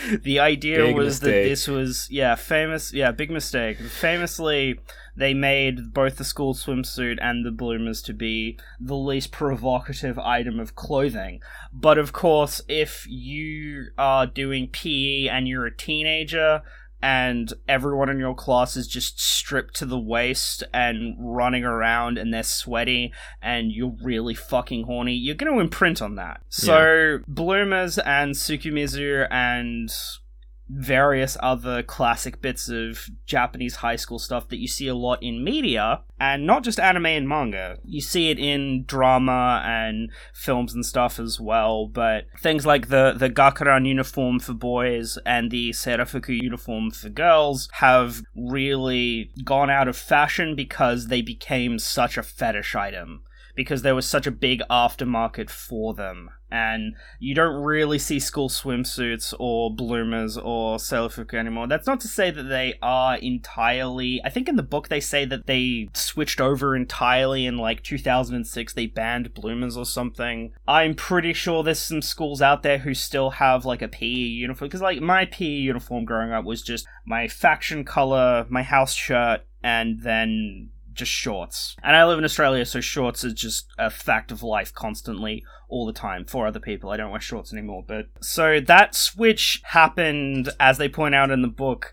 the 0.23 0.39
idea 0.39 0.79
big 0.79 0.97
was 0.97 1.21
mistake. 1.21 1.45
that 1.45 1.49
this 1.49 1.69
was 1.69 2.09
yeah 2.11 2.35
famous 2.35 2.93
yeah 2.93 3.11
big 3.11 3.31
mistake 3.31 3.79
famously 3.79 4.79
they 5.17 5.33
made 5.33 5.93
both 5.93 6.17
the 6.17 6.25
school 6.25 6.55
swimsuit 6.55 7.19
and 7.21 7.45
the 7.45 7.51
bloomers 7.51 8.03
to 8.03 8.13
be 8.13 8.59
the 8.81 8.97
least 8.97 9.31
provocative 9.31 10.19
item 10.19 10.59
of 10.59 10.75
clothing 10.75 11.41
but 11.73 11.99
of 11.99 12.13
course 12.13 12.61
if 12.69 13.07
you 13.09 13.87
are 13.97 14.27
doing 14.27 14.69
pe 14.69 15.29
and 15.29 15.47
you're 15.49 15.67
a 15.67 15.77
teenager 15.77 16.63
and 17.05 17.53
everyone 17.69 18.09
in 18.09 18.19
your 18.19 18.35
class 18.35 18.79
is 18.79 18.89
just 18.89 19.21
stripped 19.21 19.77
to 19.77 19.85
the 19.85 19.99
waist 19.99 20.63
and 20.73 21.15
running 21.19 21.63
around 21.63 22.17
and 22.17 22.33
they're 22.33 22.43
sweaty 22.43 23.13
and 23.43 23.71
you're 23.71 23.95
really 24.03 24.33
fucking 24.33 24.85
horny, 24.85 25.13
you're 25.13 25.35
going 25.35 25.53
to 25.53 25.61
imprint 25.61 26.01
on 26.01 26.15
that. 26.15 26.41
So, 26.49 26.73
yeah. 26.79 27.17
Bloomers 27.29 27.99
and 27.99 28.35
Sukumizu 28.35 29.29
and 29.31 29.93
various 30.69 31.37
other 31.41 31.83
classic 31.83 32.41
bits 32.41 32.69
of 32.69 33.11
Japanese 33.27 33.77
high 33.77 33.97
school 33.97 34.19
stuff 34.19 34.49
that 34.49 34.59
you 34.59 34.69
see 34.69 34.89
a 34.89 34.95
lot 34.95 35.23
in 35.23 35.45
media, 35.45 36.01
and 36.19 36.47
not 36.47 36.65
just 36.65 36.81
anime 36.81 37.07
and 37.07 37.29
manga. 37.29 37.79
You 37.85 38.01
see 38.01 38.31
it 38.31 38.39
in 38.39 38.85
drama 38.85 39.63
and 39.65 40.11
films 40.33 40.75
and 40.75 40.85
stuff 40.85 41.19
as 41.19 41.39
well, 41.39 41.87
but 41.87 42.27
things 42.39 42.65
like 42.65 42.89
the, 42.89 43.15
the 43.17 43.31
Gakuran 43.31 43.87
uniform 43.87 44.41
for 44.41 44.55
boys 44.55 45.19
and 45.27 45.51
the 45.51 45.71
Serafuku 45.71 46.41
uniform 46.41 46.91
for 46.91 47.09
girls 47.09 47.69
have 47.73 48.23
really 48.35 49.31
gone 49.45 49.71
out 49.71 49.89
of 49.89 49.97
fashion 49.97 50.55
because 50.55 51.09
they 51.09 51.23
became 51.23 51.79
such 51.79 52.17
a 52.17 52.23
fetish 52.23 52.75
item 52.75 53.23
because 53.55 53.83
there 53.83 53.95
was 53.95 54.07
such 54.07 54.27
a 54.27 54.33
big 54.33 54.63
aftermarket 54.71 55.51
for 55.51 55.95
them. 55.95 56.31
And 56.55 56.95
you 57.19 57.35
don't 57.35 57.65
really 57.65 57.99
see 57.99 58.21
school 58.21 58.49
swimsuits 58.49 59.35
or 59.41 59.75
bloomers 59.75 60.39
or 60.39 60.77
Serafuku 60.77 61.35
anymore. 61.35 61.67
That's 61.67 61.89
not 61.89 61.99
to 62.03 62.09
say 62.09 62.31
that 62.31 62.45
they 62.45 62.79
are 62.81 63.17
entirely. 63.17 64.21
I 64.25 64.31
think 64.31 64.49
in 64.49 64.55
the 64.55 64.63
book 64.63 64.87
they 64.87 65.01
say 65.01 65.25
that 65.25 65.47
they 65.47 65.89
switched 65.95 66.41
over 66.41 66.77
entirely 66.77 67.45
in 67.45 67.57
like 67.57 67.83
2006. 67.83 68.73
They 68.73 68.87
banned 68.87 69.35
bloomers 69.35 69.77
or 69.77 69.85
something. 69.85 70.53
I'm 70.69 70.95
pretty 70.95 71.33
sure 71.33 71.65
there's 71.65 71.81
some 71.81 72.03
schools 72.03 72.41
out 72.41 72.63
there 72.63 72.79
who 72.79 72.95
still 72.95 73.31
have 73.31 73.65
like 73.65 73.83
a 73.83 73.89
PE 73.89 74.07
uniform. 74.07 74.69
Because 74.69 74.81
like 74.81 75.01
my 75.01 75.25
PE 75.25 75.47
uniform 75.47 76.05
growing 76.05 76.31
up 76.31 76.45
was 76.45 76.63
just 76.63 76.87
my 77.05 77.27
faction 77.27 77.85
color, 77.85 78.47
my 78.49 78.63
house 78.63 78.95
shirt, 78.95 79.41
and 79.61 80.03
then 80.03 80.71
just 80.95 81.13
shorts. 81.13 81.77
And 81.83 81.97
I 81.97 82.05
live 82.05 82.19
in 82.19 82.25
Australia, 82.25 82.65
so 82.65 82.81
shorts 82.81 83.25
is 83.25 83.35
just 83.35 83.67
a 83.79 83.91
fact 83.91 84.31
of 84.33 84.43
life 84.43 84.73
constantly, 84.73 85.45
all 85.69 85.87
the 85.87 85.93
time 85.93 86.25
for 86.25 86.47
other 86.47 86.61
people. 86.61 86.91
I 86.91 86.97
don't 86.97 87.11
wear 87.11 87.21
shorts 87.21 87.53
anymore. 87.53 87.85
But 87.87 88.07
so 88.21 88.61
that 88.61 88.95
switch 88.95 89.61
happened, 89.65 90.51
as 90.61 90.79
they 90.79 90.89
point 90.89 91.15
out 91.15 91.31
in 91.31 91.43
the 91.43 91.49
book, 91.49 91.93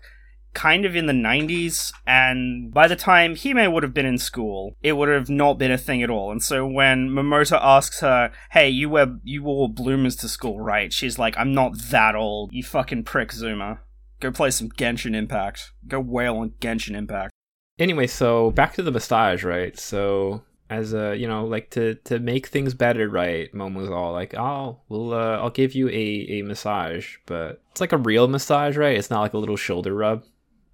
kind 0.54 0.84
of 0.84 0.94
in 0.94 1.06
the 1.06 1.12
90s, 1.12 1.92
and 2.06 2.72
by 2.72 2.86
the 2.86 2.96
time 2.96 3.36
Hime 3.36 3.72
would 3.72 3.82
have 3.82 3.94
been 3.94 4.06
in 4.06 4.18
school, 4.18 4.76
it 4.82 4.92
would 4.92 5.08
have 5.08 5.30
not 5.30 5.58
been 5.58 5.72
a 5.72 5.78
thing 5.78 6.02
at 6.02 6.10
all. 6.10 6.30
And 6.30 6.42
so 6.42 6.66
when 6.66 7.08
Momota 7.08 7.58
asks 7.60 8.00
her, 8.00 8.32
Hey, 8.50 8.68
you 8.68 8.88
wear 8.90 9.18
you 9.22 9.42
wore 9.42 9.68
bloomers 9.68 10.16
to 10.16 10.28
school, 10.28 10.60
right? 10.60 10.92
She's 10.92 11.18
like, 11.18 11.36
I'm 11.38 11.54
not 11.54 11.78
that 11.90 12.14
old, 12.14 12.52
you 12.52 12.62
fucking 12.62 13.04
prick 13.04 13.32
Zuma. 13.32 13.80
Go 14.20 14.30
play 14.30 14.50
some 14.52 14.68
Genshin 14.68 15.16
Impact. 15.16 15.72
Go 15.88 15.98
whale 15.98 16.36
on 16.36 16.50
Genshin 16.60 16.94
Impact 16.94 17.31
anyway, 17.78 18.06
so 18.06 18.50
back 18.50 18.74
to 18.74 18.82
the 18.82 18.90
massage, 18.90 19.44
right? 19.44 19.78
So 19.78 20.42
as 20.72 20.94
a 20.94 21.14
you 21.14 21.28
know 21.28 21.44
like 21.44 21.68
to 21.68 21.94
to 21.96 22.18
make 22.18 22.46
things 22.46 22.72
better 22.72 23.06
right 23.06 23.52
mom 23.52 23.74
was 23.74 23.90
all 23.90 24.10
like 24.10 24.34
oh 24.34 24.78
we'll 24.88 25.12
uh, 25.12 25.36
i'll 25.36 25.50
give 25.50 25.74
you 25.74 25.86
a 25.90 25.92
a 26.30 26.42
massage 26.42 27.16
but 27.26 27.60
it's 27.70 27.80
like 27.80 27.92
a 27.92 27.98
real 27.98 28.26
massage 28.26 28.76
right? 28.76 28.96
It's 28.96 29.10
not 29.10 29.20
like 29.20 29.34
a 29.34 29.38
little 29.38 29.56
shoulder 29.56 29.94
rub 29.94 30.24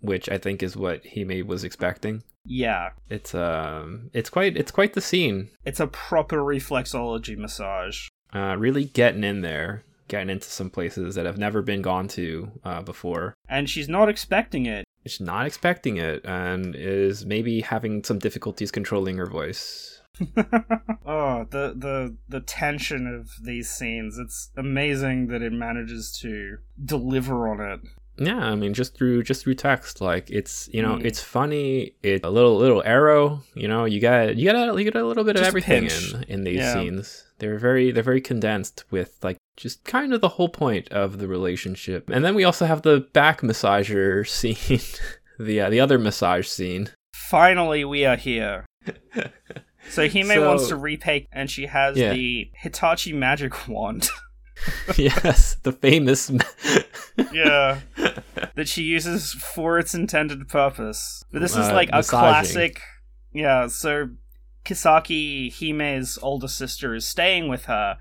which 0.01 0.29
i 0.29 0.39
think 0.39 0.63
is 0.63 0.77
what 0.77 1.05
Hime 1.05 1.45
was 1.47 1.65
expecting. 1.65 2.23
Yeah. 2.45 2.91
It's 3.11 3.35
um 3.35 4.11
it's 4.13 4.31
quite 4.31 4.57
it's 4.57 4.71
quite 4.71 4.95
the 4.95 5.01
scene. 5.01 5.51
It's 5.65 5.81
a 5.81 5.87
proper 5.87 6.39
reflexology 6.39 7.37
massage. 7.37 8.09
Uh 8.33 8.57
really 8.57 8.85
getting 8.85 9.25
in 9.25 9.41
there 9.43 9.83
getting 10.09 10.31
into 10.31 10.49
some 10.51 10.71
places 10.71 11.15
that 11.15 11.27
have 11.27 11.39
never 11.39 11.63
been 11.63 11.83
gone 11.83 12.09
to 12.09 12.51
uh, 12.65 12.83
before 12.83 13.35
and 13.49 13.69
she's 13.69 13.89
not 13.89 14.09
expecting 14.09 14.67
it. 14.67 14.85
She's 15.07 15.21
not 15.21 15.47
expecting 15.47 15.97
it 15.97 16.25
and 16.25 16.75
is 16.77 17.25
maybe 17.25 17.61
having 17.63 18.05
some 18.05 18.19
difficulties 18.19 18.71
controlling 18.71 19.17
her 19.17 19.27
voice. 19.27 20.03
oh, 21.07 21.47
the 21.51 21.75
the 21.77 22.17
the 22.29 22.41
tension 22.41 23.07
of 23.07 23.31
these 23.43 23.71
scenes. 23.71 24.19
It's 24.19 24.51
amazing 24.57 25.29
that 25.29 25.43
it 25.43 25.53
manages 25.53 26.13
to 26.21 26.59
deliver 26.85 27.49
on 27.49 27.61
it. 27.61 27.81
Yeah, 28.19 28.39
I 28.39 28.57
mean 28.57 28.75
just 28.75 28.97
through 28.97 29.23
just 29.23 29.45
through 29.45 29.55
text 29.55 30.01
like 30.01 30.29
it's, 30.29 30.69
you 30.73 30.83
know, 30.83 30.97
mm. 30.97 31.05
it's 31.05 31.23
funny, 31.23 31.95
it's 32.03 32.25
a 32.25 32.31
little 32.31 32.57
little 32.57 32.83
ero, 32.85 33.43
you 33.55 33.69
know, 33.69 33.85
you 33.85 34.01
got 34.01 34.37
you 34.37 34.51
got 34.51 34.57
a, 34.57 34.83
you 34.83 34.91
got 34.91 35.01
a 35.01 35.07
little 35.07 35.25
bit 35.25 35.37
just 35.37 35.43
of 35.43 35.49
everything 35.49 35.85
in 35.85 36.25
in 36.25 36.45
these 36.45 36.59
yeah. 36.59 36.75
scenes. 36.75 37.25
They're 37.39 37.59
very 37.59 37.93
they're 37.93 38.03
very 38.03 38.21
condensed 38.21 38.85
with 38.91 39.17
like 39.23 39.37
just 39.59 39.85
kind 39.85 40.15
of 40.15 40.21
the 40.21 40.31
whole 40.31 40.49
point 40.49 40.89
of 40.91 41.19
the 41.19 41.27
relationship. 41.27 42.09
And 42.09 42.25
then 42.25 42.35
we 42.35 42.45
also 42.45 42.65
have 42.65 42.83
the 42.83 43.01
back 43.13 43.43
massager 43.43 44.27
scene, 44.29 44.81
the 45.39 45.61
uh, 45.61 45.71
the 45.71 45.81
other 45.81 45.99
massage 45.99 46.47
scene. 46.47 46.91
Finally, 47.13 47.85
we 47.85 48.07
are 48.07 48.17
here. 48.17 48.65
so 49.91 50.09
Hime 50.09 50.27
so, 50.27 50.49
wants 50.49 50.69
to 50.69 50.77
repay, 50.77 51.27
and 51.33 51.51
she 51.51 51.67
has 51.67 51.97
yeah. 51.97 52.15
the 52.15 52.51
Hitachi 52.55 53.13
magic 53.13 53.69
wand. 53.69 54.09
yes, 54.97 55.57
the 55.63 55.73
famous. 55.73 56.31
yeah, 57.33 57.81
that 58.55 58.69
she 58.69 58.83
uses 58.83 59.33
for 59.33 59.79
its 59.79 59.95
intended 59.95 60.49
purpose. 60.49 61.25
But 61.33 61.43
this 61.43 61.53
is 61.53 61.69
uh, 61.69 61.75
like 61.75 61.91
a 61.93 62.03
classic. 62.03 62.81
Yeah, 63.33 63.67
so 63.67 64.09
Kisaki 64.65 65.53
Hime's 65.53 66.19
older 66.23 66.49
sister 66.49 66.95
is 66.95 67.07
staying 67.07 67.49
with 67.49 67.67
her, 67.67 67.99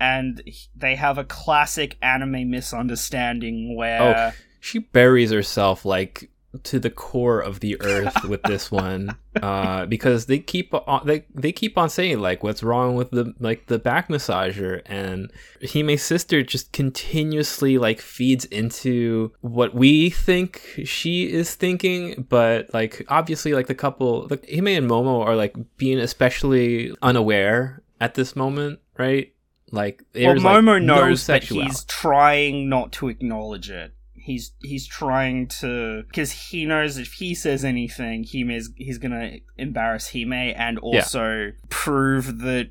and 0.00 0.42
they 0.74 0.96
have 0.96 1.18
a 1.18 1.24
classic 1.24 1.96
anime 2.02 2.50
misunderstanding 2.50 3.76
where 3.76 4.32
oh, 4.32 4.32
she 4.60 4.78
buries 4.78 5.30
herself 5.30 5.84
like 5.84 6.30
to 6.62 6.78
the 6.78 6.90
core 6.90 7.40
of 7.40 7.60
the 7.60 7.80
earth 7.80 8.24
with 8.24 8.42
this 8.44 8.70
one 8.70 9.16
uh, 9.42 9.86
because 9.86 10.26
they 10.26 10.38
keep 10.38 10.72
on 10.72 11.06
they, 11.06 11.24
they 11.34 11.52
keep 11.52 11.76
on 11.76 11.88
saying 11.88 12.20
like 12.20 12.42
what's 12.42 12.62
wrong 12.62 12.94
with 12.94 13.10
the 13.10 13.34
like 13.40 13.66
the 13.66 13.78
back 13.78 14.08
massager 14.08 14.80
and 14.86 15.32
Hime's 15.62 16.02
sister 16.02 16.42
just 16.42 16.72
continuously 16.72 17.78
like 17.78 18.00
feeds 18.00 18.44
into 18.46 19.32
what 19.40 19.74
we 19.74 20.10
think 20.10 20.80
she 20.84 21.32
is 21.32 21.54
thinking 21.54 22.26
but 22.28 22.72
like 22.72 23.04
obviously 23.08 23.52
like 23.52 23.66
the 23.66 23.74
couple 23.74 24.28
like 24.30 24.48
Hime 24.48 24.68
and 24.68 24.88
Momo 24.88 25.24
are 25.24 25.36
like 25.36 25.56
being 25.76 25.98
especially 25.98 26.94
unaware 27.02 27.82
at 28.00 28.14
this 28.14 28.36
moment 28.36 28.78
right 28.96 29.33
like 29.74 30.02
well, 30.14 30.34
Momo 30.36 30.74
like, 30.74 30.82
no 30.82 31.06
knows 31.06 31.26
that 31.26 31.44
he's 31.44 31.84
trying 31.84 32.68
not 32.68 32.92
to 32.92 33.08
acknowledge 33.08 33.70
it. 33.70 33.92
He's 34.14 34.52
he's 34.62 34.86
trying 34.86 35.48
to 35.60 36.02
because 36.04 36.32
he 36.32 36.64
knows 36.64 36.96
if 36.96 37.12
he 37.12 37.34
says 37.34 37.62
anything, 37.62 38.24
is 38.32 38.70
he's 38.74 38.96
gonna 38.96 39.32
embarrass 39.58 40.12
Hime 40.14 40.32
and 40.32 40.78
also 40.78 41.52
prove 41.68 42.38
that 42.38 42.70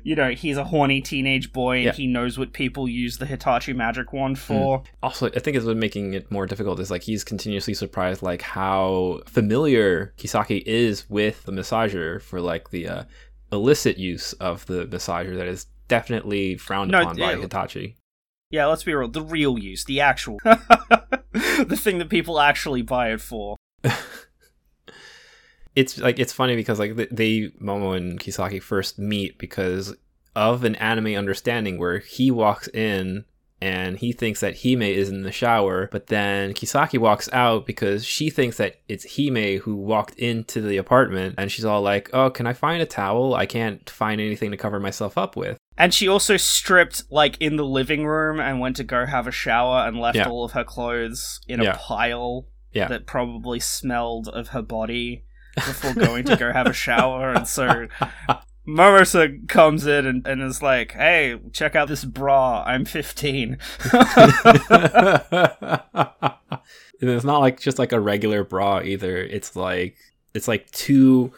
you 0.02 0.16
know 0.16 0.30
he's 0.30 0.56
a 0.56 0.64
horny 0.64 1.02
teenage 1.02 1.52
boy 1.52 1.76
and 1.76 1.84
Yeah. 1.84 1.92
he 1.92 2.06
knows 2.06 2.38
what 2.38 2.54
people 2.54 2.88
use 2.88 3.18
the 3.18 3.26
Hitachi 3.26 3.74
magic 3.74 4.14
wand 4.14 4.38
for. 4.38 4.82
also 5.02 5.26
i 5.26 5.38
think 5.38 5.56
is 5.58 5.64
what 5.66 5.76
making 5.76 6.14
it 6.14 6.30
more 6.30 6.46
difficult 6.46 6.80
is 6.80 6.90
like 6.90 7.02
he's 7.02 7.22
continuously 7.22 7.74
surprised 7.74 8.22
like 8.22 8.40
how 8.40 9.20
familiar 9.26 10.14
kisaki 10.16 10.62
is 10.64 11.08
with 11.10 11.42
the 11.44 11.52
massager 11.52 12.20
for 12.22 12.40
like 12.40 12.70
the 12.70 12.88
uh, 12.88 13.04
illicit 13.52 13.98
use 13.98 14.32
of 14.34 14.64
the 14.66 14.86
massager 14.86 15.36
that 15.36 15.46
is 15.46 15.66
definitely 15.90 16.56
frowned 16.56 16.90
No, 16.90 17.02
upon 17.02 17.16
by 17.16 17.32
yeah. 17.32 17.38
hitachi 17.38 17.96
Yeah, 18.50 18.66
let's 18.66 18.82
be 18.84 18.94
real. 18.94 19.08
The 19.08 19.22
real 19.22 19.58
use, 19.58 19.84
the 19.84 20.00
actual, 20.00 20.38
the 20.44 21.78
thing 21.78 21.98
that 21.98 22.08
people 22.08 22.40
actually 22.40 22.82
buy 22.82 23.12
it 23.12 23.20
for. 23.20 23.56
it's 25.76 25.98
like 25.98 26.18
it's 26.18 26.32
funny 26.32 26.56
because 26.56 26.78
like 26.78 26.96
they 26.96 27.48
momo 27.60 27.96
and 27.96 28.18
kisaki 28.18 28.60
first 28.60 28.98
meet 28.98 29.38
because 29.38 29.94
of 30.34 30.64
an 30.64 30.74
anime 30.76 31.14
understanding 31.16 31.78
where 31.78 31.98
he 31.98 32.30
walks 32.30 32.68
in 32.68 33.24
and 33.62 33.98
he 33.98 34.12
thinks 34.12 34.40
that 34.40 34.62
Hime 34.62 34.82
is 34.82 35.10
in 35.10 35.22
the 35.22 35.32
shower, 35.32 35.88
but 35.92 36.06
then 36.06 36.54
Kisaki 36.54 36.98
walks 36.98 37.28
out 37.32 37.66
because 37.66 38.06
she 38.06 38.30
thinks 38.30 38.56
that 38.56 38.76
it's 38.88 39.16
Hime 39.16 39.58
who 39.58 39.76
walked 39.76 40.14
into 40.18 40.62
the 40.62 40.78
apartment 40.78 41.34
and 41.36 41.52
she's 41.52 41.64
all 41.66 41.82
like, 41.82 42.08
"Oh, 42.14 42.30
can 42.30 42.46
I 42.46 42.54
find 42.54 42.80
a 42.80 42.86
towel? 42.86 43.34
I 43.34 43.44
can't 43.46 43.88
find 43.90 44.20
anything 44.20 44.50
to 44.50 44.56
cover 44.56 44.80
myself 44.80 45.18
up 45.18 45.36
with." 45.36 45.58
And 45.76 45.94
she 45.94 46.08
also 46.08 46.36
stripped 46.36 47.04
like 47.10 47.36
in 47.40 47.56
the 47.56 47.64
living 47.64 48.04
room 48.06 48.38
and 48.40 48.60
went 48.60 48.76
to 48.76 48.84
go 48.84 49.06
have 49.06 49.26
a 49.26 49.32
shower 49.32 49.86
and 49.86 49.98
left 49.98 50.16
Yeah. 50.16 50.28
all 50.28 50.44
of 50.44 50.52
her 50.52 50.64
clothes 50.64 51.40
in 51.48 51.60
a 51.60 51.74
pile 51.74 52.46
Yeah. 52.72 52.88
that 52.88 53.06
probably 53.06 53.60
smelled 53.60 54.28
of 54.28 54.48
her 54.48 54.62
body 54.62 55.24
before 55.54 55.94
going 55.94 56.24
to 56.24 56.36
go 56.36 56.52
have 56.52 56.66
a 56.66 56.72
shower. 56.72 57.32
And 57.32 57.48
so 57.48 57.86
Momota 58.68 59.48
comes 59.48 59.86
in 59.86 60.06
and, 60.06 60.26
and 60.26 60.42
is 60.42 60.62
like, 60.62 60.92
"Hey, 60.92 61.40
check 61.52 61.74
out 61.74 61.88
this 61.88 62.04
bra. 62.04 62.62
I'm 62.66 62.84
15." 62.84 63.56
And 67.02 67.08
it's 67.08 67.24
not 67.24 67.38
like 67.38 67.58
just 67.58 67.78
like 67.78 67.92
a 67.92 68.00
regular 68.00 68.44
bra 68.44 68.82
either. 68.82 69.16
It's 69.16 69.56
like 69.56 69.96
it's 70.34 70.46
like 70.46 70.70
two 70.70 71.32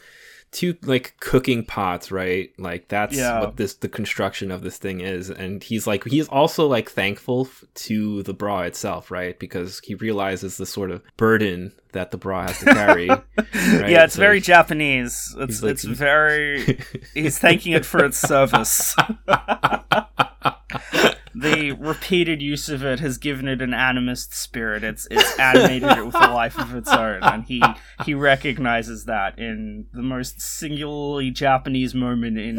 two 0.53 0.77
like 0.83 1.15
cooking 1.19 1.65
pots, 1.65 2.13
right? 2.13 2.51
Like 2.59 2.89
that's 2.89 3.17
Yeah. 3.17 3.41
what 3.41 3.57
this 3.57 3.75
the 3.75 3.89
construction 3.89 4.51
of 4.51 4.63
this 4.63 4.79
thing 4.79 5.01
is. 5.01 5.31
And 5.31 5.63
he's 5.65 5.87
like 5.87 6.05
he's 6.05 6.29
also 6.29 6.67
like 6.69 6.91
thankful 6.91 7.47
f- 7.51 7.65
to 7.87 8.23
the 8.23 8.35
bra 8.35 8.61
itself, 8.63 9.11
right? 9.11 9.39
Because 9.39 9.81
he 9.83 9.95
realizes 9.95 10.59
the 10.59 10.67
sort 10.67 10.91
of 10.91 11.03
burden 11.17 11.73
that 11.93 12.11
the 12.11 12.19
bra 12.19 12.47
has 12.47 12.59
to 12.61 12.67
carry. 12.67 13.07
yeah, 13.55 14.05
it's 14.05 14.15
So 14.15 14.21
very 14.21 14.41
Japanese. 14.41 15.35
It's 15.39 15.63
like- 15.63 15.73
it's 15.73 15.85
very 15.85 16.79
he's 17.15 17.39
thanking 17.39 17.73
it 17.73 17.85
for 17.87 18.05
its 18.05 18.19
service. 18.19 18.95
the 21.35 21.73
repeated 21.79 22.43
use 22.43 22.69
of 22.69 22.85
it 22.85 23.01
has 23.01 23.19
given 23.19 23.49
it 23.49 23.63
an 23.63 23.71
animist 23.71 24.35
spirit. 24.35 24.85
It's 24.85 25.07
it's 25.11 25.39
animated 25.39 25.91
it 25.99 26.07
with 26.07 26.15
a 26.15 26.33
life 26.33 26.59
of 26.59 26.75
its 26.75 26.91
own, 26.91 27.23
and 27.23 27.45
he 27.45 27.63
he 28.05 28.15
recognizes 28.15 29.05
that 29.07 29.39
in 29.39 29.87
the 29.93 30.03
most 30.03 30.41
singularly 30.41 31.31
Japanese 31.31 31.95
moment 31.95 32.39
in 32.39 32.57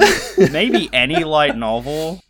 maybe 0.51 0.89
any 0.93 1.23
light 1.23 1.57
novel. 1.57 2.21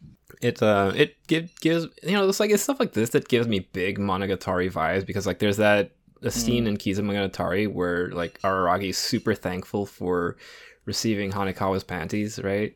it 0.41 0.61
uh 0.61 0.91
it 0.95 1.15
give, 1.27 1.49
gives 1.61 1.87
you 2.03 2.11
know 2.11 2.27
it's 2.27 2.39
like 2.39 2.51
it's 2.51 2.63
stuff 2.63 2.79
like 2.79 2.93
this 2.93 3.11
that 3.11 3.27
gives 3.27 3.47
me 3.47 3.59
big 3.59 3.97
monogatari 3.97 4.71
vibes 4.71 5.05
because 5.05 5.25
like 5.25 5.39
there's 5.39 5.57
that 5.57 5.91
a 6.23 6.31
scene 6.31 6.67
in 6.67 6.77
Kizumonogatari 6.77 7.71
where 7.71 8.09
like 8.11 8.39
Araragi 8.41 8.89
is 8.89 8.97
super 8.97 9.35
thankful 9.35 9.85
for 9.85 10.37
receiving 10.85 11.31
Hanekawa's 11.31 11.83
panties, 11.83 12.39
right? 12.41 12.75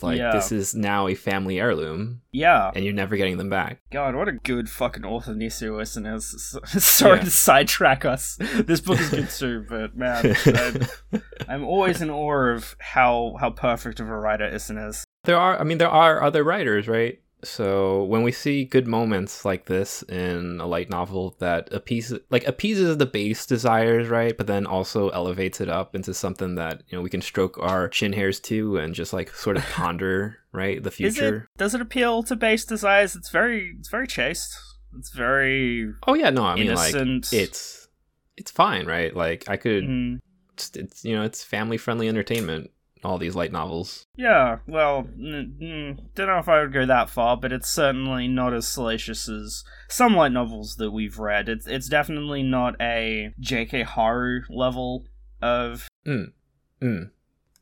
Like 0.00 0.18
Yeah. 0.18 0.32
this 0.32 0.50
is 0.52 0.74
now 0.74 1.06
a 1.06 1.14
family 1.14 1.60
heirloom 1.60 2.22
Yeah, 2.32 2.70
and 2.74 2.84
you're 2.84 2.94
never 2.94 3.16
getting 3.16 3.36
them 3.36 3.50
back. 3.50 3.80
God, 3.92 4.14
what 4.14 4.28
a 4.28 4.32
good 4.32 4.68
fucking 4.70 5.04
author 5.04 5.34
Nisio 5.34 5.80
Isin 5.80 6.12
is. 6.14 6.58
Sorry 6.84 7.18
Yeah. 7.18 7.24
to 7.24 7.30
sidetrack 7.30 8.04
us. 8.04 8.38
This 8.66 8.80
book 8.80 8.98
is 9.00 9.10
good 9.10 9.28
too, 9.38 9.64
but 9.68 9.96
man, 9.96 10.34
I'm, 10.46 11.22
I'm 11.48 11.64
always 11.64 12.00
in 12.02 12.10
awe 12.10 12.54
of 12.54 12.76
how 12.80 13.36
how 13.40 13.50
perfect 13.50 14.00
of 14.00 14.08
a 14.08 14.16
writer 14.16 14.48
Isin 14.50 14.88
is. 14.88 15.04
There 15.24 15.36
are 15.38 15.58
I 15.60 15.64
mean 15.64 15.78
there 15.78 15.88
are 15.88 16.22
other 16.22 16.42
writers, 16.42 16.88
right? 16.88 17.20
So 17.44 18.04
when 18.04 18.22
we 18.22 18.30
see 18.32 18.64
good 18.64 18.86
moments 18.86 19.44
like 19.44 19.66
this 19.66 20.02
in 20.04 20.60
a 20.60 20.66
light 20.66 20.90
novel 20.90 21.36
that 21.40 21.72
appeases 21.72 22.20
like 22.30 22.46
appeases 22.46 22.96
the 22.98 23.06
base 23.06 23.46
desires, 23.46 24.08
right? 24.08 24.36
But 24.36 24.46
then 24.46 24.66
also 24.66 25.08
elevates 25.10 25.60
it 25.60 25.68
up 25.68 25.94
into 25.94 26.14
something 26.14 26.54
that, 26.56 26.82
you 26.88 26.96
know, 26.96 27.02
we 27.02 27.10
can 27.10 27.22
stroke 27.22 27.58
our 27.58 27.88
chin 27.88 28.12
hairs 28.12 28.38
to 28.40 28.76
and 28.78 28.94
just 28.94 29.12
like 29.12 29.30
sort 29.34 29.56
of 29.56 29.64
ponder, 29.64 30.38
right? 30.52 30.82
The 30.82 30.90
Is 30.90 30.94
it? 30.94 31.20
future. 31.20 31.48
Does 31.56 31.74
it 31.74 31.80
appeal 31.80 32.22
to 32.24 32.36
base 32.36 32.64
desires? 32.64 33.16
It's 33.16 33.30
very 33.30 33.74
it's 33.78 33.88
very 33.88 34.06
chaste. 34.06 34.56
It's 34.96 35.10
very 35.10 35.92
Oh 36.06 36.14
yeah, 36.14 36.30
no, 36.30 36.44
I 36.44 36.56
mean 36.56 36.74
like 36.74 36.94
it's 37.32 37.88
it's 38.36 38.50
fine, 38.50 38.86
right? 38.86 39.14
Like 39.14 39.48
I 39.48 39.56
could 39.56 39.84
Mhm. 39.84 40.18
just, 40.56 40.76
it's 40.76 41.04
you 41.04 41.14
know, 41.16 41.22
it's 41.22 41.42
family 41.44 41.76
friendly 41.76 42.08
entertainment, 42.08 42.70
all 43.04 43.18
these 43.18 43.34
light 43.34 43.52
novels. 43.52 44.04
Yeah, 44.16 44.58
well, 44.66 45.02
mm, 45.04 45.58
mm, 45.60 45.98
don't 46.14 46.26
know 46.28 46.38
if 46.38 46.48
I 46.48 46.60
would 46.60 46.72
go 46.72 46.86
that 46.86 47.10
far, 47.10 47.36
but 47.36 47.52
it's 47.52 47.68
certainly 47.70 48.28
not 48.28 48.54
as 48.54 48.68
salacious 48.68 49.28
as 49.28 49.64
some 49.88 50.14
light 50.14 50.32
novels 50.32 50.76
that 50.76 50.90
we've 50.92 51.18
read. 51.18 51.48
It's 51.48 51.66
it's 51.66 51.88
definitely 51.88 52.42
not 52.42 52.76
a 52.80 53.32
J.K. 53.40 53.82
Haru 53.82 54.42
level 54.48 55.06
of 55.40 55.88
Mm. 56.06 57.10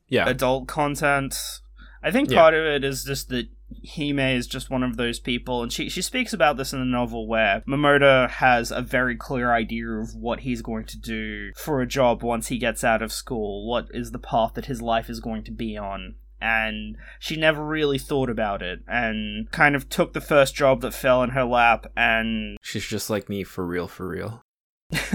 Yeah. 0.09 0.29
adult 0.29 0.67
content. 0.69 1.35
I 2.03 2.11
think 2.11 2.31
Yeah. 2.31 2.41
part 2.41 2.55
of 2.55 2.65
it 2.65 2.85
is 2.85 3.05
just 3.05 3.29
that 3.29 3.49
Hime 3.97 4.19
is 4.19 4.47
just 4.47 4.71
one 4.71 4.83
of 4.83 4.97
those 4.97 5.19
people, 5.19 5.63
and 5.63 5.73
she 5.73 5.89
she 5.89 6.03
speaks 6.03 6.33
about 6.33 6.57
this 6.57 6.73
in 6.73 6.79
the 6.79 6.85
novel 6.85 7.27
where 7.27 7.63
Momota 7.69 8.29
has 8.29 8.71
a 8.71 8.83
very 8.83 9.17
clear 9.17 9.53
idea 9.53 9.89
of 9.89 10.15
what 10.15 10.41
he's 10.41 10.63
going 10.63 10.85
to 10.87 10.99
do 10.99 11.53
for 11.57 11.81
a 11.81 11.87
job 11.87 12.23
once 12.23 12.49
he 12.49 12.59
gets 12.59 12.85
out 12.85 13.03
of 13.03 13.13
school. 13.13 13.69
What 13.69 13.89
is 13.91 14.11
the 14.11 14.19
path 14.19 14.55
that 14.55 14.67
his 14.67 14.83
life 14.83 15.09
is 15.09 15.21
going 15.21 15.45
to 15.45 15.53
be 15.53 15.77
on? 15.77 16.17
And 16.43 16.97
she 17.19 17.37
never 17.37 17.65
really 17.65 17.99
thought 17.99 18.31
about 18.31 18.63
it, 18.63 18.81
and 18.89 19.51
kind 19.51 19.77
of 19.77 19.89
took 19.89 20.15
the 20.15 20.23
first 20.23 20.55
job 20.55 20.81
that 20.81 20.95
fell 20.95 21.23
in 21.23 21.31
her 21.31 21.45
lap, 21.45 21.87
and 21.97 22.57
She's 22.63 22.87
just 22.87 23.11
like 23.11 23.29
me 23.29 23.45
for 23.45 23.67
real, 23.67 23.89
for 23.89 24.09
real. 24.09 24.43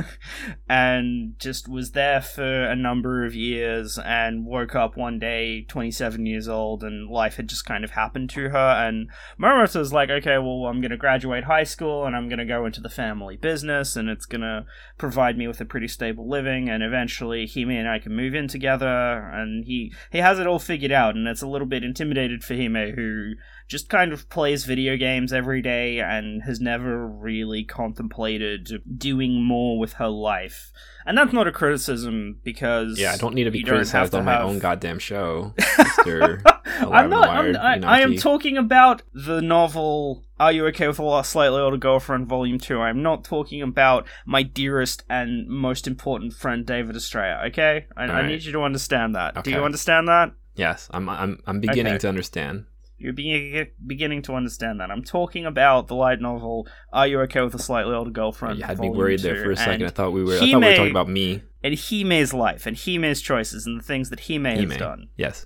and 0.70 1.36
just 1.40 1.68
was 1.68 1.92
there 1.92 2.22
for 2.22 2.64
a 2.64 2.76
number 2.76 3.26
of 3.26 3.36
years 3.36 3.98
and 3.98 4.46
woke 4.46 4.76
up 4.76 4.98
one 4.98 5.20
day 5.20 5.66
27 5.68 6.26
years 6.26 6.48
old 6.48 6.84
and 6.84 7.10
life 7.10 7.36
had 7.36 7.48
just 7.48 7.66
kind 7.66 7.84
of 7.84 7.92
happened 7.92 8.30
to 8.32 8.50
her. 8.50 8.86
And 8.88 9.10
Momota's 9.40 9.94
like 9.94 10.10
okay 10.10 10.38
well 10.38 10.66
I'm 10.66 10.82
going 10.82 10.92
to 10.92 10.98
graduate 10.98 11.46
high 11.46 11.64
school 11.64 12.06
and 12.06 12.16
I'm 12.16 12.28
going 12.28 12.40
to 12.40 12.46
go 12.46 12.66
into 12.66 12.82
the 12.82 12.90
family 12.90 13.38
business 13.38 13.96
and 13.96 14.10
it's 14.10 14.26
going 14.26 14.42
to 14.42 14.66
provide 14.98 15.38
me 15.38 15.48
with 15.48 15.62
a 15.62 15.66
pretty 15.66 15.88
stable 15.88 16.30
living 16.30 16.70
and 16.70 16.84
eventually 16.84 17.48
Hime 17.48 17.72
and 17.72 17.90
I 17.90 18.00
can 18.00 18.16
move 18.16 18.36
in 18.36 18.48
together 18.48 19.30
and 19.34 19.66
he 19.66 19.94
he 20.12 20.20
has 20.20 20.40
it 20.40 20.48
all 20.48 20.60
figured 20.60 20.92
out 20.92 21.16
and 21.16 21.28
it's 21.28 21.42
a 21.42 21.48
little 21.48 21.68
bit 21.68 21.84
intimidated 21.84 22.44
for 22.44 22.56
Hime 22.56 22.94
who 22.96 23.34
just 23.68 23.90
kind 23.90 24.14
of 24.14 24.30
plays 24.30 24.66
video 24.66 24.96
games 24.96 25.34
every 25.34 25.62
day 25.62 26.00
and 26.00 26.44
has 26.44 26.60
never 26.60 27.08
really 27.08 27.64
contemplated 27.64 28.70
doing 28.98 29.44
more 29.44 29.80
with 29.86 29.94
her 29.94 30.08
life. 30.08 30.72
And 31.06 31.16
that's 31.16 31.32
not 31.32 31.48
a 31.48 31.52
criticism 31.52 32.40
because 32.44 32.98
Yeah, 33.00 33.14
I 33.14 33.18
don't 33.18 33.36
need 33.36 33.44
to 33.44 33.52
be 33.52 33.60
you 33.60 33.66
don't 33.66 33.76
have 33.76 33.82
criticized 33.92 34.12
to 34.14 34.18
on 34.20 34.26
my 34.26 34.32
have- 34.34 34.46
own 34.46 34.58
goddamn 34.58 34.98
show. 34.98 35.54
I'm 36.06 37.10
not. 37.10 37.30
I'm, 37.30 37.56
I, 37.56 37.80
I 37.84 38.00
am 38.02 38.16
talking 38.18 38.58
about 38.58 39.04
the 39.14 39.40
novel 39.42 40.24
"Are 40.40 40.52
You 40.52 40.66
Okay 40.68 40.88
with 40.88 41.00
a 41.00 41.24
Slightly 41.24 41.60
Older 41.60 41.78
Girlfriend" 41.78 42.28
Volume 42.28 42.60
Two. 42.60 42.80
I'm 42.82 43.02
not 43.04 43.24
talking 43.24 43.62
about 43.62 44.08
my 44.26 44.42
dearest 44.44 45.04
and 45.10 45.48
most 45.48 45.88
important 45.88 46.34
friend 46.34 46.66
David 46.66 46.96
Estrella. 46.96 47.46
Okay, 47.48 47.86
I, 47.96 48.04
I 48.04 48.08
Alright. 48.08 48.26
need 48.26 48.44
you 48.44 48.52
to 48.54 48.62
understand 48.64 49.16
that. 49.16 49.44
Do 49.44 49.52
you 49.52 49.64
understand 49.64 50.08
that? 50.08 50.32
Yes, 50.56 50.90
I'm. 50.92 51.08
I'm. 51.08 51.40
I'm 51.46 51.60
beginning 51.60 51.94
Okay. 51.94 52.00
to 52.00 52.10
understand. 52.10 52.66
You're 52.98 53.14
beginning 53.14 54.22
to 54.24 54.34
understand 54.36 54.80
that. 54.80 54.90
I'm 54.90 55.04
talking 55.04 55.46
about 55.46 55.88
the 55.88 55.96
light 55.96 56.22
novel 56.22 56.68
"Are 56.94 57.06
You 57.06 57.20
Okay 57.22 57.42
with 57.42 57.54
a 57.54 57.60
Slightly 57.60 57.94
Older 57.94 58.12
Girlfriend?" 58.12 58.58
You 58.58 58.66
had 58.66 58.80
me 58.80 58.90
worried 58.90 59.20
there 59.20 59.44
for 59.44 59.52
a 59.52 59.58
second. 59.58 59.86
I 59.86 59.90
thought 59.90 60.12
we 60.12 60.24
were. 60.24 60.36
I 60.36 60.40
thought 60.40 60.48
we 60.48 60.56
were 60.56 60.76
talking 60.76 60.92
about 60.92 61.10
me. 61.10 61.44
And 61.64 61.74
Hime's 61.78 62.34
life 62.34 62.66
and 62.66 62.78
Hime's 62.78 63.22
choices 63.22 63.66
and 63.66 63.80
the 63.80 63.84
things 63.84 64.10
that 64.12 64.28
Hime, 64.28 64.46
Hime. 64.46 64.70
has 64.70 64.78
done. 64.78 65.10
Yes. 65.18 65.46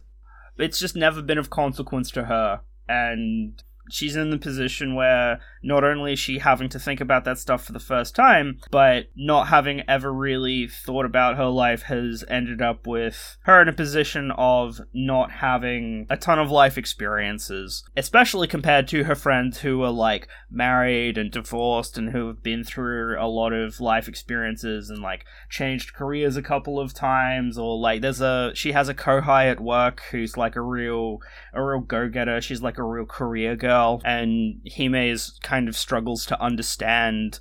It's 0.58 0.78
just 0.78 0.96
never 0.96 1.22
been 1.22 1.38
of 1.38 1.50
consequence 1.50 2.12
to 2.12 2.26
her, 2.26 2.62
and 2.88 3.64
she's 3.90 4.16
in 4.16 4.30
the 4.30 4.38
position 4.38 4.96
where 4.96 5.40
not 5.62 5.84
only 5.84 6.14
is 6.14 6.20
she 6.20 6.40
having 6.40 6.70
to 6.70 6.80
think 6.80 7.02
about 7.02 7.26
that 7.26 7.38
stuff 7.38 7.64
for 7.64 7.74
the 7.74 7.80
first 7.80 8.16
time, 8.16 8.60
but 8.72 9.08
not 9.16 9.48
having 9.48 9.84
ever 9.88 10.12
really 10.14 10.68
thought 10.68 11.06
about 11.06 11.38
her 11.38 11.48
life 11.48 11.84
has 11.84 12.24
ended 12.30 12.62
up 12.62 12.88
with 12.88 13.38
her 13.44 13.62
in 13.62 13.68
a 13.68 13.74
position 13.74 14.32
of 14.38 14.80
not 14.94 15.32
having 15.32 16.06
a 16.10 16.18
ton 16.18 16.40
of 16.40 16.52
life 16.52 16.78
experiences, 16.78 17.84
especially 17.98 18.48
compared 18.48 18.88
to 18.88 19.04
her 19.04 19.16
friends 19.16 19.60
who 19.60 19.82
are 19.84 19.92
like 19.92 20.28
married 20.50 21.18
and 21.18 21.32
divorced 21.32 21.98
and 21.98 22.12
who 22.12 22.28
have 22.28 22.42
been 22.42 22.64
through 22.64 23.20
a 23.20 23.28
lot 23.28 23.52
of 23.52 23.80
life 23.80 24.08
experiences 24.08 24.90
and 24.90 25.02
like 25.02 25.26
changed 25.50 25.94
careers 25.94 26.38
a 26.38 26.42
couple 26.42 26.80
of 26.80 26.94
times 26.94 27.58
or 27.58 27.78
like 27.78 28.02
there's 28.02 28.22
a 28.22 28.52
she 28.54 28.72
has 28.72 28.88
a 28.88 28.94
kohai 28.94 29.50
at 29.50 29.60
work 29.60 30.02
who's 30.12 30.38
like 30.38 30.56
a 30.56 30.62
real 30.62 31.20
a 31.54 31.64
real 31.64 31.82
go-getter. 31.82 32.42
She's 32.42 32.62
like 32.62 32.78
a 32.78 32.84
real 32.84 33.06
career 33.06 33.56
girl 33.56 33.79
and 34.06 34.62
Hime's 34.78 35.40
kind 35.44 35.68
of 35.68 35.76
struggles 35.76 36.26
to 36.28 36.42
understand 36.42 37.40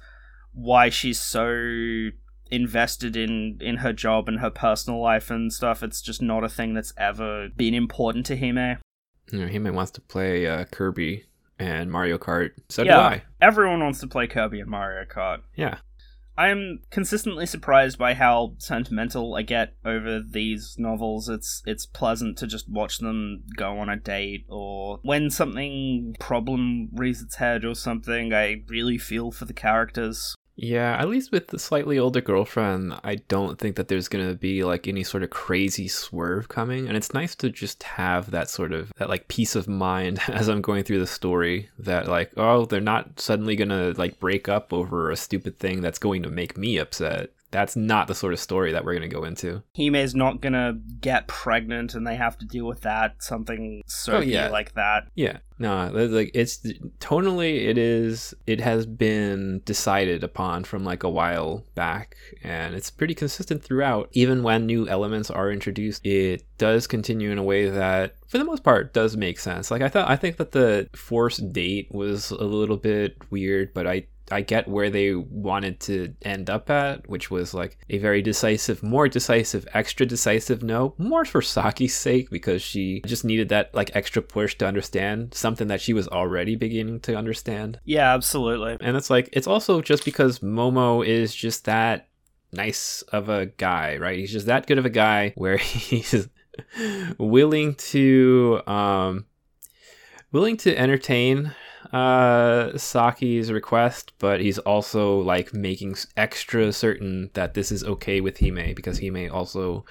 why 0.53 0.88
she's 0.88 1.20
so 1.20 2.11
invested 2.51 3.16
in 3.16 3.59
in 3.61 3.77
her 3.79 3.92
job 3.92 4.29
and 4.29 4.40
her 4.40 4.51
personal 4.51 5.01
life 5.01 5.31
and 5.31 5.53
stuff 5.53 5.83
it's 5.83 6.01
just 6.01 6.22
not 6.22 6.42
a 6.42 6.48
thing 6.48 6.72
that's 6.72 6.94
ever 6.96 7.48
been 7.57 7.74
important 7.74 8.24
to 8.27 8.37
Hime 8.38 8.79
You 9.31 9.40
know, 9.40 9.48
Hime 9.48 9.74
wants 9.74 9.90
to 9.92 10.01
play 10.01 10.46
uh, 10.46 10.64
Kirby 10.64 11.24
and 11.59 11.90
Mario 11.90 12.16
Kart. 12.18 12.53
So 12.68 12.85
do 12.85 12.90
I. 12.90 13.22
everyone 13.40 13.81
wants 13.81 14.01
to 14.01 14.07
play 14.07 14.27
Kirby 14.27 14.61
and 14.61 14.70
Mario 14.70 15.05
Kart 15.05 15.40
Yeah. 15.57 15.79
I'm 16.38 16.83
consistently 16.90 17.46
surprised 17.46 17.98
by 17.98 18.14
how 18.14 18.55
sentimental 18.59 19.35
I 19.35 19.42
get 19.42 19.74
over 19.85 20.20
these 20.20 20.77
novels. 20.79 21.29
It's 21.29 21.64
it's 21.66 21.85
pleasant 21.85 22.38
to 22.38 22.46
just 22.46 22.70
watch 22.70 22.98
them 22.98 23.42
go 23.57 23.77
on 23.81 23.88
a 23.88 23.96
date 23.96 24.46
or 24.48 25.01
when 25.03 25.31
something 25.31 26.14
problem 26.20 26.90
rears 26.92 27.20
its 27.20 27.35
head 27.35 27.64
or 27.64 27.74
something, 27.74 28.33
I 28.33 28.62
really 28.68 28.98
feel 28.98 29.33
for 29.33 29.46
the 29.46 29.53
characters. 29.53 30.37
Yeah, 30.61 30.97
at 31.01 31.09
least 31.09 31.31
with 31.31 31.47
the 31.47 31.59
slightly 31.59 32.01
older 32.01 32.21
girlfriend, 32.21 32.99
I 33.05 33.14
don't 33.29 33.61
think 33.61 33.77
that 33.77 33.87
there's 33.87 34.09
gonna 34.09 34.35
be 34.35 34.64
like 34.64 34.88
any 34.88 35.05
sort 35.05 35.23
of 35.23 35.31
crazy 35.31 35.87
swerve 35.87 36.49
coming. 36.49 36.88
And 36.88 36.97
it's 36.97 37.14
nice 37.14 37.37
to 37.37 37.49
just 37.49 37.85
have 37.85 38.33
that 38.33 38.51
sort 38.51 38.73
of 38.73 38.92
that 38.99 39.09
like 39.09 39.29
peace 39.29 39.55
of 39.55 39.68
mind 39.68 40.21
as 40.29 40.49
I'm 40.49 40.61
going 40.61 40.83
through 40.83 40.99
the 40.99 41.07
story 41.07 41.71
that 41.79 42.09
like, 42.09 42.33
oh, 42.37 42.64
they're 42.64 42.81
not 42.81 43.21
suddenly 43.21 43.55
gonna 43.55 43.94
like 43.97 44.18
break 44.18 44.49
up 44.49 44.73
over 44.73 45.12
a 45.12 45.16
stupid 45.16 45.61
thing 45.61 45.81
that's 45.81 46.01
going 46.01 46.25
to 46.25 46.29
make 46.29 46.59
me 46.59 46.77
upset. 46.79 47.31
That's 47.51 47.77
not 47.77 48.09
the 48.09 48.15
sort 48.15 48.33
of 48.35 48.41
story 48.41 48.73
that 48.73 48.85
we're 48.85 48.95
gonna 48.95 49.09
go 49.09 49.25
into. 49.25 49.63
Hime's 49.77 50.15
not 50.15 50.41
gonna 50.41 50.79
get 51.01 51.27
pregnant 51.29 51.95
and 51.95 52.07
they 52.07 52.17
have 52.17 52.37
to 52.39 52.47
deal 52.47 52.67
with 52.67 52.83
that, 52.83 53.23
something 53.23 53.83
so 53.87 54.19
Oh, 54.19 54.21
yeah. 54.21 54.49
like 54.49 54.75
that. 54.75 55.09
Yeah, 55.15 55.39
no, 55.59 55.91
like 55.93 56.31
it's 56.35 56.59
tonally 57.01 57.67
it 57.69 57.79
is 57.79 58.35
it 58.47 58.61
has 58.61 58.87
been 58.87 59.63
decided 59.65 60.23
upon 60.23 60.65
from 60.65 60.85
like 60.85 61.03
a 61.03 61.09
while 61.09 61.65
back, 61.75 62.17
and 62.43 62.75
it's 62.75 62.91
pretty 62.91 63.15
consistent 63.15 63.63
throughout. 63.65 64.09
Even 64.13 64.43
when 64.43 64.67
new 64.67 64.89
elements 64.89 65.31
are 65.31 65.51
introduced, 65.51 66.05
it 66.07 66.45
does 66.59 66.87
continue 66.87 67.31
in 67.31 67.39
a 67.39 67.43
way 67.43 67.69
that, 67.69 68.17
for 68.27 68.39
the 68.39 68.45
most 68.45 68.63
part, 68.63 68.93
does 68.93 69.17
make 69.17 69.39
sense. 69.39 69.71
Like 69.71 69.83
I 69.83 69.89
thought, 69.89 70.09
I 70.11 70.17
think 70.17 70.37
that 70.37 70.53
the 70.53 70.89
forced 70.95 71.53
date 71.53 71.89
was 71.91 72.31
a 72.31 72.45
little 72.45 72.77
bit 72.77 73.17
weird, 73.31 73.73
but 73.73 73.87
I. 73.87 74.07
I 74.31 74.43
get 74.43 74.69
where 74.69 74.91
they 74.91 75.14
wanted 75.14 75.81
to 75.81 76.14
end 76.23 76.51
up 76.51 76.71
at, 76.71 77.09
which 77.09 77.31
was 77.31 77.55
like 77.55 77.79
a 77.88 77.99
very 77.99 78.23
decisive, 78.23 78.83
more 78.83 79.09
decisive, 79.09 79.67
extra 79.75 80.07
decisive 80.07 80.62
no, 80.62 80.95
more 80.99 81.25
for 81.25 81.43
Saki's 81.43 81.95
sake 81.95 82.31
because 82.31 82.62
she 82.62 83.01
just 83.07 83.25
needed 83.25 83.49
that 83.51 83.75
like 83.75 83.95
extra 83.95 84.23
push 84.23 84.57
to 84.57 84.67
understand 84.67 85.35
something 85.35 85.69
that 85.69 85.81
she 85.81 85.93
was 85.93 86.09
already 86.09 86.57
beginning 86.57 87.01
to 87.01 87.17
understand. 87.17 87.81
Yeah, 87.85 88.14
absolutely. 88.14 88.77
And 88.81 88.97
it's 88.97 89.11
like 89.11 89.29
it's 89.33 89.47
also 89.47 89.81
just 89.81 90.05
because 90.05 90.41
Momo 90.41 91.07
is 91.07 91.35
just 91.35 91.64
that 91.64 92.09
nice 92.53 93.03
of 93.12 93.29
a 93.29 93.47
guy, 93.47 93.97
right? 93.97 94.19
He's 94.19 94.33
just 94.33 94.47
that 94.47 94.67
good 94.67 94.79
of 94.79 94.87
a 94.87 94.91
guy 94.91 95.33
where 95.37 95.57
he's 95.57 96.29
willing 97.19 97.75
to 97.77 98.61
um 98.67 99.27
willing 100.33 100.57
to 100.59 100.77
entertain 100.77 101.55
uh 101.92 102.77
Saki's 102.77 103.51
request, 103.53 104.12
but 104.18 104.40
he's 104.40 104.59
also 104.59 105.20
like 105.20 105.55
making 105.55 105.96
extra 106.16 106.72
certain 106.72 107.31
that 107.35 107.55
this 107.55 107.72
is 107.72 107.85
okay 107.85 108.20
with 108.20 108.40
Hime 108.40 108.74
because 108.74 109.01
Hime 109.01 109.31
also 109.33 109.85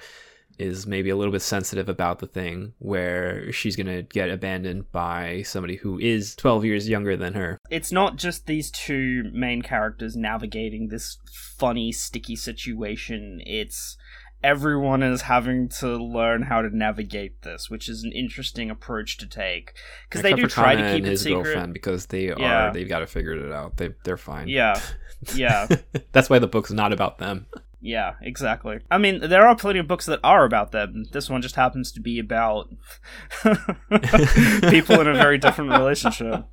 is 0.58 0.86
maybe 0.86 1.10
a 1.10 1.16
little 1.16 1.32
bit 1.32 1.42
sensitive 1.42 1.88
about 1.88 2.18
the 2.18 2.26
thing 2.26 2.72
where 2.78 3.50
she's 3.52 3.76
going 3.76 3.86
to 3.86 4.02
get 4.02 4.28
abandoned 4.28 4.90
by 4.90 5.42
somebody 5.42 5.76
who 5.76 5.98
is 6.00 6.34
12 6.34 6.64
years 6.64 6.88
younger 6.88 7.16
than 7.16 7.34
her. 7.34 7.58
it's 7.70 7.92
not 7.92 8.16
just 8.16 8.46
these 8.46 8.70
two 8.70 9.30
main 9.32 9.62
characters 9.62 10.16
navigating 10.16 10.88
this 10.88 11.18
funny, 11.32 11.92
sticky 11.92 12.36
situation. 12.36 13.40
It's 13.46 13.96
everyone 14.42 15.02
is 15.02 15.22
having 15.22 15.68
to 15.68 15.96
learn 15.96 16.42
how 16.42 16.62
to 16.62 16.74
navigate 16.76 17.42
this, 17.42 17.68
which 17.68 17.88
is 17.88 18.02
an 18.04 18.12
interesting 18.12 18.70
approach 18.70 19.16
to 19.18 19.26
take 19.26 19.74
because 20.08 20.22
they 20.22 20.32
do 20.32 20.46
try 20.46 20.74
to 20.76 20.94
keep 20.94 21.04
it 21.04 21.16
secret. 21.18 21.72
because 21.72 22.06
they 22.06 22.26
Yeah. 22.28 22.68
are 22.68 22.72
they've 22.72 22.88
got 22.88 23.00
to 23.00 23.06
figure 23.06 23.32
it 23.32 23.52
out. 23.52 23.76
They 23.76 23.90
they're 24.04 24.16
fine. 24.16 24.48
Yeah, 24.48 24.80
yeah, 25.34 25.66
That's 26.12 26.30
why 26.30 26.38
the 26.38 26.46
book's 26.46 26.70
not 26.70 26.92
about 26.92 27.18
them. 27.18 27.46
Yeah, 27.80 28.14
exactly. 28.20 28.80
I 28.90 28.98
mean, 28.98 29.20
there 29.28 29.46
are 29.46 29.54
plenty 29.54 29.78
of 29.78 29.86
books 29.86 30.06
that 30.06 30.20
are 30.24 30.44
about 30.44 30.72
them. 30.72 31.04
This 31.12 31.30
one 31.30 31.42
just 31.42 31.54
happens 31.54 31.92
to 31.92 32.00
be 32.00 32.18
about 32.18 32.68
people 34.70 35.00
in 35.00 35.06
a 35.06 35.14
very 35.14 35.38
different 35.38 35.70
relationship. 35.70 36.44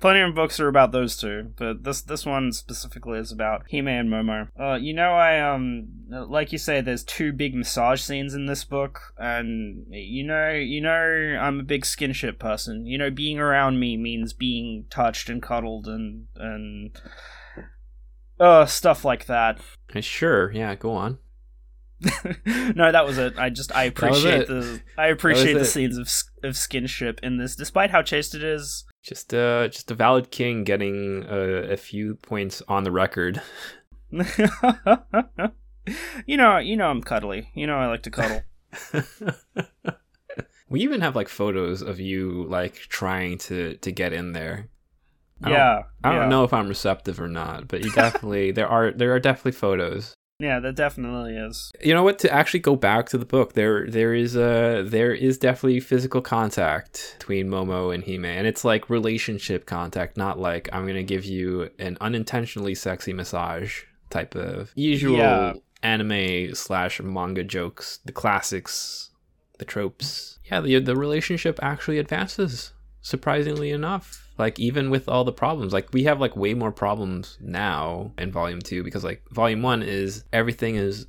Plenty 0.00 0.20
of 0.20 0.34
books 0.34 0.60
are 0.60 0.68
about 0.68 0.92
those 0.92 1.16
two, 1.16 1.52
but 1.56 1.82
this 1.82 2.02
this 2.02 2.24
one 2.24 2.52
specifically 2.52 3.18
is 3.18 3.32
about 3.32 3.64
Hime 3.72 3.88
and 3.88 4.08
Momo. 4.08 4.48
Uh, 4.58 4.74
you 4.74 4.94
know, 4.94 5.12
I 5.12 5.40
um, 5.40 5.88
like 6.08 6.52
you 6.52 6.58
say, 6.58 6.80
there's 6.80 7.04
two 7.04 7.32
big 7.32 7.54
massage 7.54 8.00
scenes 8.00 8.34
in 8.34 8.46
this 8.46 8.64
book, 8.64 9.00
and 9.18 9.86
you 9.90 10.24
know, 10.24 10.50
you 10.50 10.80
know, 10.80 11.38
I'm 11.40 11.60
a 11.60 11.64
big 11.64 11.82
skinship 11.82 12.38
person. 12.38 12.86
You 12.86 12.98
know, 12.98 13.10
being 13.10 13.38
around 13.38 13.80
me 13.80 13.96
means 13.96 14.32
being 14.32 14.86
touched 14.90 15.28
and 15.28 15.42
cuddled 15.42 15.86
and 15.86 16.26
and 16.36 17.00
uh 18.42 18.66
stuff 18.66 19.04
like 19.04 19.26
that. 19.26 19.60
Sure, 20.00 20.50
yeah, 20.52 20.74
go 20.74 20.92
on. 20.92 21.18
no, 22.74 22.90
that 22.90 23.04
was 23.04 23.18
it. 23.18 23.34
I 23.38 23.50
just 23.50 23.70
I 23.76 23.84
appreciate 23.92 24.46
the 24.48 24.80
I 24.96 25.08
appreciate 25.08 25.52
the 25.52 25.60
it. 25.60 25.64
scenes 25.66 25.98
of 25.98 26.06
of 26.42 26.54
skinship 26.54 27.20
in 27.22 27.36
this, 27.36 27.54
despite 27.54 27.90
how 27.90 28.00
chaste 28.00 28.34
it 28.34 28.42
is. 28.42 28.84
Just 29.02 29.34
uh 29.34 29.68
just 29.68 29.90
a 29.90 29.94
valid 29.94 30.30
king 30.30 30.64
getting 30.64 31.26
uh, 31.28 31.66
a 31.70 31.76
few 31.76 32.14
points 32.16 32.62
on 32.68 32.84
the 32.84 32.90
record. 32.90 33.42
you 36.26 36.36
know, 36.36 36.56
you 36.58 36.76
know, 36.76 36.88
I'm 36.88 37.02
cuddly. 37.02 37.50
You 37.54 37.66
know, 37.66 37.76
I 37.76 37.86
like 37.86 38.02
to 38.04 38.10
cuddle. 38.10 38.42
we 40.70 40.80
even 40.80 41.02
have 41.02 41.14
like 41.14 41.28
photos 41.28 41.82
of 41.82 42.00
you 42.00 42.44
like 42.48 42.74
trying 42.76 43.36
to 43.38 43.76
to 43.76 43.92
get 43.92 44.14
in 44.14 44.32
there. 44.32 44.68
I 45.42 45.48
don't- 45.48 45.58
yeah, 45.58 45.82
I 46.04 46.14
don't 46.14 46.28
know 46.28 46.44
if 46.44 46.52
I'm 46.52 46.68
receptive 46.68 47.20
or 47.20 47.28
not, 47.28 47.68
but 47.68 47.84
you 47.84 47.90
definitely 47.92 48.50
there 48.58 48.68
are 48.68 48.90
there 48.92 49.12
are 49.14 49.20
definitely 49.20 49.52
photos. 49.52 50.14
Yeah, 50.38 50.58
that 50.58 50.74
definitely 50.74 51.36
is. 51.36 51.70
You 51.80 51.94
know 51.94 52.02
what? 52.02 52.18
To 52.20 52.32
actually 52.32 52.60
go 52.60 52.74
back 52.74 53.08
to 53.10 53.18
the 53.18 53.24
book, 53.24 53.52
there 53.52 53.86
there 53.88 54.12
is 54.12 54.34
a 54.34 54.82
there 54.84 55.12
is 55.14 55.38
definitely 55.38 55.78
physical 55.78 56.20
contact 56.20 57.16
between 57.18 57.48
Momo 57.48 57.94
and 57.94 58.02
Hime, 58.04 58.24
and 58.24 58.46
it's 58.46 58.64
like 58.64 58.90
relationship 58.90 59.66
contact, 59.66 60.16
not 60.16 60.40
like 60.40 60.68
I'm 60.72 60.84
gonna 60.86 61.04
give 61.04 61.24
you 61.24 61.70
an 61.78 61.96
unintentionally 62.00 62.74
sexy 62.74 63.12
massage 63.12 63.82
type 64.10 64.34
of 64.34 64.72
usual 64.74 65.16
Yeah. 65.16 65.52
anime 65.84 66.54
slash 66.56 67.00
manga 67.00 67.44
jokes, 67.44 68.00
the 68.04 68.12
classics, 68.12 69.10
the 69.58 69.64
tropes. 69.64 70.38
Yeah, 70.50 70.60
the 70.60 70.80
the 70.80 70.96
relationship 70.96 71.60
actually 71.62 71.98
advances 71.98 72.72
surprisingly 73.00 73.70
enough. 73.70 74.21
Like 74.38 74.58
even 74.58 74.90
with 74.90 75.08
all 75.08 75.24
the 75.24 75.32
problems, 75.32 75.72
like 75.72 75.92
we 75.92 76.04
have 76.04 76.20
like 76.20 76.36
way 76.36 76.54
more 76.54 76.72
problems 76.72 77.38
now 77.40 78.12
in 78.18 78.32
volume 78.32 78.60
2 78.60 78.82
because 78.82 79.04
like 79.04 79.22
volume 79.30 79.62
1 79.62 79.82
is 79.82 80.24
everything 80.32 80.76
is 80.76 81.06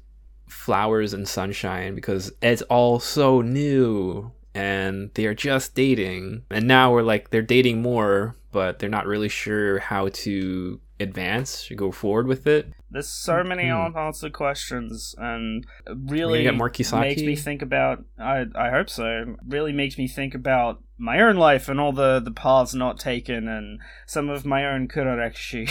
flowers 0.48 1.14
and 1.14 1.28
sunshine 1.28 1.96
because 1.96 2.32
it's 2.42 2.62
all 2.64 3.00
so 3.00 3.42
new 3.42 4.32
and 4.54 5.10
they're 5.16 5.34
just 5.34 5.76
dating. 5.76 6.44
And 6.50 6.68
now 6.68 6.92
we're 6.92 7.02
like 7.02 7.30
they're 7.30 7.42
dating 7.42 7.82
more, 7.82 8.36
but 8.52 8.80
they're 8.80 8.90
not 8.90 9.08
really 9.08 9.30
sure 9.30 9.80
how 9.80 10.10
to 10.10 10.80
advance, 11.04 11.62
should 11.62 11.78
go 11.78 11.92
forward 11.92 12.26
with 12.28 12.48
it. 12.48 12.68
There's 12.90 13.08
so 13.10 13.44
many 13.44 13.68
Hmm. 13.70 13.96
unanswered 13.96 14.34
questions, 14.34 15.14
and 15.18 15.66
really 15.88 16.40
gonna 16.40 16.52
get 16.54 16.58
more 16.58 16.70
Kisaki. 16.70 17.00
makes 17.02 17.22
me 17.22 17.36
think 17.36 17.62
about. 17.62 18.04
I 18.20 18.46
I 18.56 18.70
hope 18.72 18.90
so. 18.90 19.36
Really 19.48 19.72
makes 19.74 19.98
me 19.98 20.08
think 20.08 20.34
about 20.36 20.82
my 20.98 21.20
own 21.22 21.36
life 21.36 21.70
and 21.70 21.80
all 21.80 21.92
the 21.92 22.20
the 22.20 22.32
paths 22.32 22.74
not 22.74 23.00
taken, 23.00 23.48
and 23.48 23.80
some 24.08 24.30
of 24.30 24.46
my 24.46 24.66
own 24.66 24.88
kurorekishi. 24.88 25.70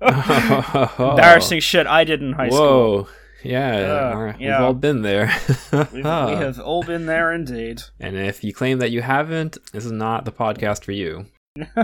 Embarrassing 0.98 1.60
shit 1.60 1.86
I 1.86 2.04
did 2.04 2.22
in 2.22 2.32
high 2.34 2.48
Whoa. 2.48 3.04
school. 3.04 3.08
Yeah, 3.42 4.12
all 4.14 4.22
right, 4.22 4.38
yeah. 4.38 4.58
we've 4.58 4.66
all 4.66 4.74
been 4.74 5.00
there. 5.00 5.32
We 5.94 6.02
have 6.02 6.60
all 6.60 6.82
been 6.82 7.06
there 7.06 7.32
indeed. 7.32 7.80
And 7.98 8.14
if 8.14 8.44
you 8.44 8.52
claim 8.52 8.80
that 8.80 8.90
you 8.90 9.00
haven't, 9.00 9.56
this 9.72 9.86
is 9.86 9.92
not 9.92 10.26
the 10.26 10.32
podcast 10.32 10.84
for 10.84 10.92
you. 10.92 11.24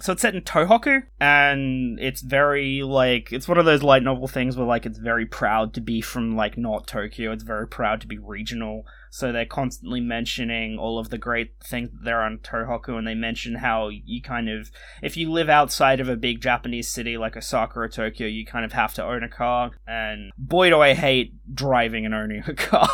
so 0.00 0.12
it's 0.12 0.22
set 0.22 0.34
in 0.34 0.42
Tohoku, 0.42 1.04
and 1.20 1.98
it's 2.00 2.22
very 2.22 2.82
like 2.82 3.32
it's 3.32 3.46
one 3.46 3.58
of 3.58 3.64
those 3.64 3.84
light 3.84 4.02
novel 4.02 4.26
things 4.26 4.56
where 4.56 4.66
like 4.66 4.84
it's 4.84 4.98
very 4.98 5.26
proud 5.26 5.72
to 5.74 5.80
be 5.80 6.00
from 6.00 6.34
like 6.34 6.58
not 6.58 6.88
Tokyo. 6.88 7.30
It's 7.30 7.44
very 7.44 7.68
proud 7.68 8.00
to 8.00 8.08
be 8.08 8.18
regional. 8.18 8.84
So 9.10 9.30
they're 9.30 9.46
constantly 9.46 10.00
mentioning 10.00 10.78
all 10.78 10.98
of 10.98 11.10
the 11.10 11.18
great 11.18 11.52
things 11.62 11.90
that 11.92 12.04
there 12.04 12.20
are 12.20 12.26
on 12.26 12.38
Tohoku, 12.38 12.98
and 12.98 13.06
they 13.06 13.14
mention 13.14 13.56
how 13.56 13.90
you 13.90 14.20
kind 14.20 14.48
of 14.48 14.72
if 15.02 15.16
you 15.16 15.30
live 15.30 15.48
outside 15.48 16.00
of 16.00 16.08
a 16.08 16.16
big 16.16 16.40
Japanese 16.40 16.88
city 16.88 17.16
like 17.16 17.36
Osaka 17.36 17.78
or 17.78 17.88
Tokyo, 17.88 18.26
you 18.26 18.44
kind 18.44 18.64
of 18.64 18.72
have 18.72 18.92
to 18.94 19.04
own 19.04 19.22
a 19.22 19.28
car. 19.28 19.70
And 19.86 20.32
boy, 20.36 20.70
do 20.70 20.80
I 20.80 20.94
hate 20.94 21.34
driving 21.54 22.06
and 22.06 22.14
owning 22.14 22.42
a 22.46 22.54
car. 22.54 22.88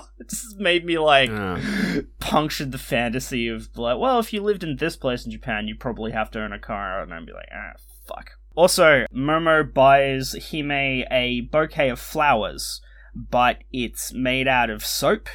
it 0.18 0.30
just 0.30 0.58
made 0.58 0.84
me 0.84 0.98
like 0.98 1.30
Uh, 1.30 1.60
punctured 2.20 2.72
the 2.72 2.78
fantasy 2.78 3.48
of 3.48 3.68
like, 3.76 3.98
well, 3.98 4.18
if 4.18 4.32
you 4.32 4.42
lived 4.42 4.62
in 4.62 4.76
this 4.76 4.96
place 4.96 5.24
in 5.24 5.32
Japan, 5.32 5.68
you 5.68 5.76
probably 5.76 6.12
have 6.12 6.30
to 6.32 6.42
own 6.42 6.52
a 6.52 6.58
car, 6.58 7.00
and 7.02 7.12
I'd 7.12 7.26
be 7.26 7.32
like, 7.32 7.48
ah, 7.54 7.72
fuck. 8.06 8.32
Also, 8.54 9.04
Momo 9.14 9.62
buys 9.72 10.50
Hime 10.50 11.04
a 11.10 11.42
bouquet 11.52 11.90
of 11.90 12.00
flowers, 12.00 12.80
but 13.14 13.58
it's 13.72 14.12
made 14.14 14.48
out 14.48 14.70
of 14.70 14.84
soap, 14.84 15.28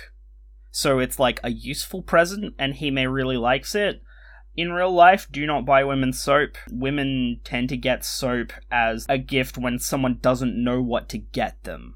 so 0.72 1.00
it's 1.00 1.20
like 1.20 1.40
a 1.44 1.52
useful 1.52 2.02
present, 2.02 2.56
and 2.58 2.78
Hime 2.78 3.12
really 3.12 3.38
likes 3.38 3.76
it. 3.76 4.02
In 4.58 4.74
real 4.74 4.92
life, 4.92 5.28
do 5.32 5.46
not 5.46 5.66
buy 5.66 5.84
women 5.84 6.12
soap. 6.12 6.58
Women 6.70 7.40
tend 7.44 7.70
to 7.70 7.78
get 7.78 8.04
soap 8.04 8.52
as 8.70 9.06
a 9.08 9.18
gift 9.18 9.58
when 9.58 9.80
someone 9.80 10.18
doesn't 10.22 10.62
know 10.62 10.82
what 10.82 11.08
to 11.10 11.18
get 11.18 11.64
them. 11.64 11.96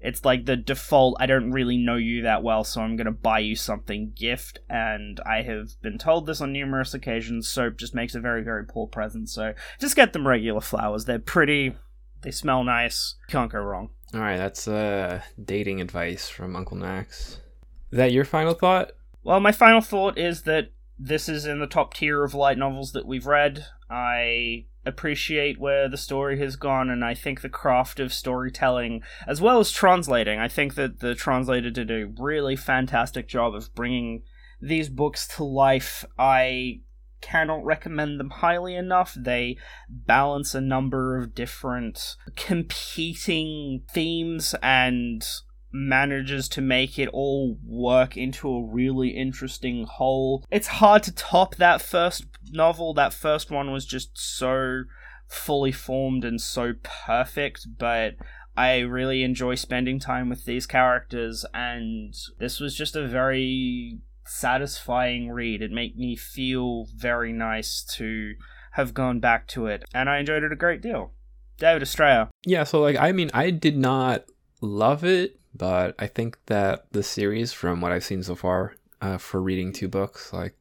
It's 0.00 0.24
like 0.24 0.46
the 0.46 0.56
default, 0.56 1.16
I 1.18 1.26
don't 1.26 1.50
really 1.50 1.76
know 1.76 1.96
you 1.96 2.22
that 2.22 2.42
well, 2.42 2.62
so 2.64 2.80
I'm 2.80 2.96
gonna 2.96 3.10
buy 3.10 3.40
you 3.40 3.56
something 3.56 4.12
gift, 4.14 4.60
and 4.70 5.20
I 5.26 5.42
have 5.42 5.70
been 5.82 5.98
told 5.98 6.26
this 6.26 6.40
on 6.40 6.52
numerous 6.52 6.94
occasions. 6.94 7.48
Soap 7.48 7.76
just 7.78 7.94
makes 7.94 8.14
a 8.14 8.20
very, 8.20 8.42
very 8.42 8.64
poor 8.64 8.86
present, 8.86 9.28
so 9.28 9.54
just 9.80 9.96
get 9.96 10.12
them 10.12 10.26
regular 10.26 10.60
flowers. 10.60 11.04
They're 11.04 11.18
pretty, 11.18 11.74
they 12.22 12.30
smell 12.30 12.62
nice, 12.62 13.16
can't 13.28 13.50
go 13.50 13.58
wrong. 13.58 13.90
all 14.14 14.20
right, 14.20 14.36
that's 14.36 14.68
uh, 14.68 15.22
dating 15.44 15.80
advice 15.80 16.28
from 16.28 16.54
Uncle 16.54 16.76
Nax. 16.76 17.38
Is 17.90 17.96
that 17.96 18.12
your 18.12 18.24
final 18.24 18.54
thought? 18.54 18.92
Well, 19.24 19.40
my 19.40 19.52
final 19.52 19.80
thought 19.80 20.16
is 20.16 20.42
that 20.42 20.70
this 20.98 21.28
is 21.28 21.44
in 21.44 21.58
the 21.58 21.66
top 21.66 21.94
tier 21.94 22.22
of 22.24 22.34
light 22.34 22.58
novels 22.58 22.92
that 22.92 23.06
we've 23.06 23.26
read. 23.26 23.66
I 23.90 24.66
appreciate 24.88 25.60
where 25.60 25.88
the 25.88 25.96
story 25.96 26.38
has 26.40 26.56
gone, 26.56 26.90
and 26.90 27.04
I 27.04 27.14
think 27.14 27.40
the 27.40 27.48
craft 27.48 28.00
of 28.00 28.12
storytelling, 28.12 29.02
as 29.26 29.40
well 29.40 29.60
as 29.60 29.70
translating, 29.70 30.38
I 30.38 30.48
think 30.48 30.74
that 30.74 31.00
the 31.00 31.14
translator 31.14 31.70
did 31.70 31.90
a 31.90 32.10
really 32.18 32.56
fantastic 32.56 33.28
job 33.28 33.54
of 33.54 33.74
bringing 33.74 34.22
these 34.60 34.88
books 34.88 35.28
to 35.36 35.44
life. 35.44 36.04
I 36.18 36.80
cannot 37.20 37.64
recommend 37.64 38.18
them 38.18 38.30
highly 38.30 38.74
enough. 38.74 39.14
They 39.14 39.58
balance 39.88 40.54
a 40.54 40.60
number 40.60 41.16
of 41.16 41.34
different 41.34 42.16
competing 42.36 43.82
themes 43.92 44.54
and 44.62 45.24
manages 45.70 46.48
to 46.48 46.60
make 46.60 46.98
it 46.98 47.08
all 47.12 47.58
work 47.64 48.16
into 48.16 48.48
a 48.48 48.64
really 48.64 49.10
interesting 49.10 49.84
whole. 49.84 50.44
It's 50.50 50.68
hard 50.68 51.02
to 51.04 51.14
top 51.14 51.56
that 51.56 51.82
first 51.82 52.24
novel. 52.52 52.94
That 52.94 53.12
first 53.12 53.50
one 53.50 53.72
was 53.72 53.86
just 53.86 54.10
so 54.14 54.84
fully 55.26 55.72
formed 55.72 56.24
and 56.24 56.40
so 56.40 56.74
perfect, 56.82 57.66
but 57.78 58.14
I 58.56 58.80
really 58.80 59.22
enjoy 59.22 59.54
spending 59.54 60.00
time 60.00 60.28
with 60.28 60.44
these 60.44 60.66
characters, 60.66 61.44
and 61.54 62.12
this 62.38 62.58
was 62.58 62.74
just 62.74 62.96
a 62.96 63.06
very 63.06 64.00
satisfying 64.26 65.30
read. 65.30 65.62
It 65.62 65.70
made 65.70 65.96
me 65.96 66.16
feel 66.16 66.86
very 66.96 67.32
nice 67.32 67.84
to 67.96 68.34
have 68.72 68.94
gone 68.94 69.20
back 69.20 69.46
to 69.48 69.66
it, 69.66 69.84
and 69.94 70.10
I 70.10 70.18
enjoyed 70.18 70.42
it 70.42 70.52
a 70.52 70.56
great 70.56 70.82
deal. 70.82 71.12
David 71.58 71.82
Estrella. 71.82 72.30
Yeah, 72.44 72.64
so 72.64 72.80
like 72.80 72.96
I 72.96 73.12
mean, 73.12 73.30
I 73.32 73.50
did 73.50 73.76
not 73.76 74.24
love 74.60 75.04
it, 75.04 75.38
but 75.54 75.94
I 75.98 76.06
think 76.06 76.38
that 76.46 76.86
the 76.92 77.02
series, 77.02 77.52
from 77.52 77.80
what 77.80 77.92
I've 77.92 78.04
seen 78.04 78.22
so 78.22 78.34
far, 78.34 78.74
uh, 79.00 79.18
for 79.18 79.40
reading 79.40 79.72
two 79.72 79.88
books, 79.88 80.32
like 80.32 80.54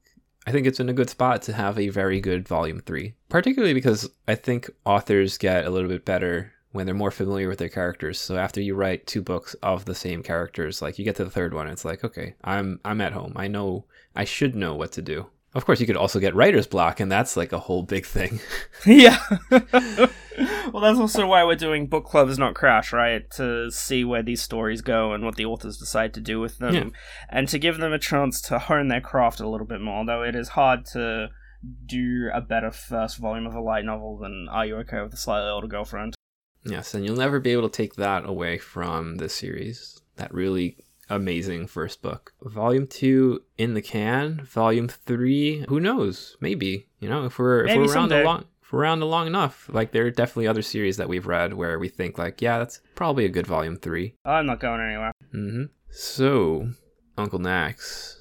I 0.48 0.52
think 0.52 0.66
it's 0.66 0.80
in 0.80 0.88
a 0.88 0.93
good 0.93 1.10
spot 1.10 1.41
to 1.43 1.54
have 1.54 1.78
a 1.78 1.89
very 1.89 2.22
good 2.22 2.48
volume 2.48 2.80
three. 2.80 3.16
Particularly 3.28 3.74
because 3.74 4.10
I 4.30 4.36
think 4.36 4.70
authors 4.86 5.38
get 5.38 5.66
a 5.66 5.70
little 5.70 5.89
bit 5.89 6.06
better 6.06 6.54
when 6.72 6.86
they're 6.86 6.95
more 6.95 7.12
familiar 7.12 7.50
with 7.50 7.60
their 7.60 7.68
characters. 7.68 8.18
So 8.18 8.38
after 8.38 8.62
you 8.62 8.74
write 8.74 9.06
two 9.06 9.22
books 9.22 9.56
of 9.62 9.84
the 9.84 9.93
same 9.93 10.24
characters, 10.24 10.82
like 10.82 10.98
you 10.98 11.04
get 11.04 11.18
to 11.18 11.26
the 11.26 11.30
third 11.30 11.54
one, 11.54 11.68
it's 11.68 11.84
like, 11.84 12.06
okay, 12.06 12.36
I'm 12.45 12.80
I'm 12.86 13.02
at 13.02 13.12
home. 13.12 13.34
I 13.36 13.50
know 13.50 13.88
I 14.16 14.24
should 14.24 14.56
know 14.56 14.74
what 14.74 14.93
to 14.93 15.02
do. 15.02 15.28
Of 15.58 15.66
course, 15.66 15.82
you 15.82 15.88
could 15.88 15.97
also 15.97 16.20
get 16.20 16.36
writer's 16.36 16.68
block, 16.68 16.99
and 16.99 17.12
that's 17.12 17.36
like 17.36 17.51
a 17.51 17.58
whole 17.58 17.82
big 17.82 18.05
thing. 18.05 18.39
yeah. 18.86 19.18
well, 19.49 20.82
that's 20.84 20.99
also 20.99 21.26
why 21.26 21.43
we're 21.43 21.55
doing 21.55 21.88
book 21.88 22.05
clubs, 22.05 22.38
not 22.38 22.53
crash, 22.53 22.93
right? 22.93 23.28
To 23.32 23.72
see 23.72 24.03
where 24.05 24.22
these 24.22 24.41
stories 24.43 24.82
go 24.82 25.14
and 25.14 25.24
what 25.26 25.36
the 25.36 25.45
authors 25.45 25.78
decide 25.78 26.14
to 26.14 26.22
do 26.22 26.39
with 26.39 26.60
them, 26.60 26.74
Yeah. 26.76 26.84
and 27.30 27.49
to 27.49 27.58
give 27.58 27.78
them 27.80 27.91
a 27.91 27.97
chance 27.97 28.39
to 28.43 28.60
hone 28.60 28.88
their 28.88 29.01
craft 29.01 29.39
a 29.39 29.49
little 29.49 29.66
bit 29.66 29.82
more. 29.82 30.05
Though 30.05 30.22
it 30.22 30.36
is 30.36 30.49
hard 30.49 30.86
to 30.93 31.30
do 31.88 32.30
a 32.32 32.39
better 32.39 32.70
first 32.70 33.18
volume 33.18 33.47
of 33.47 33.55
a 33.55 33.60
light 33.60 33.84
novel 33.84 34.20
than 34.20 34.47
Are 34.51 34.64
You 34.68 34.76
Okay 34.78 35.01
with 35.01 35.14
a 35.16 35.18
Slightly 35.18 35.49
Older 35.49 35.68
Girlfriend? 35.68 36.14
Yes, 36.64 36.93
and 36.93 37.03
you'll 37.03 37.16
never 37.16 37.39
be 37.39 37.51
able 37.53 37.68
to 37.68 37.76
take 37.76 37.95
that 37.95 38.30
away 38.30 38.60
from 38.60 39.16
this 39.16 39.34
series. 39.34 39.99
That 40.18 40.32
really 40.32 40.78
amazing 41.10 41.68
first 41.68 42.01
book. 42.01 42.34
Volume 42.41 42.88
two 42.88 43.43
in 43.58 43.74
the 43.74 43.82
can. 43.82 44.41
Volume 44.45 44.88
three, 44.88 45.66
who 45.70 45.80
knows? 45.80 46.38
Maybe. 46.39 46.88
You 46.99 47.10
know, 47.10 47.26
if 47.26 47.38
we're 47.39 47.62
if 47.62 47.68
Maybe 47.68 47.80
we're 47.80 47.84
around 47.86 48.10
someday. 48.10 48.22
a 48.22 48.26
long 48.26 48.45
if 48.62 48.74
we're 48.74 48.80
around 48.82 49.01
a 49.01 49.05
long 49.05 49.28
enough, 49.28 49.70
like 49.72 49.91
there 49.91 50.05
are 50.05 50.12
definitely 50.12 50.47
other 50.47 50.62
series 50.62 50.97
that 50.97 51.08
we've 51.08 51.26
read 51.28 51.53
where 51.53 51.80
we 51.80 51.88
think 51.88 52.18
like, 52.18 52.41
yeah, 52.41 52.58
that's 52.58 52.82
probably 52.95 53.24
a 53.26 53.30
good 53.30 53.47
volume 53.47 53.78
three. 53.78 54.14
I'm 54.26 54.45
not 54.45 54.60
going 54.60 54.82
anywhere. 54.82 55.12
Mm-hmm. 55.34 55.64
So, 55.89 56.70
Uncle 57.18 57.39
Nax, 57.39 58.16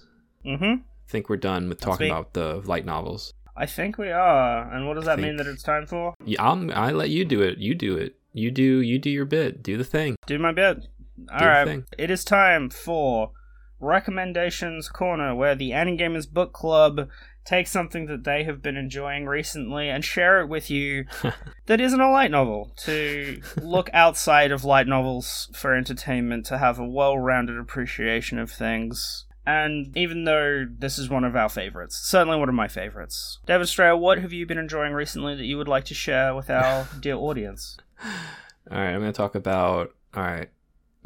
Mm-hmm. 0.44 0.64
I 0.64 1.08
think 1.08 1.28
we're 1.28 1.36
done 1.36 1.68
with 1.68 1.80
talking 1.80 2.08
about 2.08 2.32
the 2.34 2.62
light 2.64 2.84
novels. 2.86 3.32
I 3.56 3.66
think 3.66 3.98
we 3.98 4.10
are. 4.10 4.70
And 4.72 4.86
what 4.86 4.94
does 4.94 5.06
that 5.06 5.18
mean 5.18 5.36
that 5.36 5.46
it's 5.46 5.62
time 5.62 5.86
for? 5.86 6.14
Yeah, 6.24 6.42
I'll 6.42 6.70
I 6.72 6.92
let 6.92 7.10
you 7.10 7.24
do 7.24 7.42
it. 7.42 7.58
You 7.58 7.74
do 7.74 7.96
it. 7.96 8.16
You 8.32 8.50
do 8.50 8.80
you 8.80 8.98
do 8.98 9.10
your 9.10 9.24
bit. 9.24 9.62
Do 9.62 9.76
the 9.76 9.84
thing. 9.84 10.14
Do 10.26 10.38
my 10.38 10.52
bit. 10.52 10.86
Alright. 11.30 11.66
thing. 11.66 11.84
It 11.98 12.10
is 12.10 12.24
time 12.24 12.70
for 12.70 13.32
Recommendations 13.80 14.88
Corner, 14.88 15.34
where 15.34 15.54
the 15.54 15.72
Ani-Gamers 15.72 16.30
Book 16.30 16.52
Club 16.52 17.08
takes 17.44 17.70
something 17.70 18.06
that 18.06 18.24
they 18.24 18.42
have 18.44 18.60
been 18.60 18.76
enjoying 18.76 19.26
recently 19.26 19.88
and 19.88 20.04
share 20.04 20.40
it 20.40 20.48
with 20.48 20.68
you 20.70 21.04
that 21.66 21.80
isn't 21.80 22.00
a 22.00 22.10
light 22.10 22.30
novel. 22.30 22.72
To 22.78 23.40
look 23.60 23.88
outside 23.92 24.50
of 24.50 24.64
light 24.64 24.86
novels 24.86 25.48
for 25.54 25.74
entertainment, 25.74 26.46
to 26.46 26.58
have 26.58 26.78
a 26.78 26.86
well 26.86 27.16
rounded 27.16 27.58
appreciation 27.58 28.38
of 28.38 28.50
things. 28.50 29.24
And 29.48 29.96
even 29.96 30.24
though 30.24 30.64
this 30.68 30.98
is 30.98 31.08
one 31.08 31.22
of 31.22 31.36
our 31.36 31.48
favorites, 31.48 31.96
certainly 31.96 32.36
one 32.36 32.48
of 32.48 32.54
my 32.56 32.66
favorites, 32.66 33.38
David 33.46 33.62
Estrella, 33.62 33.96
what 33.96 34.18
have 34.18 34.32
you 34.32 34.44
been 34.44 34.58
enjoying 34.58 34.92
recently 34.92 35.36
that 35.36 35.44
you 35.44 35.56
would 35.56 35.68
like 35.68 35.84
to 35.84 35.94
share 35.94 36.34
with 36.34 36.50
our 36.50 36.88
dear 37.00 37.14
audience? 37.14 37.76
All 38.02 38.78
right, 38.78 38.90
I'm 38.90 39.00
going 39.00 39.12
to 39.12 39.16
talk 39.16 39.36
about 39.36 39.94
all 40.14 40.22
right 40.24 40.48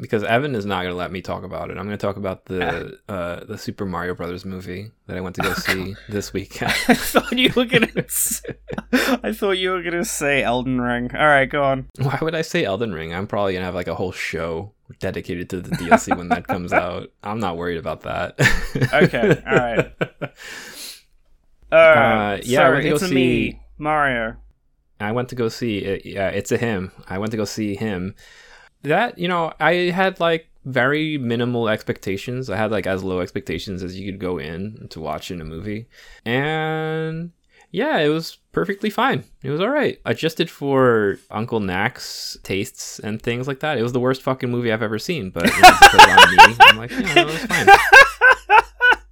because 0.01 0.23
Evan 0.23 0.55
is 0.55 0.65
not 0.65 0.81
going 0.81 0.91
to 0.91 0.97
let 0.97 1.11
me 1.11 1.21
talk 1.21 1.43
about 1.43 1.69
it. 1.69 1.77
I'm 1.77 1.85
going 1.85 1.97
to 1.97 2.05
talk 2.05 2.17
about 2.17 2.45
the 2.45 2.97
uh, 3.07 3.45
the 3.45 3.57
Super 3.57 3.85
Mario 3.85 4.15
Brothers 4.15 4.43
movie 4.43 4.91
that 5.07 5.15
I 5.15 5.21
went 5.21 5.35
to 5.35 5.41
go 5.41 5.53
see 5.67 5.95
this 6.09 6.33
weekend. 6.33 6.73
I 6.89 6.95
thought 6.95 7.37
you 7.37 7.51
were 7.55 7.65
gonna. 7.65 7.87
s- 7.97 8.41
I 8.91 9.31
thought 9.31 9.51
you 9.59 9.69
were 9.71 9.83
gonna 9.83 10.03
say 10.03 10.43
Elden 10.43 10.81
Ring. 10.81 11.11
All 11.15 11.25
right, 11.25 11.45
go 11.49 11.63
on. 11.63 11.87
Why 12.01 12.17
would 12.21 12.35
I 12.35 12.41
say 12.41 12.65
Elden 12.65 12.91
Ring? 12.93 13.13
I'm 13.13 13.27
probably 13.27 13.53
going 13.53 13.61
to 13.61 13.65
have 13.65 13.75
like 13.75 13.87
a 13.87 13.95
whole 13.95 14.11
show 14.11 14.73
dedicated 14.99 15.49
to 15.51 15.61
the 15.61 15.69
DLC 15.77 16.17
when 16.17 16.27
that 16.29 16.47
comes 16.47 16.73
out. 16.73 17.09
I'm 17.23 17.39
not 17.39 17.55
worried 17.55 17.77
about 17.77 18.01
that. 18.01 18.35
Okay, 18.93 19.41
all 19.47 19.55
right. 19.55 19.93
All 21.71 21.77
right. 21.79 22.33
Uh, 22.33 22.39
yeah, 22.43 22.61
I 22.63 22.65
so 22.65 22.71
went 22.73 22.83
to 22.83 22.93
it's 22.95 23.01
a 23.03 23.07
see- 23.07 23.15
me, 23.15 23.61
Mario. 23.77 24.35
I 24.99 25.11
went 25.13 25.29
to 25.29 25.35
go 25.35 25.49
see 25.49 25.79
it. 25.79 26.05
Yeah, 26.05 26.27
it's 26.29 26.51
a 26.51 26.57
him. 26.57 26.91
I 27.07 27.17
went 27.17 27.31
to 27.31 27.37
go 27.37 27.45
see 27.45 27.75
him. 27.75 28.13
That, 28.83 29.17
you 29.17 29.27
know, 29.27 29.53
I 29.59 29.73
had 29.91 30.19
like 30.19 30.47
very 30.65 31.17
minimal 31.17 31.69
expectations. 31.69 32.49
I 32.49 32.57
had 32.57 32.71
like 32.71 32.85
as 32.87 33.03
low 33.03 33.19
expectations 33.19 33.83
as 33.83 33.99
you 33.99 34.11
could 34.11 34.19
go 34.19 34.37
in 34.37 34.87
to 34.91 34.99
watch 34.99 35.31
in 35.31 35.41
a 35.41 35.45
movie. 35.45 35.87
And 36.25 37.31
Yeah, 37.71 37.99
it 37.99 38.09
was 38.09 38.37
perfectly 38.51 38.89
fine. 38.89 39.23
It 39.43 39.49
was 39.49 39.61
all 39.61 39.69
right. 39.69 39.99
I 40.05 40.11
adjusted 40.11 40.49
for 40.49 41.17
Uncle 41.29 41.59
Nax's 41.61 42.37
tastes 42.43 42.99
and 42.99 43.21
things 43.21 43.47
like 43.47 43.59
that, 43.61 43.77
it 43.77 43.83
was 43.83 43.93
the 43.93 43.99
worst 43.99 44.21
fucking 44.21 44.51
movie 44.51 44.71
I've 44.71 44.83
ever 44.83 44.99
seen. 44.99 45.29
But 45.29 45.45
you 45.47 45.61
know, 45.61 45.69
me, 46.47 46.55
I'm 46.59 46.77
like, 46.77 46.91
yeah, 46.91 47.13
no, 47.13 47.21
it 47.21 47.25
was 47.27 47.45
fine. 47.45 47.67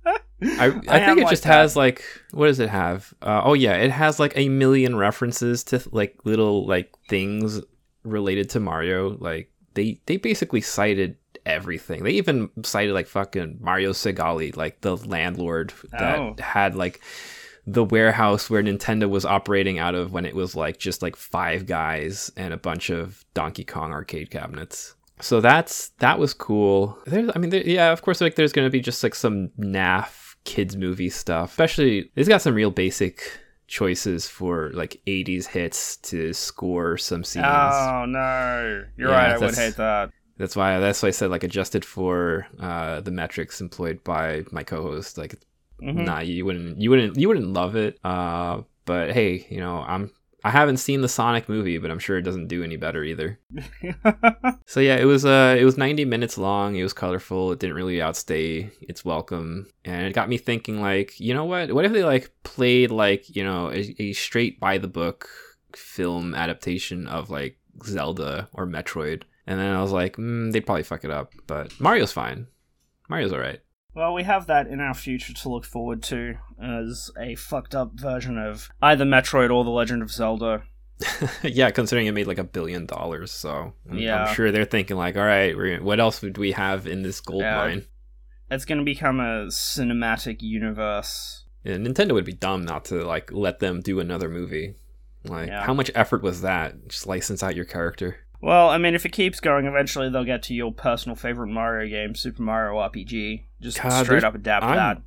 I, 0.05 0.20
I, 0.51 0.65
I 0.88 1.05
think 1.05 1.20
it 1.20 1.30
just 1.30 1.43
that. 1.43 1.53
has 1.53 1.76
like 1.76 2.03
what 2.32 2.47
does 2.47 2.59
it 2.59 2.70
have? 2.70 3.13
Uh, 3.22 3.41
oh 3.43 3.53
yeah, 3.53 3.74
it 3.76 3.91
has 3.91 4.20
like 4.20 4.34
a 4.38 4.49
million 4.49 4.95
references 4.95 5.63
to 5.65 5.82
like 5.91 6.17
little 6.24 6.65
like 6.67 6.93
things 7.07 7.61
related 8.03 8.49
to 8.51 8.59
Mario. 8.59 9.17
Like 9.17 9.51
they 9.80 10.01
they 10.05 10.17
basically 10.17 10.61
cited 10.61 11.15
everything. 11.45 12.03
They 12.03 12.11
even 12.11 12.49
cited 12.63 12.93
like 12.93 13.07
fucking 13.07 13.57
Mario 13.61 13.91
Segale, 13.93 14.55
like 14.57 14.82
the 14.82 14.97
landlord 14.97 15.73
that 15.91 16.19
Oh. 16.19 16.36
had 16.39 16.75
like 16.75 16.99
the 17.65 17.84
warehouse 17.84 18.49
where 18.49 18.63
Nintendo 18.63 19.07
was 19.09 19.25
operating 19.25 19.80
out 19.80 19.95
of 19.95 20.11
when 20.11 20.25
it 20.25 20.36
was 20.36 20.55
like 20.55 20.77
just 20.80 21.01
like 21.01 21.15
five 21.15 21.65
guys 21.65 22.32
and 22.36 22.53
a 22.53 22.57
bunch 22.57 22.89
of 22.89 23.23
Donkey 23.34 23.63
Kong 23.63 23.91
arcade 23.93 24.32
cabinets. 24.32 24.95
So 25.21 25.39
that's 25.41 25.89
that 25.99 26.19
was 26.19 26.34
cool. 26.34 26.97
There's, 27.05 27.30
I 27.36 27.39
mean, 27.39 27.49
there, 27.51 27.63
yeah, 27.67 27.91
of 27.91 28.01
course, 28.01 28.21
like 28.21 28.36
there's 28.36 28.53
gonna 28.53 28.69
be 28.69 28.82
just 28.82 29.03
like 29.03 29.15
some 29.15 29.49
naff 29.59 30.36
kids 30.45 30.75
movie 30.77 31.09
stuff. 31.09 31.51
Especially, 31.51 32.11
it's 32.15 32.30
got 32.30 32.41
some 32.41 32.55
real 32.55 32.71
basic 32.71 33.21
choices 33.70 34.28
for 34.28 34.72
like 34.74 35.01
80s 35.07 35.47
hits 35.47 35.97
to 35.97 36.34
score 36.34 36.97
some 36.97 37.24
scenes. 37.24 37.93
Oh 37.93 38.05
no, 38.07 38.86
you're 38.97 39.09
Yeah, 39.09 39.15
right. 39.15 39.34
I 39.34 39.38
would 39.38 39.55
hate 39.55 39.76
that. 39.78 40.11
That's 40.38 40.55
why 40.55 40.80
that's 40.80 41.03
why 41.03 41.09
I 41.09 41.11
said 41.11 41.32
like 41.32 41.43
adjusted 41.43 41.86
for 41.86 42.47
uh, 42.59 43.01
the 43.01 43.11
metrics 43.11 43.61
employed 43.61 44.03
by 44.03 44.45
my 44.51 44.63
co-host. 44.63 45.17
Like, 45.17 45.36
Mhm. 45.82 46.09
nah, 46.09 46.20
you 46.22 46.45
wouldn't, 46.45 46.82
you 46.82 46.89
wouldn't, 46.89 47.17
you 47.17 47.28
wouldn't 47.28 47.47
love 47.53 47.76
it. 47.76 47.99
Uh, 48.03 48.63
but 48.86 49.11
hey, 49.13 49.47
you 49.49 49.59
know, 49.59 49.80
I'm 49.82 50.11
I 50.43 50.51
haven't 50.51 50.77
seen 50.77 51.01
the 51.01 51.09
Sonic 51.09 51.49
movie, 51.49 51.77
but 51.77 51.91
I'm 51.91 51.99
sure 51.99 52.17
it 52.17 52.23
doesn't 52.23 52.47
do 52.47 52.63
any 52.63 52.77
better 52.77 53.03
either. 53.03 53.39
So 54.69 54.81
yeah, 54.81 54.97
it 54.97 55.05
was 55.05 55.25
uh 55.25 55.57
it 55.59 55.65
was 55.65 55.79
90 55.79 56.05
minutes 56.05 56.37
long. 56.37 56.75
It 56.75 56.83
was 56.83 56.93
colorful. 56.93 57.51
It 57.51 57.57
didn't 57.57 57.75
really 57.75 58.03
outstay 58.03 58.69
its 58.81 59.03
welcome, 59.03 59.65
and 59.83 60.05
it 60.05 60.13
got 60.13 60.29
me 60.29 60.37
thinking 60.37 60.79
like, 60.79 61.19
you 61.19 61.33
know 61.33 61.45
what? 61.45 61.73
What 61.73 61.85
if 61.85 61.91
they 61.91 62.03
like 62.03 62.29
played 62.43 62.91
like, 62.91 63.35
you 63.35 63.43
know, 63.43 63.71
a, 63.71 63.95
a 63.97 64.13
straight 64.13 64.59
by 64.59 64.77
the 64.77 64.87
book 64.87 65.27
film 65.75 66.35
adaptation 66.35 67.07
of 67.07 67.31
like 67.31 67.57
Zelda 67.83 68.47
or 68.53 68.67
Metroid? 68.67 69.23
And 69.47 69.59
then 69.59 69.73
I 69.73 69.81
was 69.81 69.91
like, 69.91 70.17
mm, 70.17 70.51
they'd 70.51 70.67
probably 70.67 70.83
fuck 70.83 71.03
it 71.03 71.09
up, 71.09 71.33
but 71.47 71.73
Mario's 71.79 72.11
fine. 72.11 72.45
Mario's 73.09 73.33
all 73.33 73.39
right. 73.39 73.61
Well, 73.95 74.13
we 74.13 74.23
have 74.23 74.47
that 74.47 74.67
in 74.67 74.79
our 74.79 74.93
future 74.93 75.33
to 75.33 75.49
look 75.49 75.65
forward 75.65 76.03
to 76.03 76.35
as 76.61 77.11
a 77.19 77.35
fucked 77.35 77.75
up 77.75 77.93
version 77.93 78.37
of 78.37 78.69
either 78.81 79.05
Metroid 79.05 79.53
or 79.53 79.63
The 79.63 79.69
Legend 79.69 80.01
of 80.01 80.11
Zelda. 80.11 80.63
yeah, 81.43 81.69
considering 81.71 82.07
it 82.07 82.11
made 82.13 82.27
like 82.27 82.37
a 82.37 82.43
billion 82.43 82.85
dollars, 82.85 83.31
so 83.31 83.73
I'm, 83.89 83.97
Yeah. 83.97 84.25
I'm 84.25 84.35
sure 84.35 84.51
they're 84.51 84.65
thinking 84.65 84.97
like, 84.97 85.15
all 85.15 85.23
right, 85.23 85.81
what 85.81 85.99
else 85.99 86.21
would 86.21 86.37
we 86.37 86.51
have 86.51 86.87
in 86.87 87.03
this 87.03 87.21
gold 87.21 87.41
Yeah. 87.41 87.55
mine? 87.57 87.85
It's 88.51 88.65
going 88.65 88.79
to 88.79 88.83
become 88.85 89.19
a 89.19 89.45
cinematic 89.47 90.41
universe. 90.41 91.45
Yeah, 91.63 91.75
Nintendo 91.75 92.13
would 92.13 92.25
be 92.25 92.33
dumb 92.33 92.65
not 92.65 92.85
to 92.85 93.03
like 93.05 93.31
let 93.31 93.59
them 93.59 93.81
do 93.81 93.99
another 93.99 94.29
movie. 94.29 94.75
Like, 95.23 95.47
Yeah. 95.49 95.63
how 95.65 95.73
much 95.73 95.91
effort 95.95 96.23
was 96.23 96.41
that? 96.41 96.87
Just 96.87 97.05
license 97.07 97.43
out 97.43 97.55
your 97.55 97.65
character. 97.65 98.17
Well, 98.41 98.69
I 98.69 98.77
mean, 98.77 98.95
if 98.95 99.05
it 99.05 99.11
keeps 99.11 99.39
going, 99.39 99.65
eventually 99.65 100.09
they'll 100.09 100.23
get 100.23 100.43
to 100.43 100.53
your 100.53 100.71
personal 100.71 101.15
favorite 101.15 101.47
Mario 101.47 101.89
game, 101.89 102.15
Super 102.15 102.41
Mario 102.41 102.75
RPG. 102.79 103.43
Just 103.59 103.81
God, 103.81 104.05
straight 104.05 104.23
up 104.23 104.35
adapt 104.35 104.63
I'm- 104.65 104.75
that. 104.77 105.01